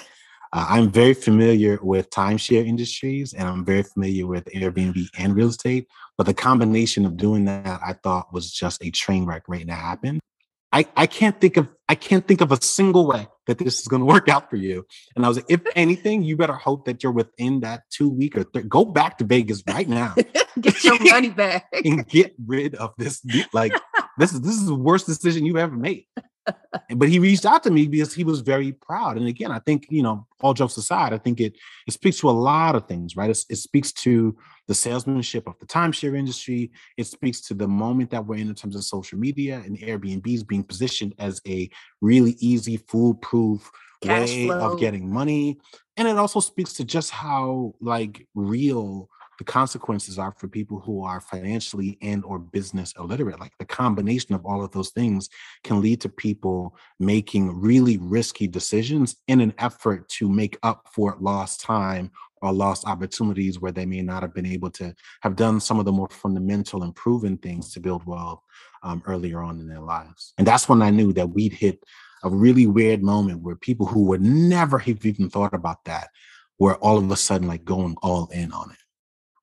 Uh, 0.53 0.67
I'm 0.69 0.91
very 0.91 1.15
familiar 1.15 1.79
with 1.81 2.11
timeshare 2.11 2.65
industries 2.65 3.33
and 3.33 3.47
I'm 3.47 3.65
very 3.65 3.81
familiar 3.81 4.27
with 4.27 4.45
Airbnb 4.45 5.09
and 5.17 5.35
real 5.35 5.47
estate. 5.47 5.87
But 6.15 6.27
the 6.27 6.33
combination 6.35 7.05
of 7.05 7.17
doing 7.17 7.45
that, 7.45 7.81
I 7.83 7.93
thought 7.93 8.31
was 8.31 8.51
just 8.51 8.83
a 8.83 8.91
train 8.91 9.25
wreck 9.25 9.47
waiting 9.47 9.67
to 9.67 9.73
happen. 9.73 10.19
I, 10.71 10.85
I 10.95 11.07
can't 11.07 11.39
think 11.41 11.57
of 11.57 11.69
I 11.89 11.95
can't 11.95 12.27
think 12.27 12.41
of 12.41 12.51
a 12.51 12.61
single 12.61 13.07
way 13.07 13.27
that 13.47 13.57
this 13.57 13.79
is 13.79 13.87
going 13.87 13.99
to 14.05 14.05
work 14.05 14.29
out 14.29 14.49
for 14.49 14.55
you. 14.55 14.85
And 15.15 15.25
I 15.25 15.27
was 15.27 15.37
like, 15.37 15.45
if 15.49 15.61
anything, 15.75 16.21
you 16.21 16.37
better 16.37 16.53
hope 16.53 16.85
that 16.85 17.01
you're 17.01 17.11
within 17.11 17.61
that 17.61 17.83
two 17.89 18.09
week 18.09 18.37
or 18.37 18.43
go 18.43 18.85
back 18.85 19.17
to 19.19 19.23
Vegas 19.23 19.63
right 19.67 19.87
now. 19.87 20.13
get 20.61 20.83
your 20.83 20.99
money 21.11 21.29
back 21.29 21.65
and 21.73 22.07
get 22.07 22.33
rid 22.45 22.75
of 22.75 22.93
this. 22.99 23.25
Like 23.53 23.73
this 24.19 24.33
is 24.33 24.41
this 24.41 24.53
is 24.53 24.67
the 24.67 24.75
worst 24.75 25.07
decision 25.07 25.45
you've 25.45 25.57
ever 25.57 25.75
made. 25.75 26.05
But 26.95 27.10
he 27.10 27.19
reached 27.19 27.45
out 27.45 27.63
to 27.63 27.71
me 27.71 27.88
because 27.88 28.13
he 28.13 28.23
was 28.23 28.41
very 28.41 28.71
proud. 28.71 29.17
And 29.17 29.27
again, 29.27 29.51
I 29.51 29.60
think 29.60 29.88
you 29.89 30.03
know, 30.03 30.27
all 30.41 30.53
jokes 30.53 30.77
aside, 30.77 31.13
I 31.13 31.17
think 31.17 31.39
it 31.39 31.56
it 31.88 31.93
speaks 31.93 32.19
to 32.19 32.29
a 32.29 32.32
lot 32.32 32.75
of 32.75 32.88
things, 32.88 33.15
right? 33.15 33.29
It, 33.29 33.45
it 33.49 33.58
speaks 33.58 33.91
to 33.93 34.36
the 34.67 34.73
salesmanship 34.73 35.47
of 35.47 35.58
the 35.60 35.65
timeshare 35.65 36.17
industry. 36.17 36.71
It 36.97 37.08
speaks 37.08 37.41
to 37.41 37.53
the 37.53 37.67
moment 37.67 38.12
that 38.12 38.25
we're 38.25 38.38
in 38.38 38.49
in 38.49 38.56
terms 38.56 38.75
of 38.75 38.84
social 38.84 39.17
media 39.19 39.62
and 39.65 39.77
Airbnbs 39.77 40.47
being 40.47 40.63
positioned 40.63 41.13
as 41.19 41.41
a 41.47 41.69
really 42.01 42.36
easy, 42.39 42.77
foolproof 42.77 43.69
Cash 44.01 44.29
way 44.29 44.47
flow. 44.47 44.73
of 44.73 44.79
getting 44.79 45.12
money. 45.12 45.60
And 45.97 46.08
it 46.08 46.17
also 46.17 46.39
speaks 46.39 46.73
to 46.73 46.84
just 46.84 47.12
how 47.12 47.75
like 47.79 48.27
real 48.34 49.10
the 49.38 49.43
consequences 49.43 50.19
are 50.19 50.34
for 50.38 50.48
people 50.48 50.80
who 50.80 51.04
are 51.04 51.19
financially 51.19 51.98
and 52.02 52.24
or 52.24 52.39
business 52.39 52.93
illiterate. 52.98 53.39
Like 53.39 53.58
the 53.58 53.65
combination 53.65 54.36
of 54.36 54.46
all 54.46 54.63
of 54.63 54.72
those 54.72 54.89
things 54.89 55.30
can 55.63 55.82
lead 55.82 56.02
to 56.02 56.10
people 56.10 56.76
making 57.00 57.60
really 57.60 57.98
risky 57.98 58.48
decisions 58.48 59.15
in 59.28 59.41
an 59.41 59.54
effort 59.58 60.08
to 60.10 60.30
make 60.30 60.58
up 60.63 60.88
for 60.91 61.17
lost 61.19 61.62
time 61.62 62.12
or 62.41 62.52
lost 62.52 62.86
opportunities 62.86 63.60
where 63.60 63.72
they 63.72 63.86
may 63.86 64.02
not 64.02 64.22
have 64.22 64.34
been 64.34 64.46
able 64.46 64.69
to 64.69 64.93
have 65.22 65.36
done 65.36 65.60
some 65.60 65.80
of 65.80 65.86
the 65.86 65.91
more 65.91 66.10
fundamental 66.10 66.84
and 66.84 66.96
proven 66.96 67.38
things 67.38 67.72
to 67.74 67.80
build 67.80 68.06
wealth 68.06 68.41
um, 68.84 69.02
earlier 69.06 69.41
on 69.41 69.60
in 69.60 69.67
their 69.67 69.80
lives. 69.80 70.34
And 70.38 70.46
that's 70.46 70.67
when 70.67 70.82
i 70.82 70.89
knew 70.89 71.13
that 71.13 71.30
we'd 71.30 71.54
hit 71.54 71.84
a 72.24 72.30
really 72.30 72.67
weird 72.67 73.02
moment 73.02 73.41
where 73.41 73.56
people 73.56 73.86
who 73.86 74.04
would 74.06 74.22
never 74.22 74.78
have 74.78 75.06
even 75.06 75.30
thought 75.30 75.54
about 75.54 75.84
that 75.86 76.10
were 76.60 76.76
all 76.76 76.98
of 76.98 77.10
a 77.12 77.15
sudden 77.15 77.48
like 77.48 77.65
going 77.65 77.96
all 78.02 78.28
in 78.28 78.52
on 78.52 78.72
it 78.72 78.78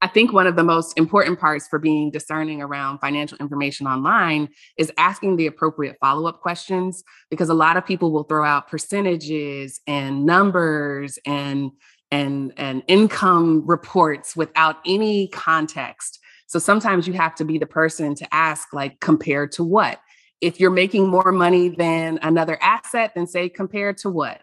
I 0.03 0.07
think 0.07 0.33
one 0.33 0.47
of 0.47 0.57
the 0.57 0.65
most 0.65 0.97
important 0.97 1.39
parts 1.39 1.69
for 1.69 1.79
being 1.79 2.11
discerning 2.11 2.63
around 2.63 3.01
financial 3.01 3.37
information 3.39 3.87
online 3.87 4.49
is 4.79 4.91
asking 4.97 5.37
the 5.37 5.47
appropriate 5.47 5.97
follow 6.01 6.27
up 6.27 6.41
questions 6.41 7.05
because 7.31 7.51
a 7.51 7.55
lot 7.55 7.77
of 7.77 7.85
people 7.85 8.11
will 8.11 8.25
throw 8.25 8.45
out 8.45 8.69
percentages 8.69 9.81
and 9.87 10.25
numbers 10.25 11.19
and 11.27 11.71
and 12.11 12.53
and 12.57 12.83
income 12.89 13.63
reports 13.67 14.35
without 14.35 14.77
any 14.87 15.29
context. 15.29 16.19
So 16.47 16.59
sometimes 16.59 17.07
you 17.07 17.13
have 17.13 17.35
to 17.37 17.45
be 17.45 17.59
the 17.59 17.67
person 17.67 18.15
to 18.17 18.35
ask 18.35 18.73
like 18.73 19.01
compared 19.01 19.53
to 19.53 19.65
what? 19.65 20.01
If 20.41 20.59
you're 20.59 20.71
making 20.71 21.09
more 21.09 21.31
money 21.31 21.69
than 21.69 22.19
another 22.23 22.59
asset, 22.63 23.13
then 23.15 23.27
say 23.27 23.51
compared 23.51 23.99
to 23.99 24.11
what? 24.11 24.41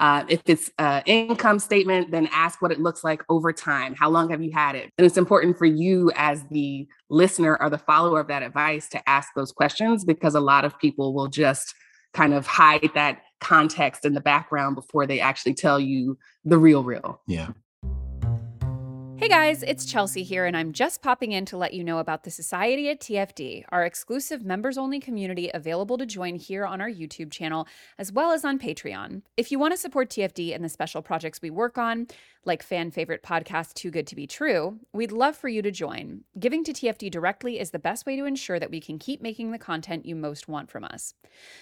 Uh, 0.00 0.24
if 0.28 0.40
it's 0.46 0.70
an 0.78 1.02
income 1.04 1.58
statement, 1.58 2.10
then 2.10 2.26
ask 2.32 2.62
what 2.62 2.72
it 2.72 2.80
looks 2.80 3.04
like 3.04 3.22
over 3.28 3.52
time. 3.52 3.94
How 3.94 4.08
long 4.08 4.30
have 4.30 4.42
you 4.42 4.50
had 4.50 4.74
it? 4.74 4.90
And 4.96 5.06
it's 5.06 5.18
important 5.18 5.58
for 5.58 5.66
you 5.66 6.10
as 6.16 6.42
the 6.50 6.88
listener 7.10 7.58
or 7.60 7.68
the 7.68 7.78
follower 7.78 8.18
of 8.18 8.28
that 8.28 8.42
advice 8.42 8.88
to 8.88 9.08
ask 9.08 9.28
those 9.36 9.52
questions 9.52 10.06
because 10.06 10.34
a 10.34 10.40
lot 10.40 10.64
of 10.64 10.78
people 10.78 11.12
will 11.14 11.28
just 11.28 11.74
kind 12.14 12.32
of 12.32 12.46
hide 12.46 12.90
that 12.94 13.20
context 13.40 14.06
in 14.06 14.14
the 14.14 14.20
background 14.20 14.74
before 14.74 15.06
they 15.06 15.20
actually 15.20 15.54
tell 15.54 15.78
you 15.78 16.18
the 16.44 16.58
real, 16.58 16.82
real. 16.82 17.20
Yeah. 17.26 17.48
Hey 19.20 19.28
guys, 19.28 19.62
it's 19.62 19.84
Chelsea 19.84 20.22
here, 20.22 20.46
and 20.46 20.56
I'm 20.56 20.72
just 20.72 21.02
popping 21.02 21.32
in 21.32 21.44
to 21.44 21.58
let 21.58 21.74
you 21.74 21.84
know 21.84 21.98
about 21.98 22.24
the 22.24 22.30
Society 22.30 22.88
at 22.88 23.00
TFD, 23.00 23.64
our 23.68 23.84
exclusive 23.84 24.46
members 24.46 24.78
only 24.78 24.98
community 24.98 25.50
available 25.52 25.98
to 25.98 26.06
join 26.06 26.36
here 26.36 26.64
on 26.64 26.80
our 26.80 26.88
YouTube 26.88 27.30
channel 27.30 27.68
as 27.98 28.10
well 28.10 28.32
as 28.32 28.46
on 28.46 28.58
Patreon. 28.58 29.20
If 29.36 29.52
you 29.52 29.58
want 29.58 29.74
to 29.74 29.76
support 29.76 30.08
TFD 30.08 30.54
and 30.54 30.64
the 30.64 30.70
special 30.70 31.02
projects 31.02 31.42
we 31.42 31.50
work 31.50 31.76
on, 31.76 32.06
like 32.44 32.62
fan 32.62 32.90
favorite 32.90 33.22
podcast 33.22 33.74
Too 33.74 33.90
Good 33.90 34.06
to 34.06 34.16
Be 34.16 34.26
True, 34.26 34.78
we'd 34.92 35.12
love 35.12 35.36
for 35.36 35.48
you 35.48 35.60
to 35.62 35.70
join. 35.70 36.24
Giving 36.38 36.64
to 36.64 36.72
TFD 36.72 37.10
directly 37.10 37.60
is 37.60 37.70
the 37.70 37.78
best 37.78 38.06
way 38.06 38.16
to 38.16 38.24
ensure 38.24 38.58
that 38.58 38.70
we 38.70 38.80
can 38.80 38.98
keep 38.98 39.20
making 39.20 39.50
the 39.50 39.58
content 39.58 40.06
you 40.06 40.16
most 40.16 40.48
want 40.48 40.70
from 40.70 40.84
us. 40.84 41.14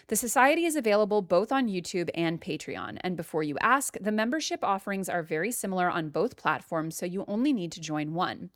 The 0.07 0.17
Society 0.17 0.65
is 0.65 0.77
available 0.77 1.21
both 1.21 1.51
on 1.51 1.69
YouTube 1.69 2.11
and 2.15 2.41
Patreon, 2.41 2.99
and 3.01 3.17
before 3.17 3.43
you 3.43 3.57
ask, 3.61 3.97
the 4.01 4.13
membership 4.13 4.63
offerings 4.63 5.09
are 5.09 5.23
very 5.23 5.51
similar 5.51 5.91
on 5.91 6.11
both 6.11 6.37
platforms, 6.37 6.97
so 6.97 7.07
you 7.07 7.25
only 7.27 7.53
need 7.53 7.73
to 7.73 7.81
join 7.81 8.15
one. 8.15 8.51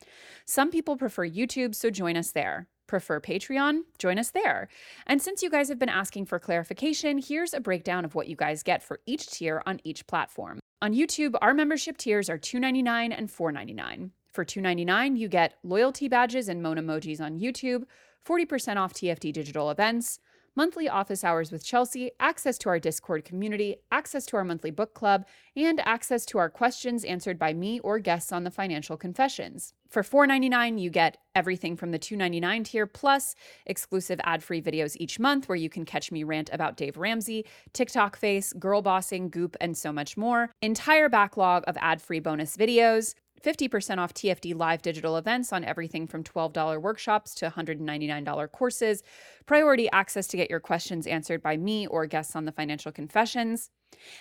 Some 0.45 0.71
people 0.71 0.97
prefer 0.97 1.29
YouTube, 1.29 1.75
so 1.75 1.91
join 1.91 2.17
us 2.17 2.31
there. 2.31 2.69
Prefer 2.87 3.21
Patreon? 3.21 3.81
Join 3.99 4.19
us 4.19 4.31
there. 4.31 4.69
And 5.07 5.21
since 5.21 5.43
you 5.43 5.51
guys 5.51 5.69
have 5.69 5.79
been 5.79 5.89
asking 5.89 6.27
for 6.27 6.39
clarification, 6.39 7.19
here's 7.19 7.55
a 7.55 7.61
breakdown 7.61 8.05
of 8.05 8.15
what 8.15 8.29
you 8.29 8.37
guys 8.37 8.63
get 8.63 8.83
for 8.83 9.01
each 9.07 9.27
tier 9.29 9.63
on 9.67 9.81
each 9.83 10.07
platform. 10.07 10.62
On 10.83 10.93
YouTube, 10.93 11.37
our 11.41 11.55
membership 11.55 11.97
tiers 11.97 12.29
are 12.29 12.37
$2.99 12.37 13.15
and 13.17 13.29
$4.99. 13.29 14.11
For 14.33 14.45
$2.99, 14.45 15.17
you 15.17 15.29
get 15.29 15.55
loyalty 15.63 16.09
badges 16.09 16.49
and 16.49 16.61
moan 16.61 16.77
emojis 16.77 17.21
on 17.21 17.39
YouTube, 17.39 17.85
40% 18.27 18.79
off 18.79 18.93
TFD 18.93 19.33
digital 19.33 19.71
events, 19.71 20.19
monthly 20.55 20.89
office 20.89 21.25
hours 21.25 21.51
with 21.51 21.65
Chelsea, 21.65 22.11
access 22.21 22.59
to 22.59 22.69
our 22.69 22.79
Discord 22.79 23.25
community, 23.25 23.77
access 23.91 24.27
to 24.27 24.37
our 24.37 24.45
monthly 24.45 24.71
book 24.71 24.95
club, 24.95 25.25
and 25.57 25.81
access 25.81 26.27
to 26.27 26.39
our 26.39 26.51
questions 26.51 27.05
answered 27.05 27.39
by 27.39 27.53
me 27.53 27.81
or 27.81 27.99
guests 27.99 28.33
on 28.33 28.45
the 28.45 28.51
Financial 28.51 28.97
Confessions. 28.97 29.75
For 29.89 30.03
$4.99, 30.03 30.81
you 30.81 30.91
get 30.91 31.19
everything 31.35 31.77
from 31.77 31.91
the 31.91 31.99
$2.99 31.99 32.65
tier 32.65 32.87
plus 32.87 33.35
exclusive 33.67 34.21
ad-free 34.25 34.63
videos 34.63 34.97
each 34.99 35.19
month 35.19 35.49
where 35.49 35.57
you 35.57 35.69
can 35.69 35.85
catch 35.85 36.11
me 36.11 36.25
rant 36.25 36.51
about 36.53 36.77
Dave 36.77 36.97
Ramsey, 36.97 37.45
TikTok 37.73 38.17
face, 38.17 38.53
girl 38.55 38.83
bossing, 38.83 39.29
goop, 39.29 39.57
and 39.61 39.77
so 39.77 39.93
much 39.93 40.17
more. 40.17 40.51
Entire 40.63 41.09
backlog 41.09 41.65
of 41.67 41.77
ad-free 41.81 42.21
bonus 42.21 42.57
videos. 42.57 43.15
50% 43.43 43.99
off 43.99 44.15
TFD 44.15 44.55
live 44.57 44.83
digital 44.83 45.17
events 45.17 45.53
on 45.53 45.65
everything 45.65 46.07
from 46.07 46.23
$12 46.23 46.81
workshops 46.81 47.35
to 47.35 47.51
$199 47.51 48.53
courses, 48.53 49.03
priority 49.47 49.91
access 49.91 50.27
to 50.29 50.37
get 50.37 50.51
your 50.51 50.61
questions 50.61 51.07
answered 51.07 51.43
by 51.43 51.57
me 51.57 51.87
or 51.87 52.07
guests 52.07 52.37
on 52.37 52.45
the 52.45 52.53
Financial 52.53 52.93
Confessions. 52.93 53.71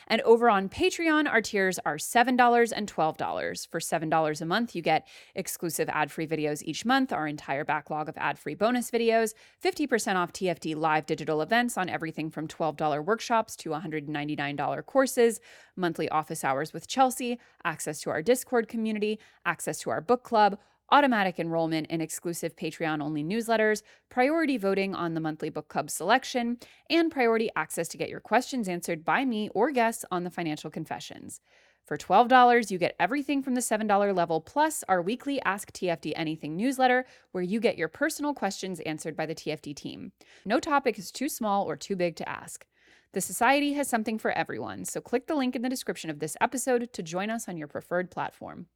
And 0.08 0.22
over 0.22 0.50
on 0.50 0.70
Patreon, 0.70 1.30
our 1.30 1.42
tiers 1.42 1.80
are 1.86 1.98
$7 1.98 2.74
and 2.76 2.92
$12. 2.92 3.68
For 3.70 3.80
$7 3.80 4.42
a 4.42 4.46
month, 4.46 4.76
you 4.76 4.82
get 4.82 5.08
exclusive 5.36 5.90
ad 5.90 6.12
free 6.12 6.28
videos 6.28 6.62
each 6.64 6.86
month, 6.86 7.14
our 7.14 7.28
entire 7.28 7.64
backlog 7.64 8.10
of 8.10 8.18
ad 8.18 8.38
free 8.38 8.56
bonus 8.56 8.92
videos, 8.92 9.34
50% 9.64 10.16
off 10.16 10.34
TFD 10.34 10.76
live 10.76 11.06
digital 11.06 11.42
events 11.42 11.78
on 11.78 11.90
everything 11.90 12.30
from 12.30 12.48
$12 12.48 13.04
workshops 13.06 13.56
to 13.58 13.70
$199 13.70 14.86
courses, 14.86 15.40
monthly 15.76 16.10
office 16.10 16.44
hours 16.44 16.74
with 16.74 16.88
Chelsea, 16.88 17.40
access 17.64 18.02
to 18.02 18.10
our 18.10 18.22
Discord 18.22 18.68
community, 18.68 19.20
access 19.46 19.80
to 19.80 19.90
our 19.90 20.02
book 20.02 20.24
club 20.24 20.58
automatic 20.92 21.40
enrollment 21.40 21.88
in 21.88 22.02
exclusive 22.02 22.56
Patreon 22.56 23.02
only 23.02 23.24
newsletters, 23.24 23.82
priority 24.10 24.58
voting 24.58 24.94
on 24.94 25.14
the 25.14 25.20
monthly 25.20 25.50
book 25.50 25.68
club 25.68 25.90
selection, 25.90 26.58
and 26.90 27.12
priority 27.12 27.50
access 27.56 27.88
to 27.88 27.98
get 27.98 28.10
your 28.10 28.20
questions 28.20 28.68
answered 28.68 29.06
by 29.06 29.26
me 29.26 29.50
or 29.54 29.72
guests 29.72 30.06
on 30.12 30.24
the 30.24 30.30
Financial 30.30 30.70
Confessions. 30.70 31.40
For 31.86 31.98
$12, 31.98 32.70
you 32.70 32.78
get 32.78 32.96
everything 33.00 33.42
from 33.42 33.56
the 33.56 33.62
$7 33.62 34.16
level 34.16 34.40
plus 34.40 34.84
our 34.88 35.02
weekly 35.02 35.42
Ask 35.42 35.72
TFD 35.72 36.14
Anything 36.16 36.56
newsletter, 36.56 37.06
where 37.32 37.44
you 37.44 37.60
get 37.60 37.78
your 37.78 37.88
personal 37.88 38.34
questions 38.34 38.80
answered 38.82 39.16
by 39.16 39.26
the 39.26 39.36
TFD 39.36 39.76
team. 39.76 40.12
No 40.46 40.60
topic 40.60 41.00
is 41.00 41.12
too 41.12 41.28
small 41.28 41.66
or 41.66 41.76
too 41.76 41.96
big 41.96 42.16
to 42.18 42.30
ask. 42.30 42.66
The 43.14 43.22
Society 43.22 43.74
has 43.74 43.90
something 43.90 44.18
for 44.18 44.32
everyone, 44.32 44.86
so 44.86 45.02
click 45.02 45.28
the 45.28 45.36
link 45.36 45.56
in 45.56 45.64
the 45.64 45.70
description 45.70 46.10
of 46.10 46.20
this 46.20 46.38
episode 46.40 46.94
to 46.94 47.04
join 47.04 47.30
us 47.30 47.50
on 47.50 47.58
your 47.58 47.68
preferred 47.68 48.10
platform 48.10 48.68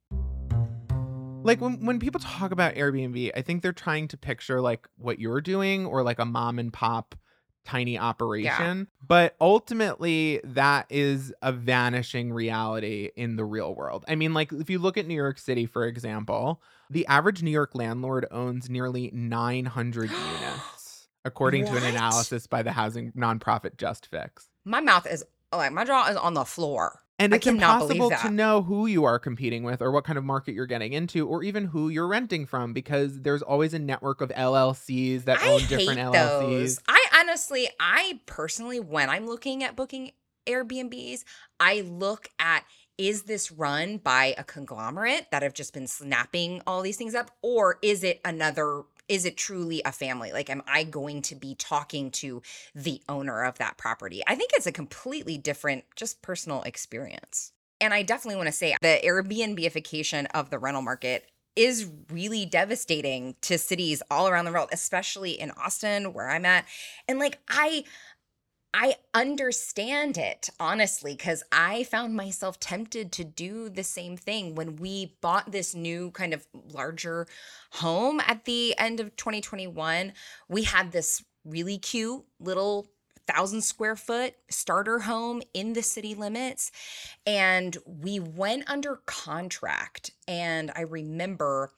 like 1.45 1.61
when, 1.61 1.85
when 1.85 1.99
people 1.99 2.19
talk 2.19 2.51
about 2.51 2.75
airbnb 2.75 3.31
i 3.35 3.41
think 3.41 3.61
they're 3.61 3.73
trying 3.73 4.07
to 4.07 4.17
picture 4.17 4.61
like 4.61 4.87
what 4.97 5.19
you're 5.19 5.41
doing 5.41 5.85
or 5.85 6.03
like 6.03 6.19
a 6.19 6.25
mom 6.25 6.59
and 6.59 6.73
pop 6.73 7.15
tiny 7.65 7.97
operation 7.97 8.77
yeah. 8.79 9.05
but 9.05 9.35
ultimately 9.41 10.39
that 10.43 10.85
is 10.89 11.33
a 11.41 11.51
vanishing 11.51 12.31
reality 12.31 13.09
in 13.15 13.35
the 13.35 13.43
real 13.43 13.73
world. 13.73 14.05
I 14.07 14.15
mean 14.15 14.33
like 14.33 14.53
if 14.53 14.69
you 14.69 14.77
look 14.77 14.97
at 14.97 15.07
new 15.07 15.15
york 15.15 15.39
city 15.39 15.65
for 15.65 15.85
example 15.85 16.61
the 16.91 17.05
average 17.07 17.41
new 17.41 17.51
york 17.51 17.71
landlord 17.73 18.27
owns 18.29 18.69
nearly 18.69 19.09
900 19.13 20.11
units 20.11 21.07
according 21.25 21.65
to 21.65 21.75
an 21.75 21.83
analysis 21.83 22.45
by 22.45 22.61
the 22.61 22.71
housing 22.71 23.11
nonprofit 23.13 23.77
JustFix. 23.77 24.47
My 24.63 24.79
mouth 24.79 25.07
is 25.07 25.25
like 25.51 25.71
my 25.71 25.85
jaw 25.85 26.07
is 26.07 26.17
on 26.17 26.35
the 26.35 26.45
floor 26.45 27.01
and 27.17 27.33
it's 27.33 27.47
impossible 27.47 28.09
to 28.09 28.29
know 28.29 28.61
who 28.61 28.87
you 28.87 29.05
are 29.05 29.19
competing 29.19 29.63
with 29.63 29.81
or 29.81 29.91
what 29.91 30.03
kind 30.03 30.17
of 30.17 30.23
market 30.23 30.53
you're 30.53 30.65
getting 30.65 30.93
into 30.93 31.27
or 31.27 31.43
even 31.43 31.65
who 31.65 31.89
you're 31.89 32.07
renting 32.07 32.45
from 32.45 32.73
because 32.73 33.21
there's 33.21 33.41
always 33.41 33.73
a 33.73 33.79
network 33.79 34.21
of 34.21 34.29
LLCs 34.29 35.25
that 35.25 35.41
I 35.41 35.49
own 35.49 35.59
different 35.61 35.99
hate 35.99 36.07
LLCs. 36.07 36.49
Those. 36.49 36.79
I 36.87 37.05
honestly, 37.19 37.69
I 37.79 38.19
personally, 38.25 38.79
when 38.79 39.09
I'm 39.09 39.27
looking 39.27 39.63
at 39.63 39.75
booking 39.75 40.11
Airbnbs, 40.45 41.23
I 41.59 41.81
look 41.81 42.29
at 42.37 42.65
is 42.97 43.23
this 43.23 43.51
run 43.51 43.97
by 43.97 44.33
a 44.37 44.43
conglomerate 44.43 45.27
that 45.31 45.43
have 45.43 45.53
just 45.53 45.73
been 45.73 45.87
snapping 45.87 46.61
all 46.65 46.81
these 46.81 46.97
things 46.97 47.13
up 47.13 47.31
or 47.41 47.77
is 47.81 48.03
it 48.03 48.21
another 48.23 48.83
is 49.07 49.25
it 49.25 49.37
truly 49.37 49.81
a 49.85 49.91
family? 49.91 50.31
Like 50.31 50.49
am 50.49 50.63
i 50.67 50.83
going 50.83 51.21
to 51.23 51.35
be 51.35 51.55
talking 51.55 52.11
to 52.11 52.41
the 52.73 53.01
owner 53.07 53.43
of 53.43 53.57
that 53.57 53.77
property? 53.77 54.21
I 54.27 54.35
think 54.35 54.51
it's 54.53 54.67
a 54.67 54.71
completely 54.71 55.37
different 55.37 55.85
just 55.95 56.21
personal 56.21 56.61
experience. 56.63 57.51
And 57.81 57.93
i 57.93 58.03
definitely 58.03 58.37
want 58.37 58.47
to 58.47 58.53
say 58.53 58.75
the 58.81 58.99
airbnbification 59.03 60.27
of 60.33 60.49
the 60.49 60.59
rental 60.59 60.81
market 60.81 61.29
is 61.55 61.89
really 62.11 62.45
devastating 62.45 63.35
to 63.41 63.57
cities 63.57 64.03
all 64.11 64.27
around 64.27 64.43
the 64.43 64.51
world 64.51 64.69
especially 64.73 65.31
in 65.31 65.51
austin 65.51 66.13
where 66.13 66.29
i'm 66.29 66.45
at. 66.45 66.65
And 67.07 67.19
like 67.19 67.39
i 67.49 67.83
I 68.77 68.97
understand 69.13 70.17
it, 70.17 70.49
honestly, 70.59 71.13
because 71.13 71.43
I 71.49 71.85
found 71.85 72.13
myself 72.13 72.59
tempted 72.59 73.13
to 73.13 73.23
do 73.23 73.69
the 73.69 73.85
same 73.85 74.17
thing 74.17 74.53
when 74.53 74.75
we 74.75 75.15
bought 75.21 75.53
this 75.53 75.73
new 75.73 76.11
kind 76.11 76.33
of 76.33 76.45
larger 76.73 77.25
home 77.71 78.19
at 78.27 78.43
the 78.43 78.77
end 78.77 78.99
of 78.99 79.15
2021. 79.15 80.11
We 80.49 80.63
had 80.63 80.91
this 80.91 81.23
really 81.45 81.77
cute 81.77 82.25
little 82.41 82.89
thousand 83.25 83.61
square 83.61 83.95
foot 83.95 84.35
starter 84.49 84.99
home 84.99 85.41
in 85.53 85.71
the 85.71 85.81
city 85.81 86.13
limits. 86.13 86.69
And 87.25 87.77
we 87.85 88.19
went 88.19 88.69
under 88.69 88.97
contract. 89.05 90.11
And 90.27 90.69
I 90.75 90.81
remember 90.81 91.71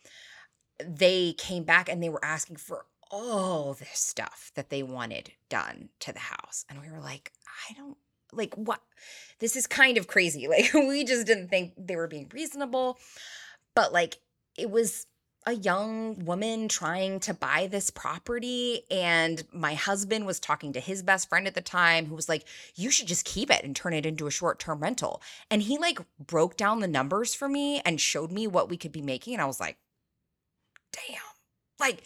they 0.83 1.33
came 1.33 1.63
back 1.63 1.89
and 1.89 2.01
they 2.01 2.09
were 2.09 2.25
asking 2.25 2.55
for 2.55 2.85
all 3.11 3.73
this 3.73 3.99
stuff 3.99 4.51
that 4.55 4.69
they 4.69 4.83
wanted 4.83 5.31
done 5.49 5.89
to 5.99 6.11
the 6.11 6.19
house. 6.19 6.65
And 6.69 6.81
we 6.81 6.89
were 6.89 6.99
like, 6.99 7.31
I 7.69 7.73
don't 7.73 7.97
like 8.33 8.53
what 8.55 8.81
this 9.39 9.55
is 9.55 9.67
kind 9.67 9.97
of 9.97 10.07
crazy. 10.07 10.47
Like 10.57 10.73
we 10.73 11.03
just 11.03 11.27
didn't 11.27 11.49
think 11.49 11.73
they 11.77 11.95
were 11.95 12.07
being 12.07 12.29
reasonable. 12.33 12.97
But 13.75 13.93
like 13.93 14.17
it 14.57 14.69
was 14.69 15.05
a 15.47 15.53
young 15.53 16.25
woman 16.25 16.67
trying 16.67 17.21
to 17.21 17.33
buy 17.33 17.67
this 17.71 17.89
property 17.89 18.81
and 18.91 19.45
my 19.53 19.75
husband 19.75 20.25
was 20.25 20.41
talking 20.41 20.73
to 20.73 20.79
his 20.81 21.01
best 21.01 21.29
friend 21.29 21.47
at 21.47 21.55
the 21.55 21.61
time 21.61 22.05
who 22.05 22.15
was 22.15 22.27
like 22.27 22.43
you 22.75 22.91
should 22.91 23.07
just 23.07 23.23
keep 23.23 23.49
it 23.49 23.63
and 23.63 23.73
turn 23.73 23.93
it 23.93 24.05
into 24.05 24.27
a 24.27 24.31
short-term 24.31 24.81
rental 24.81 25.21
and 25.49 25.61
he 25.61 25.77
like 25.77 25.99
broke 26.19 26.57
down 26.57 26.81
the 26.81 26.87
numbers 26.87 27.33
for 27.33 27.47
me 27.47 27.79
and 27.85 28.01
showed 28.01 28.29
me 28.29 28.45
what 28.45 28.67
we 28.67 28.75
could 28.75 28.91
be 28.91 29.01
making 29.01 29.33
and 29.33 29.41
I 29.41 29.45
was 29.45 29.61
like 29.61 29.77
damn 30.91 31.21
like 31.79 32.03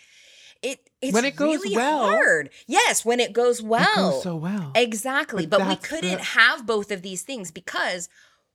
it 0.61 0.89
it's 1.01 1.13
When 1.13 1.25
it 1.25 1.35
goes 1.35 1.59
really 1.61 1.75
well. 1.75 2.05
hard. 2.07 2.49
Yes, 2.67 3.03
when 3.03 3.19
it 3.19 3.33
goes 3.33 3.61
well. 3.61 3.81
It 3.91 3.95
goes 3.95 4.23
so 4.23 4.35
well. 4.35 4.71
Exactly. 4.75 5.45
But 5.45 5.59
But, 5.59 5.67
we 5.69 5.75
couldn't 5.77 6.17
the- 6.19 6.23
have 6.23 6.65
both 6.65 6.91
of 6.91 7.01
these 7.01 7.23
things 7.23 7.51
because 7.51 8.09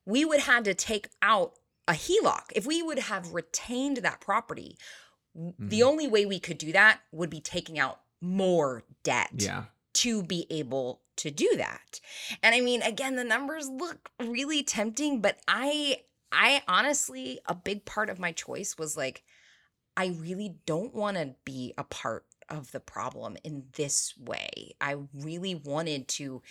we 0.04 0.24
would 0.24 0.40
have 0.40 0.62
to 0.64 0.74
take 0.74 1.08
out 1.22 1.54
a 1.88 1.92
HELOC. 1.92 2.52
If 2.54 2.66
we 2.66 2.82
would 2.82 2.98
have 3.00 3.32
retained 3.32 3.98
that 3.98 4.20
property, 4.20 4.76
w 5.34 5.52
the 5.58 5.80
mm-hmm. 5.80 5.88
only 5.88 6.08
way 6.08 6.24
we 6.26 6.38
could 6.40 6.58
do 6.58 6.72
that 6.72 7.00
would 7.12 7.30
be 7.30 7.40
taking 7.40 7.78
out 7.78 8.00
more 8.20 8.84
debt 9.02 9.30
Yeah. 9.34 9.64
to 9.94 10.22
be 10.22 10.46
able 10.50 11.02
to 11.16 11.30
do 11.30 11.54
that. 11.56 12.00
And 12.42 12.54
I 12.54 12.60
mean, 12.60 12.82
again, 12.82 13.16
the 13.16 13.24
numbers 13.24 13.68
look 13.68 14.10
really 14.20 14.62
tempting, 14.62 15.20
but 15.20 15.38
I 15.48 16.02
I 16.32 16.62
honestly 16.68 17.40
a 17.46 17.54
big 17.54 17.84
part 17.84 18.10
of 18.10 18.18
my 18.18 18.32
choice 18.32 18.76
was 18.78 18.96
like 18.96 19.22
I 19.96 20.14
really 20.20 20.56
don't 20.66 20.94
want 20.94 21.16
to 21.16 21.34
be 21.44 21.72
a 21.78 21.84
part 21.84 22.24
of 22.48 22.70
the 22.72 22.80
problem 22.80 23.36
in 23.44 23.64
this 23.74 24.14
way. 24.18 24.74
I 24.80 24.96
really 25.14 25.54
wanted 25.54 26.08
to 26.08 26.42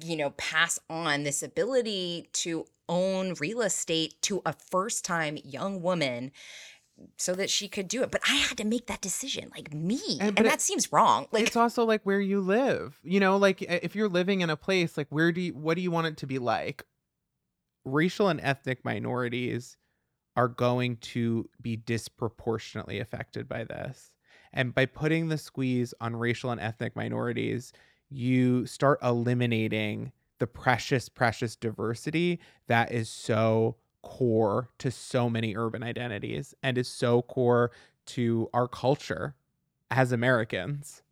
you 0.00 0.16
know 0.16 0.30
pass 0.30 0.78
on 0.88 1.24
this 1.24 1.42
ability 1.42 2.28
to 2.32 2.64
own 2.88 3.34
real 3.40 3.60
estate 3.62 4.14
to 4.22 4.40
a 4.46 4.52
first 4.52 5.04
time 5.04 5.36
young 5.44 5.82
woman 5.82 6.30
so 7.16 7.34
that 7.34 7.50
she 7.50 7.68
could 7.68 7.88
do 7.88 8.02
it. 8.02 8.10
But 8.10 8.20
I 8.28 8.34
had 8.36 8.58
to 8.58 8.64
make 8.64 8.86
that 8.86 9.00
decision, 9.00 9.50
like 9.54 9.72
me. 9.74 10.00
And- 10.20 10.28
And, 10.28 10.36
but 10.36 10.46
it- 10.46 10.50
that 10.50 10.60
seems 10.60 10.92
wrong. 10.92 11.26
Like 11.32 11.46
it's 11.46 11.56
also 11.56 11.84
like 11.84 12.02
where 12.04 12.20
you 12.20 12.40
live. 12.40 12.98
You 13.02 13.18
know, 13.18 13.36
like 13.38 13.60
if 13.62 13.96
you're 13.96 14.08
living 14.08 14.40
in 14.40 14.50
a 14.50 14.56
place, 14.56 14.96
like 14.96 15.08
where 15.10 15.32
do 15.32 15.40
you, 15.40 15.52
what 15.54 15.74
do 15.74 15.82
you 15.82 15.90
want 15.90 16.06
it 16.06 16.16
to 16.18 16.26
be 16.26 16.38
like? 16.38 16.84
Racial 17.84 18.28
and 18.28 18.40
ethnic 18.40 18.84
minorities 18.84 19.76
are 20.36 20.48
going 20.48 20.96
to 20.96 21.48
be 21.60 21.76
disproportionately 21.76 23.00
affected 23.00 23.48
by 23.48 23.64
this. 23.64 24.12
And 24.52 24.74
by 24.74 24.86
putting 24.86 25.28
the 25.28 25.38
squeeze 25.38 25.94
on 26.00 26.16
racial 26.16 26.50
and 26.50 26.60
ethnic 26.60 26.94
minorities, 26.96 27.72
you 28.10 28.66
start 28.66 28.98
eliminating 29.02 30.12
the 30.38 30.46
precious, 30.46 31.08
precious 31.08 31.56
diversity 31.56 32.40
that 32.66 32.92
is 32.92 33.08
so 33.08 33.76
core 34.02 34.68
to 34.78 34.90
so 34.90 35.30
many 35.30 35.56
urban 35.56 35.82
identities 35.82 36.54
and 36.62 36.76
is 36.76 36.88
so 36.88 37.22
core 37.22 37.70
to 38.04 38.48
our 38.52 38.68
culture 38.68 39.34
as 39.90 40.12
Americans. 40.12 41.02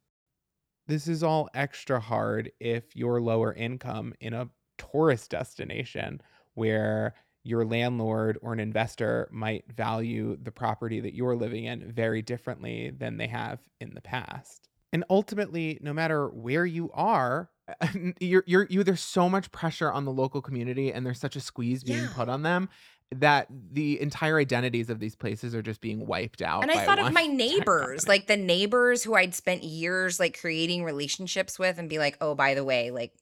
This 0.87 1.07
is 1.07 1.23
all 1.23 1.49
extra 1.55 2.01
hard 2.01 2.51
if 2.59 2.97
you're 2.97 3.21
lower 3.21 3.53
income 3.55 4.15
in 4.21 4.35
a 4.35 4.49
tourist 4.77 5.31
destination 5.31 6.21
where 6.55 7.15
your 7.43 7.65
landlord 7.65 8.39
or 8.43 8.53
an 8.53 8.61
investor 8.61 9.29
might 9.33 9.65
value 9.73 10.37
the 10.43 10.51
property 10.53 11.01
that 11.01 11.15
you're 11.15 11.37
living 11.37 11.65
in 11.65 11.91
very 11.91 12.21
differently 12.23 12.91
than 12.91 13.17
they 13.17 13.27
have 13.29 13.59
in 13.81 13.95
the 13.95 14.01
past. 14.03 14.69
And 14.93 15.05
ultimately, 15.09 15.79
no 15.81 15.93
matter 15.93 16.29
where 16.29 16.67
you 16.67 16.91
are, 16.93 17.49
you're, 18.21 18.45
you're, 18.47 18.67
you 18.69 18.83
there's 18.85 19.01
so 19.01 19.29
much 19.29 19.51
pressure 19.53 19.91
on 19.91 20.05
the 20.05 20.11
local 20.13 20.43
community 20.43 20.93
and 20.93 21.07
there's 21.07 21.21
such 21.21 21.37
a 21.37 21.41
squeeze 21.41 21.85
being 21.85 21.99
Yeah. 22.03 22.13
put 22.15 22.29
on 22.29 22.43
them 22.43 22.69
that 23.13 23.47
the 23.73 24.01
entire 24.01 24.39
identities 24.39 24.89
of 24.91 25.01
these 25.01 25.17
places 25.17 25.53
are 25.55 25.63
just 25.63 25.81
being 25.81 26.07
wiped 26.07 26.43
out. 26.43 26.63
and 26.63 26.71
I 26.71 26.85
thought 26.85 27.01
of 27.01 27.13
my 27.13 27.27
neighbors, 27.27 28.07
like 28.07 28.27
the 28.29 28.37
neighbors 28.37 29.03
who 29.03 29.15
I'd 29.15 29.35
spent 29.35 29.65
years 29.65 30.21
like 30.21 30.39
creating 30.41 30.85
relationships 30.85 31.59
with 31.59 31.79
and 31.79 31.89
be 31.89 31.99
like, 31.99 32.17
"Oh, 32.21 32.37
by 32.37 32.55
the 32.55 32.63
way, 32.63 32.93
like 32.93 33.13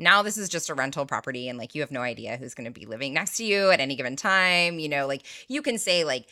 now 0.00 0.22
this 0.22 0.38
is 0.38 0.48
just 0.48 0.70
a 0.70 0.74
rental 0.74 1.06
property 1.06 1.48
and 1.48 1.58
like 1.58 1.74
you 1.74 1.80
have 1.82 1.90
no 1.90 2.00
idea 2.00 2.36
who's 2.36 2.54
going 2.54 2.72
to 2.72 2.80
be 2.80 2.86
living 2.86 3.14
next 3.14 3.36
to 3.36 3.44
you 3.44 3.70
at 3.70 3.80
any 3.80 3.96
given 3.96 4.16
time, 4.16 4.78
you 4.78 4.88
know, 4.88 5.06
like 5.06 5.24
you 5.48 5.62
can 5.62 5.78
say 5.78 6.04
like 6.04 6.26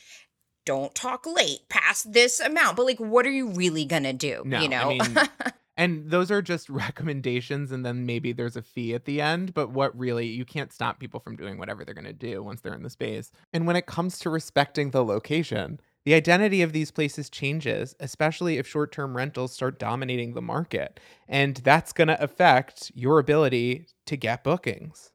don't 0.64 0.95
talk 0.95 1.27
late 1.27 1.61
past 1.69 2.12
this 2.12 2.41
amount, 2.41 2.77
but 2.77 2.85
like 2.85 2.99
what 2.99 3.25
are 3.27 3.31
you 3.31 3.49
really 3.51 3.85
going 3.85 4.03
to 4.03 4.12
do, 4.12 4.43
No, 4.45 4.61
you 4.61 4.69
know? 4.69 4.89
mean, 4.89 5.16
And 5.79 6.11
those 6.11 6.33
are 6.33 6.43
just 6.43 6.69
recommendations, 6.69 7.71
and 7.71 7.87
then 7.87 8.05
maybe 8.05 8.33
there's 8.33 8.57
a 8.57 8.62
fee 8.62 8.95
at 8.95 9.05
the 9.05 9.21
end. 9.23 9.55
But 9.55 9.71
what 9.71 9.97
really, 9.97 10.27
you 10.27 10.45
can't 10.45 10.73
stop 10.73 10.99
people 10.99 11.21
from 11.21 11.37
doing 11.37 11.57
whatever 11.57 11.85
they're 11.85 11.95
going 11.95 12.05
to 12.05 12.12
do 12.12 12.43
once 12.43 12.61
they're 12.61 12.75
in 12.75 12.83
the 12.83 12.91
space. 12.91 13.31
And 13.53 13.66
when 13.66 13.77
it 13.77 13.87
comes 13.87 14.19
to 14.19 14.29
respecting 14.29 14.91
the 14.91 15.05
location, 15.05 15.81
the 16.09 16.14
identity 16.14 16.62
of 16.62 16.72
these 16.72 16.90
places 16.90 17.28
changes, 17.28 17.94
especially 18.00 18.56
if 18.56 18.66
short 18.66 18.92
term 18.92 19.14
rentals 19.14 19.52
start 19.52 19.78
dominating 19.78 20.32
the 20.32 20.40
market. 20.40 20.98
And 21.28 21.56
that's 21.56 21.92
going 21.92 22.09
to 22.09 22.18
affect 22.24 22.90
your 22.94 23.18
ability 23.18 23.84
to 24.06 24.16
get 24.16 24.42
bookings. 24.42 25.12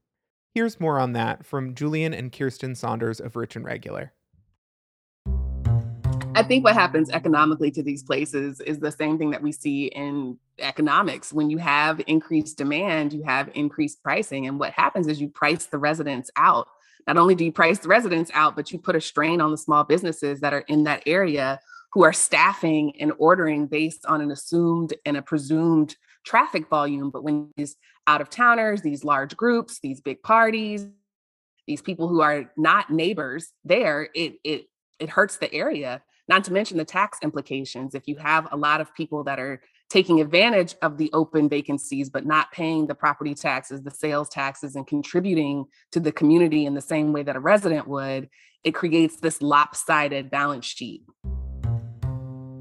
Here's 0.54 0.80
more 0.80 1.00
on 1.00 1.14
that 1.14 1.48
from 1.48 1.74
Julian 1.74 2.14
and 2.14 2.32
Kirsten 2.32 2.76
Saunders 2.76 3.20
of 3.20 3.36
Rich 3.36 3.56
and 3.56 3.66
Regular. 3.66 4.14
I 6.36 6.44
think 6.44 6.64
what 6.64 6.76
happens 6.76 7.10
economically 7.10 7.72
to 7.72 7.82
these 7.82 8.04
places 8.04 8.60
is 8.60 8.78
the 8.78 8.92
same 8.92 9.18
thing 9.18 9.32
that 9.32 9.42
we 9.42 9.52
see 9.52 9.88
in 9.88 10.38
economics. 10.60 11.34
When 11.34 11.50
you 11.50 11.58
have 11.58 12.04
increased 12.06 12.60
demand, 12.60 13.14
you 13.14 13.24
have 13.24 13.50
increased 13.56 14.04
pricing. 14.04 14.46
And 14.46 14.60
what 14.60 14.74
happens 14.74 15.08
is 15.08 15.20
you 15.20 15.30
price 15.30 15.66
the 15.66 15.80
residents 15.80 16.30
out. 16.36 16.68
Not 17.08 17.18
only 17.18 17.36
do 17.36 17.46
you 17.46 17.52
price 17.52 17.80
the 17.80 17.88
residents 17.88 18.32
out, 18.34 18.56
but 18.56 18.72
you 18.72 18.80
put 18.80 18.96
a 18.96 19.02
strain 19.02 19.42
on 19.42 19.52
the 19.52 19.58
small 19.58 19.84
businesses 19.84 20.40
that 20.40 20.54
are 20.54 20.66
in 20.68 20.84
that 20.86 21.04
area 21.06 21.60
who 21.92 22.04
are 22.04 22.14
staffing 22.14 22.94
and 23.00 23.12
ordering 23.18 23.68
based 23.68 24.06
on 24.06 24.22
an 24.22 24.32
assumed 24.32 24.94
and 25.06 25.18
a 25.18 25.22
presumed 25.22 25.96
traffic 26.26 26.68
volume. 26.70 27.10
But 27.10 27.24
when 27.24 27.52
these 27.56 27.76
out 28.08 28.22
of 28.22 28.30
towners, 28.30 28.82
these 28.82 29.04
large 29.04 29.38
groups, 29.38 29.80
these 29.80 30.02
big 30.02 30.24
parties, 30.24 30.88
these 31.68 31.82
people 31.82 32.08
who 32.08 32.22
are 32.22 32.52
not 32.58 32.90
neighbors 32.90 33.54
there, 33.64 34.10
it 34.14 34.36
it 34.44 34.68
it 35.00 35.10
hurts 35.10 35.38
the 35.38 35.54
area 35.54 36.02
not 36.28 36.44
to 36.46 36.54
mention 36.54 36.78
the 36.78 36.86
tax 36.86 37.20
implications. 37.22 37.96
If 37.96 38.08
you 38.08 38.16
have 38.18 38.48
a 38.52 38.58
lot 38.58 38.82
of 38.82 38.94
people 38.96 39.24
that 39.26 39.40
are 39.40 39.62
taking 39.94 40.20
advantage 40.20 40.74
of 40.82 40.98
the 40.98 41.08
open 41.14 41.48
vacancies, 41.48 42.10
but 42.10 42.26
not 42.26 42.52
paying 42.52 42.88
the 42.88 42.96
property 42.96 43.36
taxes, 43.36 43.84
the 43.84 43.92
sales 43.92 44.28
taxes, 44.28 44.76
and 44.76 44.88
contributing 44.88 45.66
to 45.92 46.00
the 46.00 46.12
community 46.12 46.66
in 46.66 46.74
the 46.74 46.82
same 46.82 47.14
way 47.14 47.22
that 47.22 47.36
a 47.36 47.40
resident 47.40 47.88
would, 47.88 48.28
it 48.64 48.72
creates 48.72 49.18
this 49.18 49.40
lopsided 49.40 50.32
balance 50.32 50.66
sheet. 50.66 51.04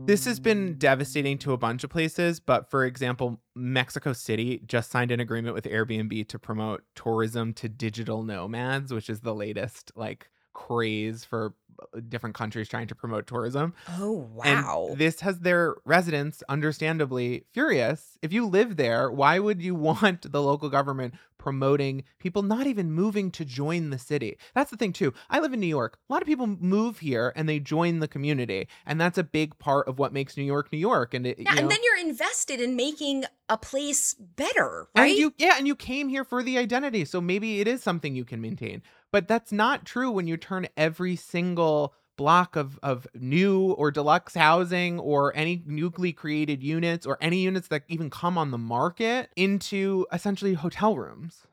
This 0.05 0.27
has 0.27 0.41
been 0.41 0.77
devastating 0.77 1.39
to 1.39 1.55
a 1.55 1.57
bunch 1.57 1.85
of 1.85 1.89
places, 1.89 2.39
but 2.39 2.71
for 2.71 2.85
example, 2.85 3.41
Mexico 3.55 4.13
City 4.13 4.61
just 4.67 4.91
signed 4.91 5.11
an 5.11 5.21
agreement 5.21 5.55
with 5.55 5.65
Airbnb 5.65 6.29
to 6.29 6.39
promote 6.39 6.83
tourism 6.95 7.55
to 7.55 7.67
digital 7.67 8.25
nomads, 8.25 8.93
which 8.93 9.09
is 9.09 9.21
the 9.21 9.35
latest 9.35 9.91
like 9.97 10.29
craze 10.53 11.25
for 11.25 11.55
uh, 11.81 12.01
different 12.09 12.35
countries 12.37 12.69
trying 12.69 12.87
to 12.87 12.95
promote 12.95 13.27
tourism. 13.27 13.75
Oh, 13.99 14.29
And 14.45 14.65
wow. 14.65 14.91
this 14.97 15.21
has 15.21 15.41
their 15.41 15.77
residents 15.85 16.43
understandably 16.49 17.45
furious. 17.53 18.19
If 18.23 18.33
you 18.33 18.47
live 18.47 18.77
there, 18.77 19.11
why 19.11 19.39
would 19.39 19.63
you 19.63 19.75
want 19.89 20.31
the 20.31 20.43
local 20.43 20.69
government 20.69 21.15
promoting 21.39 22.05
people 22.21 22.43
not 22.43 22.69
even 22.69 22.93
moving 22.93 23.31
to 23.33 23.45
join 23.45 23.91
the 23.91 23.99
city? 23.99 24.37
That's 24.55 24.71
the 24.71 24.77
thing, 24.77 24.93
too. 24.93 25.13
I 25.29 25.41
live 25.41 25.53
in 25.53 25.61
New 25.61 25.67
York. 25.67 25.99
A 26.09 26.13
lot 26.13 26.23
of 26.23 26.29
people 26.29 26.47
move 26.47 26.99
here 27.01 27.33
and 27.35 27.49
they 27.49 27.59
join 27.59 27.99
the 27.99 28.09
community. 28.09 28.69
And 28.87 29.01
that's 29.01 29.19
a 29.19 29.25
big 29.25 29.59
part 29.59 29.89
of 29.89 29.99
what 29.99 30.13
makes 30.13 30.37
New 30.37 30.45
York 30.45 30.71
New 30.73 30.79
York. 30.79 31.15
And, 31.15 31.27
it, 31.27 31.39
yeah, 31.39 31.51
you 31.51 31.57
know, 31.57 31.63
and 31.63 31.71
then 31.71 31.79
you're 31.83 32.07
invested 32.09 32.61
in 32.61 32.77
making 32.77 33.25
a 33.49 33.57
place 33.57 34.15
better, 34.15 34.89
right? 34.95 35.11
and 35.11 35.19
you, 35.19 35.35
yeah, 35.37 35.55
and 35.59 35.67
you 35.67 35.75
came 35.75 36.09
here 36.09 36.25
for 36.25 36.43
the 36.43 36.59
identity. 36.59 37.05
So 37.05 37.21
maybe 37.21 37.61
it 37.61 37.67
is 37.67 37.83
something 37.83 38.15
you 38.15 38.25
can 38.25 38.41
maintain. 38.41 38.83
But 39.13 39.29
that's 39.29 39.53
not 39.53 39.85
true 39.85 40.11
when 40.11 40.27
you 40.27 40.37
turn 40.37 40.69
every 40.77 41.17
single 41.17 41.95
block 42.17 42.57
of, 42.57 42.79
of 42.83 43.07
new 43.15 43.73
or 43.73 43.91
deluxe 43.91 44.35
housing 44.35 44.99
or 44.99 45.35
any 45.37 45.63
newly 45.67 46.13
created 46.13 46.63
units 46.63 47.07
or 47.07 47.19
any 47.21 47.43
units 47.43 47.69
that 47.69 47.85
even 47.89 48.11
come 48.11 48.37
on 48.39 48.51
the 48.51 48.59
market 48.59 49.31
into 49.37 50.07
essentially 50.13 50.55
hotel 50.55 50.97
rooms. 50.97 51.47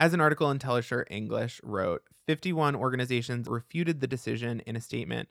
As 0.00 0.14
an 0.14 0.20
article 0.20 0.50
in 0.50 0.58
Telesur 0.58 1.04
English 1.10 1.60
wrote, 1.62 2.02
51 2.26 2.74
organizations 2.74 3.48
refuted 3.48 4.00
the 4.00 4.06
decision 4.06 4.60
in 4.66 4.74
a 4.74 4.80
statement 4.80 5.28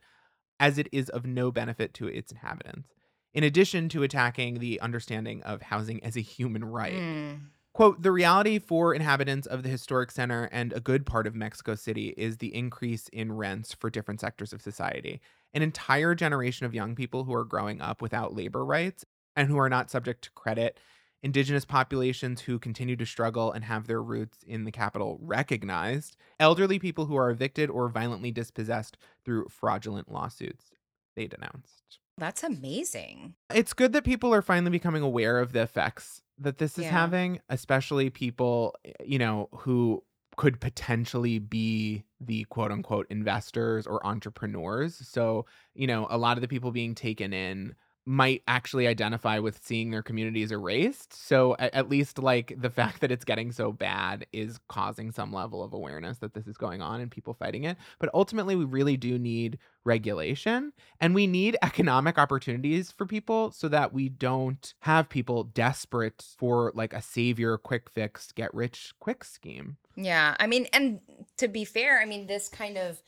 as 0.59 0.77
it 0.77 0.87
is 0.91 1.09
of 1.09 1.25
no 1.25 1.51
benefit 1.51 1.93
to 1.95 2.07
its 2.07 2.31
inhabitants, 2.31 2.89
in 3.33 3.43
addition 3.43 3.89
to 3.89 4.03
attacking 4.03 4.59
the 4.59 4.79
understanding 4.79 5.41
of 5.43 5.61
housing 5.63 6.03
as 6.03 6.15
a 6.15 6.21
human 6.21 6.63
right. 6.63 6.93
Mm. 6.93 7.39
Quote, 7.73 8.01
the 8.01 8.11
reality 8.11 8.59
for 8.59 8.93
inhabitants 8.93 9.47
of 9.47 9.63
the 9.63 9.69
historic 9.69 10.11
center 10.11 10.49
and 10.51 10.73
a 10.73 10.81
good 10.81 11.05
part 11.05 11.25
of 11.25 11.35
Mexico 11.35 11.73
City 11.75 12.13
is 12.17 12.37
the 12.37 12.53
increase 12.53 13.07
in 13.09 13.31
rents 13.31 13.73
for 13.73 13.89
different 13.89 14.19
sectors 14.19 14.51
of 14.51 14.61
society. 14.61 15.21
An 15.53 15.61
entire 15.61 16.13
generation 16.13 16.65
of 16.65 16.73
young 16.73 16.95
people 16.95 17.23
who 17.23 17.33
are 17.33 17.45
growing 17.45 17.79
up 17.79 18.01
without 18.01 18.35
labor 18.35 18.65
rights 18.65 19.05
and 19.37 19.47
who 19.47 19.57
are 19.57 19.69
not 19.69 19.89
subject 19.89 20.23
to 20.25 20.31
credit, 20.31 20.81
indigenous 21.23 21.63
populations 21.63 22.41
who 22.41 22.59
continue 22.59 22.97
to 22.97 23.05
struggle 23.05 23.53
and 23.53 23.63
have 23.63 23.87
their 23.87 24.03
roots 24.03 24.39
in 24.45 24.65
the 24.65 24.71
capital 24.71 25.17
recognized, 25.21 26.17
elderly 26.41 26.77
people 26.77 27.05
who 27.05 27.15
are 27.15 27.31
evicted 27.31 27.69
or 27.69 27.87
violently 27.87 28.31
dispossessed 28.31 28.97
through 29.23 29.47
fraudulent 29.47 30.11
lawsuits, 30.11 30.71
they 31.15 31.25
denounced. 31.27 31.99
That's 32.17 32.43
amazing. 32.43 33.35
It's 33.53 33.73
good 33.73 33.93
that 33.93 34.03
people 34.03 34.33
are 34.33 34.41
finally 34.41 34.71
becoming 34.71 35.01
aware 35.01 35.39
of 35.39 35.53
the 35.53 35.61
effects 35.61 36.21
that 36.41 36.57
this 36.57 36.77
is 36.77 36.83
Yeah. 36.83 36.89
having, 36.89 37.39
especially 37.49 38.09
people, 38.09 38.75
eh, 38.85 38.91
you 39.03 39.19
know, 39.19 39.49
who 39.53 40.03
could 40.37 40.59
potentially 40.61 41.39
be 41.39 42.03
the 42.19 42.45
quote 42.45 42.71
unquote 42.71 43.07
investors 43.09 43.85
or 43.87 44.05
entrepreneurs. 44.05 44.95
So, 45.07 45.45
you 45.75 45.87
know, 45.87 46.07
a 46.09 46.17
lot 46.17 46.37
of 46.37 46.41
the 46.41 46.47
people 46.47 46.71
being 46.71 46.95
taken 46.95 47.33
in 47.33 47.75
might 48.05 48.41
actually 48.47 48.87
identify 48.87 49.39
with 49.39 49.63
seeing 49.63 49.91
their 49.91 50.01
communities 50.01 50.51
erased. 50.51 51.13
So, 51.13 51.55
at, 51.59 51.73
at 51.73 51.89
least 51.89 52.19
like 52.19 52.53
the 52.57 52.69
fact 52.69 53.01
that 53.01 53.11
it's 53.11 53.25
getting 53.25 53.51
so 53.51 53.71
bad 53.71 54.25
is 54.33 54.59
causing 54.67 55.11
some 55.11 55.31
level 55.31 55.63
of 55.63 55.73
awareness 55.73 56.17
that 56.19 56.33
this 56.33 56.47
is 56.47 56.57
going 56.57 56.81
on 56.81 57.01
and 57.01 57.11
people 57.11 57.33
fighting 57.33 57.63
it. 57.63 57.77
But 57.99 58.09
ultimately, 58.13 58.55
we 58.55 58.65
really 58.65 58.97
do 58.97 59.17
need 59.19 59.59
regulation 59.83 60.73
and 60.99 61.15
we 61.15 61.25
need 61.25 61.57
economic 61.63 62.17
opportunities 62.17 62.91
for 62.91 63.05
people 63.05 63.51
so 63.51 63.67
that 63.67 63.91
we 63.93 64.09
don't 64.09 64.73
have 64.81 65.09
people 65.09 65.43
desperate 65.43 66.23
for 66.37 66.71
like 66.75 66.93
a 66.93 67.01
savior 67.01 67.57
quick 67.57 67.89
fix 67.89 68.31
get 68.31 68.53
rich 68.53 68.93
quick 68.99 69.23
scheme 69.23 69.77
Yeah, 69.95 70.35
I 70.39 70.47
mean, 70.47 70.67
and 70.71 71.01
to 71.37 71.47
be 71.47 71.65
fair, 71.65 71.99
I 71.99 72.05
mean, 72.05 72.27
this 72.27 72.47
kind 72.47 72.77
of 72.77 73.01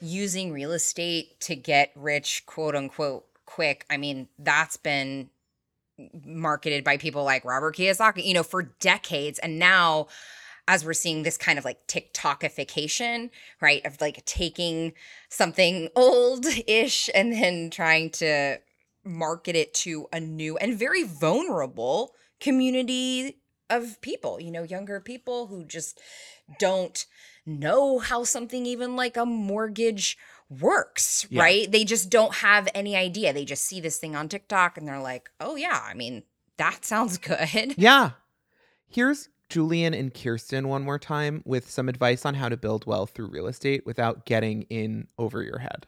using 0.00 0.52
real 0.52 0.72
estate 0.72 1.40
to 1.40 1.56
get 1.56 1.90
rich, 1.96 2.44
quote 2.46 2.76
unquote, 2.76 3.24
quick, 3.48 3.86
I 3.88 3.96
mean, 3.96 4.28
that's 4.38 4.76
been 4.76 5.30
marketed 6.22 6.84
by 6.84 6.98
people 6.98 7.24
like 7.24 7.46
Robert 7.46 7.76
Kiyosaki, 7.76 8.24
you 8.24 8.34
know, 8.34 8.42
for 8.42 8.62
decades. 8.62 9.38
And 9.38 9.58
now, 9.58 10.08
as 10.68 10.84
we're 10.84 10.92
seeing 10.92 11.22
this 11.22 11.38
kind 11.38 11.58
of 11.58 11.64
like 11.64 11.86
TikTokification, 11.86 13.30
right, 13.62 13.84
of 13.86 13.98
like 14.02 14.22
taking 14.26 14.92
something 15.30 15.88
old 15.96 16.44
ish 16.66 17.08
and 17.14 17.32
then 17.32 17.70
trying 17.70 18.10
to 18.10 18.58
market 19.02 19.56
it 19.56 19.72
to 19.72 20.06
a 20.12 20.20
new 20.20 20.58
and 20.58 20.78
very 20.78 21.04
vulnerable 21.04 22.14
community 22.40 23.40
of 23.70 23.98
people, 24.02 24.38
you 24.38 24.50
know, 24.50 24.62
younger 24.62 25.00
people 25.00 25.46
who 25.46 25.64
just 25.64 25.98
don't 26.58 27.06
know 27.46 27.98
how 27.98 28.24
something 28.24 28.66
even 28.66 28.94
like 28.94 29.16
a 29.16 29.24
mortgage 29.24 30.18
works, 30.50 31.26
Yeah. 31.30 31.42
right? 31.42 31.70
They 31.70 31.84
just 31.84 32.10
don't 32.10 32.34
have 32.36 32.68
any 32.74 32.96
idea. 32.96 33.32
They 33.32 33.44
just 33.44 33.64
see 33.64 33.80
this 33.80 33.98
thing 33.98 34.16
on 34.16 34.28
TikTok 34.28 34.76
and 34.78 34.86
they're 34.88 35.00
like, 35.00 35.30
oh, 35.40 35.56
yeah, 35.56 35.80
I 35.84 35.94
mean, 35.94 36.22
that 36.56 36.84
sounds 36.84 37.18
good. 37.18 37.74
yeah 37.78 38.10
here's 38.90 39.28
julian 39.50 39.92
and 39.94 40.12
kirsten 40.14 40.66
one 40.66 40.82
more 40.82 40.98
time 40.98 41.42
with 41.44 41.70
some 41.70 41.88
advice 41.88 42.24
on 42.26 42.34
how 42.34 42.48
to 42.48 42.56
build 42.56 42.84
wealth 42.86 43.10
through 43.10 43.28
real 43.28 43.46
estate 43.46 43.84
without 43.86 44.24
getting 44.24 44.62
in 44.62 45.06
over 45.18 45.42
your 45.42 45.58
head 45.58 45.86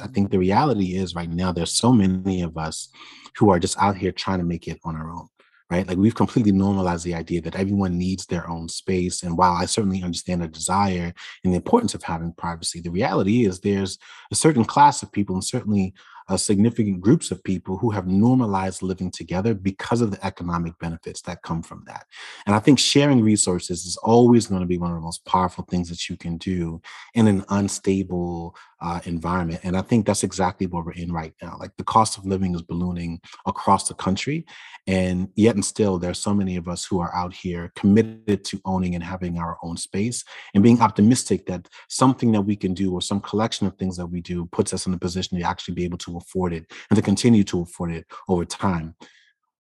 I 0.00 0.06
think 0.08 0.30
the 0.30 0.38
reality 0.38 0.94
is 0.96 1.14
right 1.14 1.28
now 1.30 1.52
there's 1.52 1.72
so 1.72 1.92
many 1.92 2.42
of 2.42 2.56
us 2.58 2.88
who 3.36 3.50
are 3.50 3.58
just 3.58 3.76
out 3.78 3.96
here 3.96 4.12
trying 4.12 4.38
to 4.38 4.44
make 4.44 4.68
it 4.68 4.78
on 4.84 4.94
our 4.94 5.10
own, 5.10 5.28
right? 5.70 5.86
Like 5.86 5.98
we've 5.98 6.14
completely 6.14 6.52
normalized 6.52 7.04
the 7.04 7.14
idea 7.14 7.40
that 7.42 7.56
everyone 7.56 7.98
needs 7.98 8.26
their 8.26 8.48
own 8.48 8.68
space. 8.68 9.22
And 9.22 9.36
while 9.36 9.52
I 9.52 9.66
certainly 9.66 10.02
understand 10.02 10.42
the 10.42 10.48
desire 10.48 11.12
and 11.44 11.52
the 11.52 11.56
importance 11.56 11.94
of 11.94 12.02
having 12.02 12.32
privacy, 12.32 12.80
the 12.80 12.90
reality 12.90 13.44
is 13.44 13.60
there's 13.60 13.98
a 14.30 14.34
certain 14.34 14.64
class 14.64 15.02
of 15.02 15.12
people 15.12 15.34
and 15.34 15.44
certainly 15.44 15.94
uh, 16.28 16.36
significant 16.36 17.00
groups 17.00 17.30
of 17.30 17.42
people 17.44 17.78
who 17.78 17.90
have 17.90 18.06
normalized 18.06 18.82
living 18.82 19.10
together 19.10 19.54
because 19.54 20.00
of 20.00 20.10
the 20.10 20.26
economic 20.26 20.78
benefits 20.78 21.22
that 21.22 21.42
come 21.42 21.62
from 21.62 21.82
that. 21.86 22.06
And 22.46 22.54
I 22.54 22.58
think 22.58 22.78
sharing 22.78 23.22
resources 23.22 23.86
is 23.86 23.96
always 23.98 24.46
going 24.46 24.60
to 24.60 24.66
be 24.66 24.78
one 24.78 24.90
of 24.90 24.96
the 24.96 25.02
most 25.02 25.24
powerful 25.24 25.64
things 25.70 25.88
that 25.88 26.08
you 26.08 26.16
can 26.16 26.36
do 26.36 26.80
in 27.14 27.26
an 27.26 27.44
unstable 27.48 28.54
uh, 28.80 29.00
environment. 29.04 29.60
And 29.64 29.76
I 29.76 29.82
think 29.82 30.06
that's 30.06 30.22
exactly 30.22 30.66
what 30.66 30.84
we're 30.84 30.92
in 30.92 31.12
right 31.12 31.34
now. 31.42 31.56
Like 31.58 31.76
the 31.76 31.84
cost 31.84 32.16
of 32.16 32.26
living 32.26 32.54
is 32.54 32.62
ballooning 32.62 33.20
across 33.46 33.88
the 33.88 33.94
country. 33.94 34.46
And 34.86 35.28
yet 35.34 35.54
and 35.54 35.64
still, 35.64 35.98
there's 35.98 36.18
so 36.18 36.32
many 36.32 36.56
of 36.56 36.68
us 36.68 36.84
who 36.84 37.00
are 37.00 37.14
out 37.14 37.34
here 37.34 37.72
committed 37.74 38.44
to 38.44 38.60
owning 38.64 38.94
and 38.94 39.02
having 39.02 39.38
our 39.38 39.58
own 39.62 39.76
space 39.76 40.24
and 40.54 40.62
being 40.62 40.80
optimistic 40.80 41.46
that 41.46 41.68
something 41.88 42.32
that 42.32 42.42
we 42.42 42.56
can 42.56 42.72
do 42.72 42.92
or 42.92 43.02
some 43.02 43.20
collection 43.20 43.66
of 43.66 43.76
things 43.76 43.96
that 43.96 44.06
we 44.06 44.20
do 44.20 44.46
puts 44.46 44.72
us 44.72 44.86
in 44.86 44.94
a 44.94 44.98
position 44.98 45.38
to 45.38 45.44
actually 45.44 45.74
be 45.74 45.84
able 45.84 45.98
to 45.98 46.16
afford 46.18 46.52
it 46.52 46.70
and 46.90 46.96
to 46.96 47.02
continue 47.02 47.44
to 47.44 47.62
afford 47.62 47.90
it 47.92 48.06
over 48.28 48.44
time. 48.44 48.94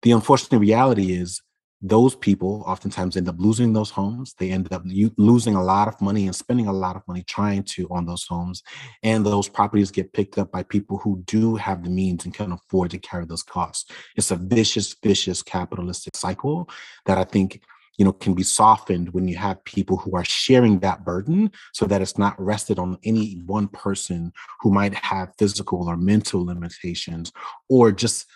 The 0.03 0.11
unfortunate 0.11 0.59
reality 0.59 1.13
is 1.13 1.41
those 1.81 2.15
people 2.15 2.63
oftentimes 2.67 3.17
end 3.17 3.27
up 3.27 3.35
losing 3.39 3.73
those 3.73 3.89
homes. 3.89 4.35
They 4.37 4.51
end 4.51 4.71
up 4.71 4.83
u- 4.85 5.13
losing 5.17 5.55
a 5.55 5.63
lot 5.63 5.87
of 5.87 5.99
money 5.99 6.27
and 6.27 6.35
spending 6.35 6.67
a 6.67 6.73
lot 6.73 6.95
of 6.95 7.01
money 7.07 7.23
trying 7.23 7.63
to 7.63 7.87
on 7.89 8.05
those 8.05 8.25
homes. 8.27 8.61
And 9.01 9.25
those 9.25 9.49
properties 9.49 9.89
get 9.89 10.13
picked 10.13 10.37
up 10.37 10.51
by 10.51 10.63
people 10.63 10.99
who 10.99 11.23
do 11.25 11.55
have 11.55 11.83
the 11.83 11.89
means 11.89 12.23
and 12.23 12.33
can 12.33 12.51
afford 12.51 12.91
to 12.91 12.99
carry 12.99 13.25
those 13.25 13.43
costs. 13.43 13.91
It's 14.15 14.29
a 14.29 14.35
vicious, 14.35 14.95
vicious 15.01 15.41
capitalistic 15.41 16.15
cycle 16.15 16.69
that 17.05 17.17
I 17.17 17.23
think 17.23 17.61
you 17.97 18.05
know 18.05 18.13
can 18.13 18.33
be 18.33 18.43
softened 18.43 19.13
when 19.13 19.27
you 19.27 19.37
have 19.37 19.63
people 19.65 19.97
who 19.97 20.15
are 20.15 20.25
sharing 20.25 20.79
that 20.79 21.03
burden 21.03 21.51
so 21.73 21.85
that 21.85 22.01
it's 22.01 22.17
not 22.17 22.39
rested 22.39 22.79
on 22.79 22.97
any 23.03 23.41
one 23.45 23.67
person 23.67 24.31
who 24.61 24.71
might 24.71 24.93
have 24.93 25.33
physical 25.37 25.87
or 25.87 25.97
mental 25.97 26.45
limitations 26.45 27.31
or 27.69 27.91
just 27.91 28.27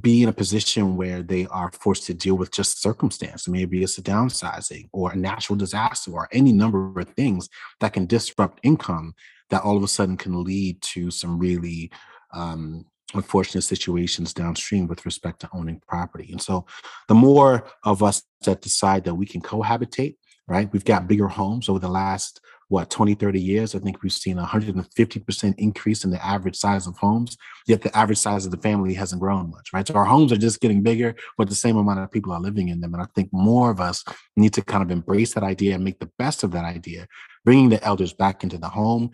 be 0.00 0.22
in 0.22 0.28
a 0.28 0.32
position 0.32 0.96
where 0.96 1.22
they 1.22 1.46
are 1.46 1.70
forced 1.72 2.04
to 2.06 2.14
deal 2.14 2.34
with 2.34 2.50
just 2.50 2.82
circumstance. 2.82 3.46
Maybe 3.46 3.82
it's 3.82 3.96
a 3.96 4.02
downsizing 4.02 4.88
or 4.92 5.12
a 5.12 5.16
natural 5.16 5.56
disaster 5.56 6.10
or 6.10 6.28
any 6.32 6.52
number 6.52 6.98
of 6.98 7.08
things 7.10 7.48
that 7.80 7.92
can 7.92 8.06
disrupt 8.06 8.58
income 8.64 9.14
that 9.50 9.62
all 9.62 9.76
of 9.76 9.84
a 9.84 9.88
sudden 9.88 10.16
can 10.16 10.42
lead 10.42 10.82
to 10.82 11.10
some 11.10 11.38
really 11.38 11.92
um, 12.32 12.84
unfortunate 13.14 13.62
situations 13.62 14.32
downstream 14.32 14.86
with 14.86 15.04
respect 15.06 15.40
to 15.40 15.50
owning 15.52 15.80
property. 15.86 16.28
And 16.30 16.40
so 16.40 16.66
the 17.08 17.14
more 17.14 17.66
of 17.84 18.02
us 18.02 18.22
that 18.44 18.62
decide 18.62 19.04
that 19.04 19.14
we 19.14 19.26
can 19.26 19.40
cohabitate, 19.40 20.16
right? 20.46 20.70
We've 20.72 20.84
got 20.84 21.08
bigger 21.08 21.28
homes 21.28 21.68
over 21.68 21.78
the 21.78 21.88
last 21.88 22.40
what 22.68 22.90
20 22.90 23.14
30 23.14 23.40
years 23.40 23.74
i 23.74 23.78
think 23.78 24.02
we've 24.02 24.12
seen 24.12 24.38
a 24.38 24.44
150% 24.44 25.54
increase 25.58 26.04
in 26.04 26.10
the 26.10 26.24
average 26.24 26.56
size 26.56 26.86
of 26.86 26.96
homes 26.96 27.36
yet 27.66 27.82
the 27.82 27.96
average 27.96 28.18
size 28.18 28.44
of 28.44 28.50
the 28.50 28.58
family 28.58 28.94
hasn't 28.94 29.20
grown 29.20 29.50
much 29.50 29.72
right 29.72 29.86
so 29.86 29.94
our 29.94 30.04
homes 30.04 30.32
are 30.32 30.36
just 30.36 30.60
getting 30.60 30.82
bigger 30.82 31.14
but 31.36 31.48
the 31.48 31.54
same 31.54 31.76
amount 31.76 32.00
of 32.00 32.10
people 32.10 32.32
are 32.32 32.40
living 32.40 32.68
in 32.68 32.80
them 32.80 32.94
and 32.94 33.02
i 33.02 33.06
think 33.14 33.28
more 33.32 33.70
of 33.70 33.80
us 33.80 34.04
need 34.36 34.52
to 34.52 34.62
kind 34.62 34.82
of 34.82 34.90
embrace 34.90 35.34
that 35.34 35.42
idea 35.42 35.74
and 35.74 35.84
make 35.84 35.98
the 35.98 36.10
best 36.18 36.42
of 36.42 36.52
that 36.52 36.64
idea 36.64 37.06
bringing 37.44 37.68
the 37.68 37.82
elders 37.84 38.12
back 38.12 38.42
into 38.42 38.58
the 38.58 38.68
home 38.68 39.10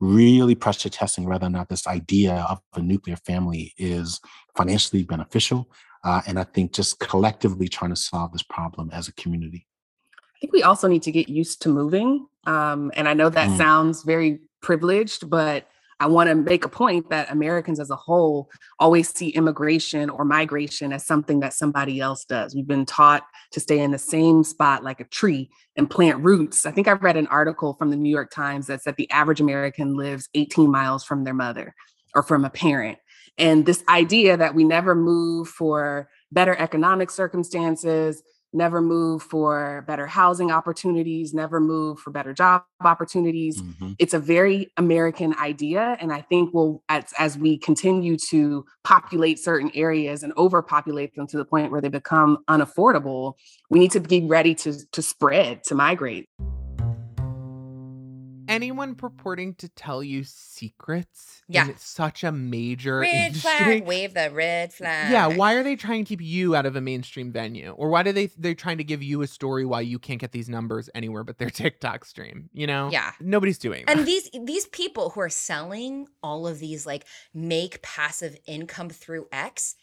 really 0.00 0.54
pressure 0.54 0.88
testing 0.88 1.24
whether 1.24 1.46
or 1.46 1.50
not 1.50 1.68
this 1.68 1.86
idea 1.86 2.44
of 2.48 2.60
a 2.74 2.80
nuclear 2.80 3.16
family 3.16 3.74
is 3.76 4.20
financially 4.56 5.02
beneficial 5.02 5.70
uh, 6.04 6.22
and 6.26 6.38
i 6.38 6.44
think 6.44 6.72
just 6.72 6.98
collectively 6.98 7.68
trying 7.68 7.90
to 7.90 7.96
solve 7.96 8.32
this 8.32 8.42
problem 8.42 8.90
as 8.92 9.08
a 9.08 9.12
community 9.14 9.66
I 10.16 10.38
think 10.40 10.54
we 10.54 10.62
also 10.62 10.88
need 10.88 11.02
to 11.02 11.12
get 11.12 11.28
used 11.28 11.60
to 11.62 11.68
moving 11.68 12.26
Um, 12.46 12.90
and 12.96 13.06
I 13.06 13.12
know 13.12 13.28
that 13.28 13.50
Mm. 13.50 13.58
sounds 13.58 14.02
very 14.02 14.40
privileged, 14.62 15.28
but 15.28 15.66
I 16.00 16.06
want 16.06 16.30
to 16.30 16.34
make 16.34 16.64
a 16.64 16.68
point 16.68 17.10
that 17.10 17.30
Americans 17.30 17.78
as 17.78 17.90
a 17.90 17.96
whole 17.96 18.50
always 18.78 19.14
see 19.14 19.28
immigration 19.28 20.08
or 20.08 20.24
migration 20.24 20.94
as 20.94 21.06
something 21.06 21.40
that 21.40 21.52
somebody 21.52 22.00
else 22.00 22.24
does. 22.24 22.54
We've 22.54 22.66
been 22.66 22.86
taught 22.86 23.22
to 23.52 23.60
stay 23.60 23.80
in 23.80 23.90
the 23.90 23.98
same 23.98 24.42
spot 24.42 24.82
like 24.82 25.00
a 25.00 25.04
tree 25.04 25.50
and 25.76 25.90
plant 25.90 26.24
roots. 26.24 26.64
I 26.64 26.70
think 26.70 26.88
I 26.88 26.92
read 26.92 27.18
an 27.18 27.26
article 27.26 27.74
from 27.74 27.90
the 27.90 27.96
New 27.96 28.08
York 28.08 28.30
Times 28.30 28.66
that 28.68 28.82
said 28.82 28.96
the 28.96 29.10
average 29.10 29.42
American 29.42 29.94
lives 29.94 30.30
18 30.34 30.70
miles 30.70 31.04
from 31.04 31.24
their 31.24 31.34
mother 31.34 31.74
or 32.14 32.22
from 32.22 32.46
a 32.46 32.50
parent. 32.50 32.98
And 33.36 33.66
this 33.66 33.84
idea 33.88 34.38
that 34.38 34.54
we 34.54 34.64
never 34.64 34.94
move 34.94 35.48
for 35.48 36.08
better 36.32 36.56
economic 36.58 37.10
circumstances, 37.10 38.22
never 38.52 38.80
move 38.80 39.22
for 39.22 39.84
better 39.86 40.06
housing 40.06 40.50
opportunities, 40.50 41.32
never 41.32 41.60
move 41.60 41.98
for 41.98 42.10
better 42.10 42.32
job 42.32 42.62
opportunities. 42.82 43.62
Mhm. 43.62 43.96
It's 43.98 44.14
a 44.14 44.18
very 44.18 44.72
American 44.76 45.34
idea. 45.36 45.96
And 46.00 46.12
I 46.12 46.22
think 46.22 46.52
we'll, 46.52 46.82
as, 46.88 47.04
as 47.18 47.38
we 47.38 47.58
continue 47.58 48.16
to 48.30 48.64
populate 48.84 49.38
certain 49.38 49.70
areas 49.74 50.22
and 50.22 50.32
overpopulate 50.36 51.14
them 51.14 51.26
to 51.28 51.36
the 51.36 51.44
point 51.44 51.70
where 51.70 51.80
they 51.80 51.88
become 51.88 52.38
unaffordable, 52.48 53.34
we 53.70 53.78
need 53.78 53.92
to 53.92 54.00
be 54.00 54.22
ready 54.22 54.54
to, 54.56 54.74
to 54.92 55.02
spread, 55.02 55.62
to 55.64 55.74
migrate. 55.74 56.28
Mm. 58.50 58.54
Anyone 58.54 58.94
purporting 58.94 59.54
to 59.56 59.68
tell 59.68 60.02
you 60.02 60.24
secrets 60.24 61.42
Yeah. 61.48 61.68
in 61.68 61.76
such 61.78 62.22
a 62.24 62.32
major 62.32 62.98
Red 63.00 63.26
industry. 63.28 63.50
flag. 63.58 63.86
Wave 63.86 64.14
the 64.14 64.30
red 64.30 64.72
flag. 64.72 65.10
Yeah, 65.12 65.26
why 65.28 65.54
are 65.54 65.62
they 65.62 65.76
trying 65.76 66.04
to 66.04 66.08
keep 66.08 66.20
you 66.20 66.54
out 66.56 66.66
of 66.66 66.76
a 66.76 66.80
mainstream 66.80 67.32
venue? 67.32 67.70
Or 67.70 67.88
why 67.90 68.02
do 68.02 68.12
they 68.12 68.26
they're 68.36 68.54
trying 68.54 68.78
to 68.78 68.84
give 68.84 69.02
you 69.02 69.22
a 69.22 69.26
story 69.26 69.64
why 69.64 69.80
you 69.80 69.98
can't 69.98 70.20
get 70.20 70.32
these 70.32 70.48
numbers 70.48 70.90
anywhere 70.94 71.24
but 71.24 71.38
their 71.38 71.50
TikTok 71.60 72.04
stream, 72.04 72.50
you 72.52 72.66
know? 72.66 72.90
Yeah. 72.92 73.12
Nobody's 73.20 73.58
doing 73.58 73.84
that. 73.86 73.96
And 73.96 74.06
these 74.06 74.28
these 74.44 74.66
people 74.66 75.10
who 75.10 75.20
are 75.20 75.28
selling 75.30 76.08
all 76.22 76.46
of 76.46 76.58
these 76.58 76.86
like 76.86 77.04
make 77.32 77.80
passive 77.82 78.36
income 78.46 78.90
through 78.90 79.26
X, 79.32 79.76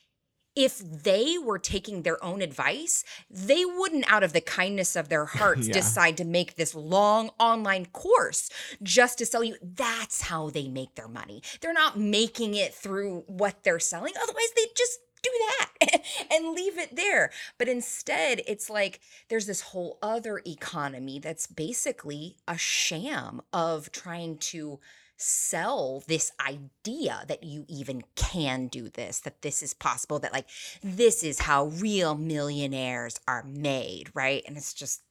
if 0.57 0.79
they 0.79 1.37
were 1.37 1.59
taking 1.59 2.01
their 2.01 2.21
own 2.23 2.41
advice, 2.41 3.03
they 3.29 3.63
wouldn't 3.63 4.11
out 4.11 4.23
of 4.23 4.33
the 4.33 4.41
kindness 4.41 4.95
of 4.95 5.07
their 5.07 5.25
hearts 5.39 5.67
Yeah. 5.67 5.73
decide 5.75 6.17
to 6.17 6.25
make 6.25 6.55
this 6.55 6.73
long 6.73 7.29
online 7.39 7.85
course 7.85 8.49
just 8.81 9.19
to 9.19 9.25
sell 9.25 9.43
you. 9.43 9.55
That's 9.61 10.21
how 10.23 10.49
they 10.49 10.67
make 10.67 10.95
their 10.95 11.07
money. 11.07 11.43
They're 11.61 11.73
not 11.73 11.99
making 11.99 12.55
it 12.55 12.73
through 12.73 13.23
what 13.27 13.63
they're 13.63 13.79
selling. 13.79 14.13
Otherwise, 14.21 14.49
they'd 14.55 14.75
just 14.75 14.99
do 15.21 15.31
that 15.59 16.01
and 16.31 16.53
leave 16.55 16.77
it 16.77 16.95
there. 16.95 17.31
But 17.59 17.67
instead, 17.67 18.41
it's 18.47 18.69
like 18.69 18.99
there's 19.29 19.45
this 19.45 19.61
whole 19.61 19.99
other 20.01 20.41
economy 20.45 21.19
that's 21.19 21.45
basically 21.47 22.37
a 22.47 22.57
sham 22.57 23.41
of 23.53 23.91
trying 23.91 24.37
to 24.37 24.79
sell 25.17 26.03
this 26.07 26.31
idea 26.39 27.23
that 27.27 27.43
you 27.43 27.65
even 27.67 28.03
can 28.15 28.67
do 28.67 28.89
this, 28.89 29.19
that 29.21 29.41
this 29.41 29.61
is 29.61 29.73
possible, 29.73 30.19
that 30.19 30.31
like 30.33 30.47
this 30.83 31.23
is 31.23 31.39
how 31.39 31.65
real 31.65 32.15
millionaires 32.15 33.19
are 33.27 33.43
made, 33.43 34.09
right? 34.13 34.43
And 34.47 34.55
it's 34.55 34.73
just, 34.73 35.01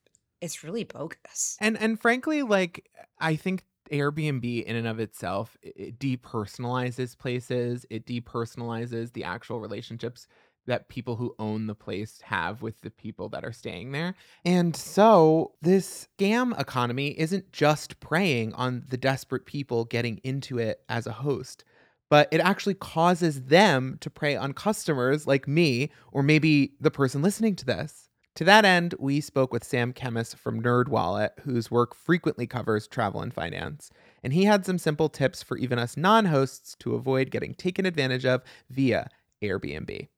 it's 0.40 0.62
really 0.62 0.84
bogus. 0.84 1.56
And 1.60 1.76
and 1.78 2.00
frankly, 2.00 2.42
like 2.42 2.88
I 3.18 3.36
think 3.36 3.64
Airbnb 3.90 4.64
in 4.64 4.76
and 4.76 4.86
of 4.86 5.00
itself 5.00 5.56
it 5.62 5.98
depersonalizes 5.98 7.16
places. 7.16 7.86
It 7.90 8.06
depersonalizes 8.06 9.12
the 9.12 9.24
actual 9.24 9.60
relationships 9.60 10.26
that 10.66 10.88
people 10.88 11.16
who 11.16 11.34
own 11.38 11.66
the 11.66 11.74
place 11.74 12.20
have 12.24 12.62
with 12.62 12.80
the 12.82 12.90
people 12.90 13.28
that 13.30 13.44
are 13.44 13.52
staying 13.52 13.92
there. 13.92 14.14
And 14.44 14.76
so 14.76 15.52
this 15.62 16.08
scam 16.18 16.58
economy 16.60 17.18
isn't 17.18 17.52
just 17.52 18.00
preying 18.00 18.52
on 18.54 18.84
the 18.88 18.96
desperate 18.96 19.46
people 19.46 19.84
getting 19.84 20.18
into 20.18 20.58
it 20.58 20.82
as 20.88 21.06
a 21.06 21.12
host, 21.12 21.64
but 22.08 22.28
it 22.30 22.40
actually 22.40 22.74
causes 22.74 23.44
them 23.44 23.98
to 24.00 24.10
prey 24.10 24.36
on 24.36 24.52
customers 24.52 25.26
like 25.26 25.48
me 25.48 25.90
or 26.12 26.22
maybe 26.22 26.72
the 26.80 26.90
person 26.90 27.22
listening 27.22 27.56
to 27.56 27.64
this. 27.64 28.06
To 28.36 28.44
that 28.44 28.66
end, 28.66 28.94
we 28.98 29.22
spoke 29.22 29.50
with 29.50 29.64
Sam 29.64 29.94
Kemmis 29.94 30.36
from 30.36 30.62
NerdWallet, 30.62 31.40
whose 31.40 31.70
work 31.70 31.94
frequently 31.94 32.46
covers 32.46 32.86
travel 32.86 33.22
and 33.22 33.32
finance. 33.32 33.90
And 34.22 34.34
he 34.34 34.44
had 34.44 34.66
some 34.66 34.76
simple 34.76 35.08
tips 35.08 35.42
for 35.42 35.56
even 35.56 35.78
us 35.78 35.96
non 35.96 36.26
hosts 36.26 36.76
to 36.80 36.94
avoid 36.94 37.30
getting 37.30 37.54
taken 37.54 37.86
advantage 37.86 38.26
of 38.26 38.42
via 38.68 39.08
Airbnb. 39.42 40.08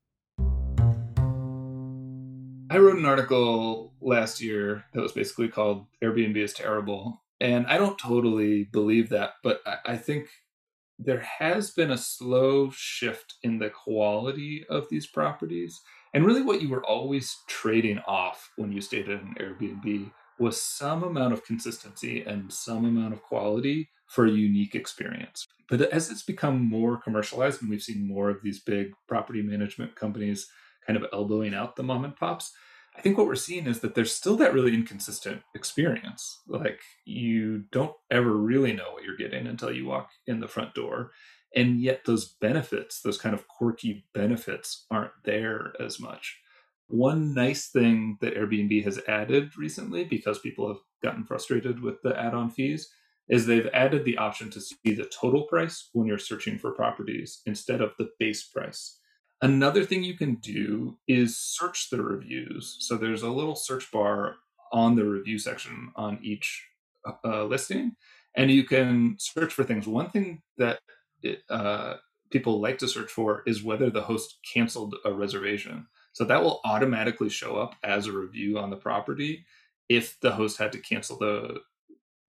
I 2.71 2.79
wrote 2.79 2.99
an 2.99 3.07
article 3.07 3.95
last 4.01 4.43
year 4.43 4.85
that 4.93 5.01
was 5.01 5.13
basically 5.13 5.49
called 5.49 5.87
Airbnb 6.03 6.37
is 6.37 6.53
terrible. 6.53 7.23
And 7.41 7.67
I 7.67 7.79
don't 7.79 7.99
totally 7.99 8.65
believe 8.65 9.09
that, 9.11 9.35
but 9.43 9.63
I, 9.87 9.97
think 9.97 10.29
there 10.99 11.21
has 11.21 11.71
been 11.71 11.91
a 11.91 11.97
slow 11.97 12.71
shift 12.71 13.35
in 13.43 13.59
the 13.59 13.71
quality 13.71 14.67
of 14.69 14.89
these 14.91 15.07
properties. 15.07 15.81
And 16.13 16.27
really, 16.27 16.43
what 16.43 16.61
you 16.61 16.69
were 16.69 16.85
always 16.85 17.37
trading 17.47 18.01
off 18.07 18.51
when 18.57 18.73
you 18.73 18.81
stayed 18.81 19.09
at 19.09 19.23
an 19.23 19.37
Airbnb 19.39 20.11
was 20.39 20.61
some 20.61 21.05
amount 21.05 21.33
of 21.33 21.45
consistency 21.45 22.23
and 22.23 22.53
some 22.53 22.85
amount 22.85 23.15
of 23.15 23.23
quality 23.23 23.89
for 24.09 24.27
a 24.27 24.31
unique 24.31 24.75
experience. 24.75 25.47
But 25.69 25.83
as 25.83 26.11
it's 26.11 26.23
become 26.23 26.61
more 26.61 26.97
commercialized 26.97 27.61
and 27.61 27.71
we've 27.71 27.83
seen 27.83 28.07
more 28.07 28.31
of 28.31 28.43
these 28.43 28.59
big 28.59 28.93
property 29.07 29.43
management 29.43 29.95
companies 29.95 30.49
kind 30.89 30.97
of 30.97 31.09
elbowing 31.13 31.55
out 31.55 31.77
the 31.77 31.83
mom 31.85 32.05
and 32.05 32.17
pops, 32.17 32.53
I 32.97 33.01
think 33.01 33.17
what 33.17 33.29
we're 33.29 33.37
seeing 33.37 33.67
is 33.67 33.81
that 33.81 33.95
there's 33.95 34.13
still 34.13 34.37
that 34.37 34.53
really 34.53 34.75
inconsistent 34.75 35.43
experience. 35.55 36.41
Like 36.49 36.81
you 37.05 37.65
don't 37.71 37.95
ever 38.11 38.35
really 38.35 38.73
know 38.73 38.91
what 38.93 39.05
you're 39.05 39.17
getting 39.17 39.47
until 39.47 39.71
you 39.71 39.87
walk 39.87 40.11
in 40.27 40.41
the 40.41 40.49
front 40.49 40.75
door. 40.75 41.13
And 41.55 41.81
yet 41.81 42.01
those 42.07 42.35
benefits, 42.41 43.01
those 43.01 43.19
kind 43.19 43.35
of 43.35 43.47
quirky 43.47 44.07
benefits, 44.15 44.87
aren't 44.91 45.13
there 45.25 45.75
as 45.79 46.01
much. 46.01 46.39
One 46.89 47.35
nice 47.35 47.69
thing 47.69 48.19
that 48.21 48.35
Airbnb 48.35 48.83
has 48.85 48.99
added 49.07 49.57
recently, 49.57 50.05
because 50.05 50.39
people 50.39 50.67
have 50.69 50.83
gotten 51.03 51.25
frustrated 51.25 51.81
with 51.81 52.03
the 52.03 52.19
add 52.19 52.35
on 52.35 52.51
fees, 52.51 52.91
is 53.29 53.47
they've 53.47 53.69
added 53.73 54.05
the 54.05 54.17
option 54.17 54.51
to 54.51 54.61
see 54.61 54.77
the 54.85 55.11
total 55.21 55.43
price 55.43 55.91
when 55.93 56.07
you're 56.07 56.19
searching 56.19 56.59
for 56.59 56.73
properties 56.73 57.43
instead 57.47 57.81
of 57.81 57.93
the 57.99 58.09
base 58.19 58.43
price. 58.45 58.98
Another 59.41 59.85
thing 59.85 60.03
you 60.03 60.17
can 60.17 60.37
do 60.37 60.99
is 61.07 61.37
search 61.37 61.91
the 61.91 62.03
reviews. 62.03 62.77
So 62.81 62.97
there's 62.97 63.23
a 63.23 63.31
little 63.31 63.55
search 63.55 63.91
bar 63.93 64.37
on 64.73 64.97
the 64.97 65.05
review 65.05 65.39
section 65.39 65.93
on 65.97 66.19
each 66.23 66.67
uh, 67.25 67.45
listing, 67.45 67.95
and 68.37 68.51
you 68.51 68.65
can 68.65 69.17
search 69.19 69.53
for 69.53 69.65
things. 69.65 69.87
One 69.87 70.11
thing 70.11 70.43
that 70.59 70.81
it, 71.23 71.43
uh, 71.49 71.95
people 72.31 72.61
like 72.61 72.79
to 72.79 72.89
search 72.89 73.11
for 73.11 73.43
is 73.47 73.63
whether 73.63 73.91
the 73.91 74.03
host 74.03 74.39
canceled 74.53 74.97
a 75.05 75.13
reservation. 75.13 75.87
So 76.13 76.25
that 76.25 76.43
will 76.43 76.61
automatically 76.65 77.29
show 77.29 77.57
up 77.57 77.77
as 77.85 78.07
a 78.07 78.13
review 78.13 78.59
on 78.59 78.71
the 78.71 78.77
property 78.77 79.47
if 79.89 80.19
the 80.21 80.33
host 80.33 80.59
had 80.59 80.73
to 80.73 80.79
cancel 80.79 81.17
the 81.19 81.61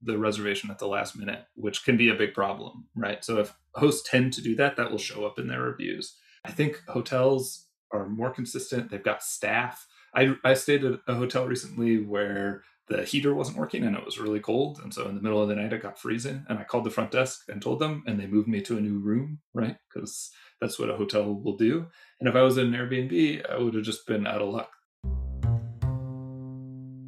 the 0.02 0.18
reservation 0.18 0.72
at 0.72 0.80
the 0.80 0.88
last 0.88 1.18
minute, 1.18 1.44
which 1.56 1.84
can 1.84 1.98
be 1.98 2.10
a 2.10 2.16
big 2.16 2.34
problem, 2.34 2.86
right? 2.96 3.24
So 3.26 3.40
if 3.40 3.54
hosts 3.76 4.10
tend 4.10 4.32
to 4.34 4.42
do 4.42 4.56
that, 4.56 4.78
that 4.78 4.92
will 4.92 4.98
show 4.98 5.26
up 5.26 5.38
in 5.38 5.48
their 5.48 5.62
reviews. 5.62 6.16
I 6.46 6.52
think 6.52 6.82
hotels 6.88 7.68
are 7.92 8.08
more 8.08 8.32
consistent. 8.32 8.90
They've 8.90 9.04
got 9.04 9.24
staff. 9.24 9.86
I, 10.14 10.36
I 10.44 10.54
stayed 10.54 10.84
at 10.84 11.00
a 11.08 11.16
hotel 11.16 11.46
recently 11.46 11.98
where 11.98 12.64
the 12.88 13.04
heater 13.04 13.34
wasn't 13.36 13.58
working 13.58 13.84
and 13.84 13.96
it 13.96 14.04
was 14.04 14.20
really 14.20 14.40
cold. 14.40 14.80
And 14.84 14.94
so 14.94 15.08
in 15.08 15.16
the 15.16 15.22
middle 15.22 15.42
of 15.42 15.48
the 15.48 15.56
night, 15.56 15.74
it 15.74 15.82
got 15.82 16.00
freezing. 16.00 16.46
And 16.50 16.58
I 16.58 16.64
called 16.64 16.84
the 16.84 16.90
front 16.90 17.12
desk 17.12 17.42
and 17.48 17.62
told 17.62 17.80
them, 17.80 18.04
and 18.08 18.20
they 18.20 18.26
moved 18.26 18.48
me 18.48 18.62
to 18.62 18.78
a 18.78 18.82
new 18.82 18.98
room, 18.98 19.40
right? 19.54 19.78
Because 19.94 20.32
that's 20.60 20.80
what 20.80 20.90
a 20.90 20.96
hotel 20.96 21.34
will 21.34 21.56
do. 21.56 21.88
And 22.20 22.28
if 22.28 22.36
I 22.36 22.42
was 22.42 22.58
in 22.58 22.74
an 22.74 22.80
Airbnb, 22.80 23.50
I 23.50 23.58
would 23.58 23.76
have 23.76 23.84
just 23.84 24.08
been 24.08 24.26
out 24.26 24.42
of 24.42 24.50
luck. 24.50 24.72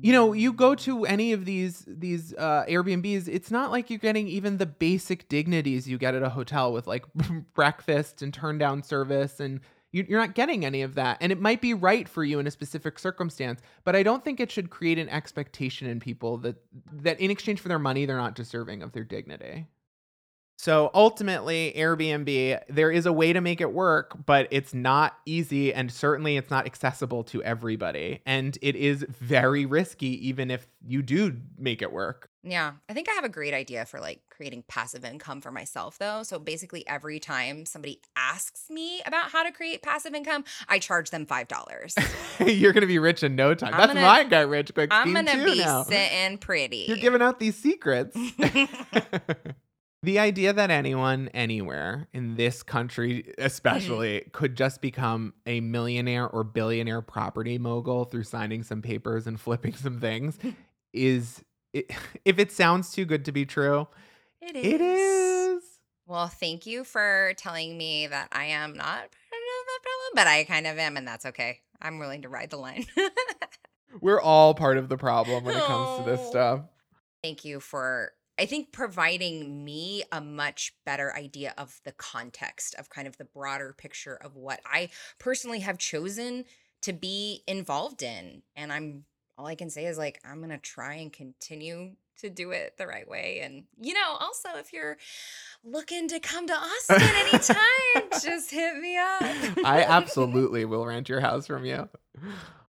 You 0.01 0.13
know, 0.13 0.33
you 0.33 0.51
go 0.53 0.73
to 0.75 1.05
any 1.05 1.31
of 1.33 1.45
these 1.45 1.85
these 1.87 2.33
uh, 2.33 2.65
Airbnbs, 2.67 3.27
it's 3.27 3.51
not 3.51 3.71
like 3.71 3.89
you're 3.89 3.99
getting 3.99 4.27
even 4.27 4.57
the 4.57 4.65
basic 4.65 5.29
dignities 5.29 5.87
you 5.87 5.97
get 5.97 6.15
at 6.15 6.23
a 6.23 6.29
hotel 6.29 6.73
with 6.73 6.87
like 6.87 7.05
breakfast 7.53 8.21
and 8.21 8.33
turn 8.33 8.57
down 8.57 8.83
service 8.83 9.39
and 9.39 9.59
you- 9.91 10.05
you're 10.07 10.19
not 10.19 10.35
getting 10.35 10.63
any 10.65 10.81
of 10.81 10.95
that. 10.95 11.17
And 11.21 11.31
it 11.31 11.39
might 11.41 11.61
be 11.61 11.73
right 11.73 12.07
for 12.07 12.23
you 12.23 12.39
in 12.39 12.47
a 12.47 12.51
specific 12.51 12.97
circumstance, 12.97 13.61
but 13.83 13.95
I 13.95 14.03
don't 14.03 14.23
think 14.23 14.39
it 14.39 14.49
should 14.51 14.69
create 14.69 14.97
an 14.97 15.09
expectation 15.09 15.87
in 15.87 15.99
people 15.99 16.37
that 16.39 16.55
that 16.93 17.19
in 17.19 17.29
exchange 17.29 17.59
for 17.59 17.67
their 17.67 17.79
money, 17.79 18.05
they're 18.05 18.17
not 18.17 18.35
deserving 18.35 18.81
of 18.83 18.93
their 18.93 19.03
dignity. 19.03 19.67
So 20.61 20.91
ultimately, 20.93 21.73
Airbnb, 21.75 22.59
there 22.69 22.91
is 22.91 23.07
a 23.07 23.11
way 23.11 23.33
to 23.33 23.41
make 23.41 23.61
it 23.61 23.73
work, 23.73 24.15
but 24.27 24.47
it's 24.51 24.75
not 24.75 25.17
easy 25.25 25.73
and 25.73 25.91
certainly 25.91 26.37
it's 26.37 26.51
not 26.51 26.67
accessible 26.67 27.23
to 27.23 27.41
everybody. 27.41 28.21
And 28.27 28.55
it 28.61 28.75
is 28.75 29.03
very 29.09 29.65
risky, 29.65 30.27
even 30.27 30.51
if 30.51 30.67
you 30.85 31.01
do 31.01 31.35
make 31.57 31.81
it 31.81 31.91
work. 31.91 32.29
Yeah, 32.43 32.73
I 32.87 32.93
think 32.93 33.09
I 33.09 33.13
have 33.13 33.23
a 33.23 33.29
great 33.29 33.55
idea 33.55 33.85
for 33.85 33.99
like 33.99 34.21
creating 34.29 34.63
passive 34.67 35.03
income 35.03 35.41
for 35.41 35.51
myself 35.51 35.97
though. 35.97 36.21
So 36.21 36.37
basically 36.37 36.87
every 36.87 37.19
time 37.19 37.65
somebody 37.65 37.99
asks 38.15 38.69
me 38.69 39.01
about 39.07 39.31
how 39.31 39.41
to 39.41 39.51
create 39.51 39.81
passive 39.81 40.13
income, 40.13 40.43
I 40.69 40.77
charge 40.77 41.09
them 41.09 41.25
$5. 41.25 42.47
You're 42.59 42.73
going 42.73 42.81
to 42.81 42.87
be 42.87 42.99
rich 42.99 43.23
in 43.23 43.35
no 43.35 43.55
time. 43.55 43.73
I'm 43.73 43.79
That's 43.79 43.93
gonna- 43.95 44.05
my 44.05 44.23
get 44.25 44.47
rich 44.47 44.71
quick 44.75 44.89
I'm 44.93 45.11
going 45.11 45.25
to 45.25 45.43
be 45.43 45.57
now. 45.57 45.81
sitting 45.85 46.37
pretty. 46.37 46.85
You're 46.87 46.97
giving 46.97 47.23
out 47.23 47.39
these 47.39 47.55
secrets. 47.55 48.15
the 50.03 50.17
idea 50.19 50.51
that 50.53 50.71
anyone 50.71 51.29
anywhere 51.33 52.07
in 52.13 52.35
this 52.35 52.63
country 52.63 53.33
especially 53.37 54.21
could 54.31 54.55
just 54.55 54.81
become 54.81 55.33
a 55.45 55.59
millionaire 55.61 56.27
or 56.27 56.43
billionaire 56.43 57.01
property 57.01 57.57
mogul 57.57 58.05
through 58.05 58.23
signing 58.23 58.63
some 58.63 58.81
papers 58.81 59.27
and 59.27 59.39
flipping 59.41 59.73
some 59.75 59.99
things 59.99 60.37
is 60.93 61.43
it, 61.73 61.91
if 62.25 62.39
it 62.39 62.51
sounds 62.51 62.91
too 62.91 63.05
good 63.05 63.25
to 63.25 63.31
be 63.31 63.45
true 63.45 63.87
It 64.41 64.55
it 64.55 64.81
is 64.81 65.63
Well, 66.07 66.27
thank 66.27 66.65
you 66.65 66.83
for 66.83 67.33
telling 67.37 67.77
me 67.77 68.07
that 68.07 68.27
I 68.31 68.45
am 68.45 68.73
not 68.73 68.85
part 68.85 69.01
of 69.03 69.65
the 69.67 69.79
problem, 69.83 70.11
but 70.15 70.27
I 70.27 70.43
kind 70.43 70.67
of 70.67 70.77
am, 70.77 70.97
and 70.97 71.07
that's 71.07 71.25
okay. 71.27 71.59
I'm 71.81 71.97
willing 71.99 72.23
to 72.23 72.29
ride 72.29 72.49
the 72.49 72.57
line. 72.57 72.85
we're 74.01 74.19
all 74.19 74.53
part 74.53 74.77
of 74.77 74.89
the 74.89 74.97
problem 74.97 75.43
when 75.45 75.55
it 75.55 75.63
comes 75.63 75.97
to 75.97 76.03
this 76.03 76.19
Oh. 76.21 76.29
stuff 76.29 76.61
thank 77.23 77.45
you 77.45 77.59
for, 77.59 78.11
I 78.41 78.47
think, 78.47 78.71
providing 78.71 79.63
me 79.63 80.01
a 80.11 80.19
much 80.19 80.73
better 80.83 81.15
idea 81.15 81.53
of 81.59 81.79
the 81.85 81.91
context 81.91 82.73
of 82.73 82.89
kind 82.89 83.07
of 83.07 83.15
the 83.17 83.25
broader 83.25 83.75
picture 83.77 84.15
of 84.15 84.35
what 84.35 84.61
I 84.65 84.89
personally 85.19 85.59
have 85.59 85.77
chosen 85.77 86.45
to 86.81 86.91
be 86.91 87.43
involved 87.45 88.01
in. 88.01 88.41
And 88.55 88.73
I'm, 88.73 89.05
all 89.37 89.45
I 89.45 89.53
can 89.53 89.69
say 89.69 89.85
is 89.85 89.99
like, 89.99 90.19
I'm 90.25 90.39
going 90.39 90.49
to 90.49 90.57
try 90.57 90.95
and 90.95 91.13
continue 91.13 91.91
to 92.21 92.31
do 92.31 92.49
it 92.49 92.77
the 92.79 92.87
right 92.87 93.07
way. 93.07 93.41
And, 93.43 93.65
you 93.79 93.93
know, 93.93 94.17
also 94.19 94.49
if 94.55 94.73
you're 94.73 94.97
looking 95.63 96.07
to 96.07 96.19
come 96.19 96.47
to 96.47 96.53
Austin 96.53 96.99
anytime, 96.99 98.09
just 98.23 98.49
hit 98.49 98.75
me 98.77 98.97
up. 98.97 99.21
I 99.63 99.85
absolutely 99.87 100.65
will 100.65 100.87
rent 100.87 101.09
your 101.09 101.19
house 101.19 101.45
from 101.45 101.63
you. 101.63 101.87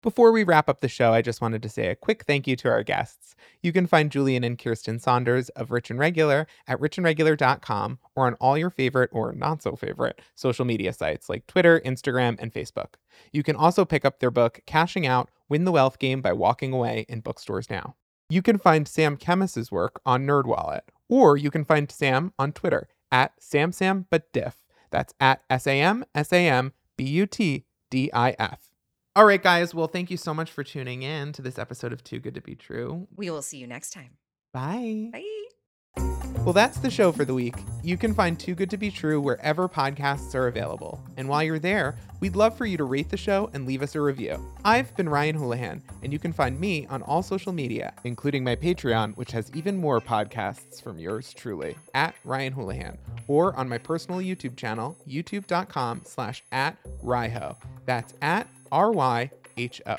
Before 0.04 0.34
we 0.34 0.44
wrap 0.44 0.68
up 0.68 0.82
the 0.82 0.90
show, 0.90 1.14
I 1.14 1.22
just 1.22 1.40
wanted 1.40 1.64
to 1.64 1.70
say 1.70 1.88
a 1.88 1.96
quick 1.96 2.26
thank 2.26 2.46
you 2.46 2.58
to 2.58 2.70
our 2.70 2.84
guests. 2.84 3.38
You 3.62 3.72
can 3.72 3.88
find 3.88 4.12
Julian 4.12 4.44
and 4.44 4.60
Kirsten 4.60 5.00
Saunders 5.00 5.48
of 5.52 5.72
Rich 5.72 5.90
and 5.90 5.98
Regular 5.98 6.46
at 6.68 6.78
richandregular.com 6.82 8.00
or 8.14 8.28
on 8.28 8.34
all 8.42 8.58
your 8.58 8.70
favorite 8.70 9.12
or 9.14 9.32
not 9.32 9.64
so 9.64 9.78
favorite 9.78 10.22
social 10.36 10.66
media 10.66 10.92
sites 10.92 11.30
like 11.30 11.48
Twitter, 11.48 11.80
Instagram, 11.86 12.36
and 12.40 12.52
Facebook. 12.52 12.96
You 13.32 13.44
can 13.44 13.56
also 13.56 13.86
pick 13.86 14.04
up 14.04 14.20
their 14.20 14.30
book, 14.30 14.60
Cashing 14.66 15.08
Out 15.08 15.32
Win 15.48 15.64
the 15.64 15.72
Wealth 15.72 16.00
Game 16.00 16.22
by 16.22 16.34
Walking 16.34 16.74
Away, 16.74 17.06
in 17.08 17.22
bookstores 17.22 17.70
now. 17.70 17.96
You 18.30 18.42
can 18.42 18.58
find 18.58 18.90
Sam 18.90 19.16
Kemmis's 19.16 19.72
work 19.72 20.02
on 20.06 20.28
NerdWallet, 20.28 20.82
or 21.08 21.38
you 21.38 21.50
can 21.50 21.64
find 21.64 21.90
Sam 21.90 22.34
on 22.38 22.52
Twitter 22.52 22.90
at 23.10 23.40
SamSamButDiff. 23.40 24.56
That's 24.92 25.14
at 25.22 25.44
S 25.50 25.66
A 25.66 25.80
M 25.80 26.04
S 26.14 26.34
A 26.34 26.46
M 26.46 26.74
B 26.98 27.06
U 27.06 27.26
T 27.26 27.64
D 27.90 28.12
I 28.12 28.36
F. 28.38 28.73
All 29.16 29.26
right, 29.26 29.44
guys. 29.44 29.76
Well, 29.76 29.86
thank 29.86 30.10
you 30.10 30.18
so 30.18 30.34
much 30.34 30.50
for 30.50 30.64
tuning 30.64 31.04
in 31.04 31.34
to 31.34 31.44
this 31.44 31.60
episode 31.60 31.94
of 31.94 32.04
Too 32.04 32.20
Good 32.20 32.34
to 32.34 32.42
Be 32.42 32.56
True. 32.56 33.08
We 33.16 33.30
will 33.30 33.44
see 33.44 33.58
you 33.58 33.68
next 33.68 33.92
time. 33.92 34.18
Bye. 34.54 35.10
Bye. 35.12 35.24
Well, 36.44 36.54
that's 36.54 36.80
the 36.80 36.90
show 36.90 37.12
for 37.12 37.24
the 37.24 37.34
week. 37.36 37.54
You 37.84 37.96
can 37.96 38.16
find 38.16 38.40
Too 38.40 38.56
Good 38.56 38.72
to 38.72 38.78
Be 38.78 38.90
True 38.90 39.22
wherever 39.22 39.70
podcasts 39.70 40.34
are 40.34 40.48
available. 40.48 41.00
And 41.16 41.30
while 41.30 41.44
you're 41.44 41.60
there, 41.60 41.96
we'd 42.22 42.36
love 42.36 42.58
for 42.58 42.66
you 42.66 42.76
to 42.76 42.86
rate 42.86 43.10
the 43.10 43.16
show 43.16 43.52
and 43.54 43.68
leave 43.68 43.84
us 43.84 43.94
a 43.94 44.02
review. 44.02 44.44
I've 44.66 44.96
been 44.98 45.08
Ryan 45.08 45.36
Houlihan, 45.36 45.84
and 46.02 46.12
you 46.12 46.18
can 46.18 46.34
find 46.34 46.60
me 46.60 46.88
on 46.88 47.04
all 47.04 47.22
social 47.22 47.54
media, 47.54 47.94
including 48.06 48.44
my 48.44 48.56
Patreon, 48.56 49.16
which 49.16 49.32
has 49.32 49.52
even 49.54 49.78
more 49.78 50.02
podcasts 50.02 50.82
from 50.82 50.98
yours 50.98 51.34
truly, 51.36 51.76
at 51.94 52.16
Ryan 52.26 52.54
Houlihan, 52.54 52.98
or 53.28 53.56
on 53.56 53.70
my 53.70 53.78
personal 53.78 54.20
YouTube 54.22 54.58
channel, 54.58 54.98
youtube.com 55.08 56.02
slash 56.04 56.44
at 56.52 56.78
Ryho. 57.04 57.56
That's 57.86 58.16
at 58.24 58.48
R-Y-H-O. 58.74 59.98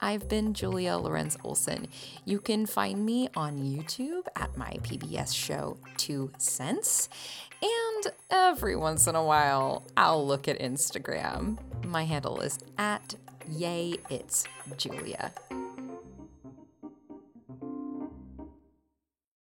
I've 0.00 0.26
been 0.26 0.54
Julia 0.54 0.96
Lorenz 0.96 1.36
Olson. 1.44 1.88
You 2.24 2.40
can 2.40 2.64
find 2.64 3.04
me 3.04 3.28
on 3.36 3.58
YouTube 3.58 4.26
at 4.34 4.56
my 4.56 4.78
PBS 4.82 5.34
show, 5.34 5.76
Two 5.98 6.32
Cents. 6.38 7.10
And 7.62 8.12
every 8.30 8.76
once 8.76 9.06
in 9.06 9.14
a 9.14 9.22
while, 9.22 9.84
I'll 9.94 10.26
look 10.26 10.48
at 10.48 10.58
Instagram. 10.58 11.58
My 11.84 12.04
handle 12.04 12.40
is 12.40 12.58
at 12.78 13.14
Yay 13.48 13.96
It's 14.08 14.44
Julia. 14.78 15.32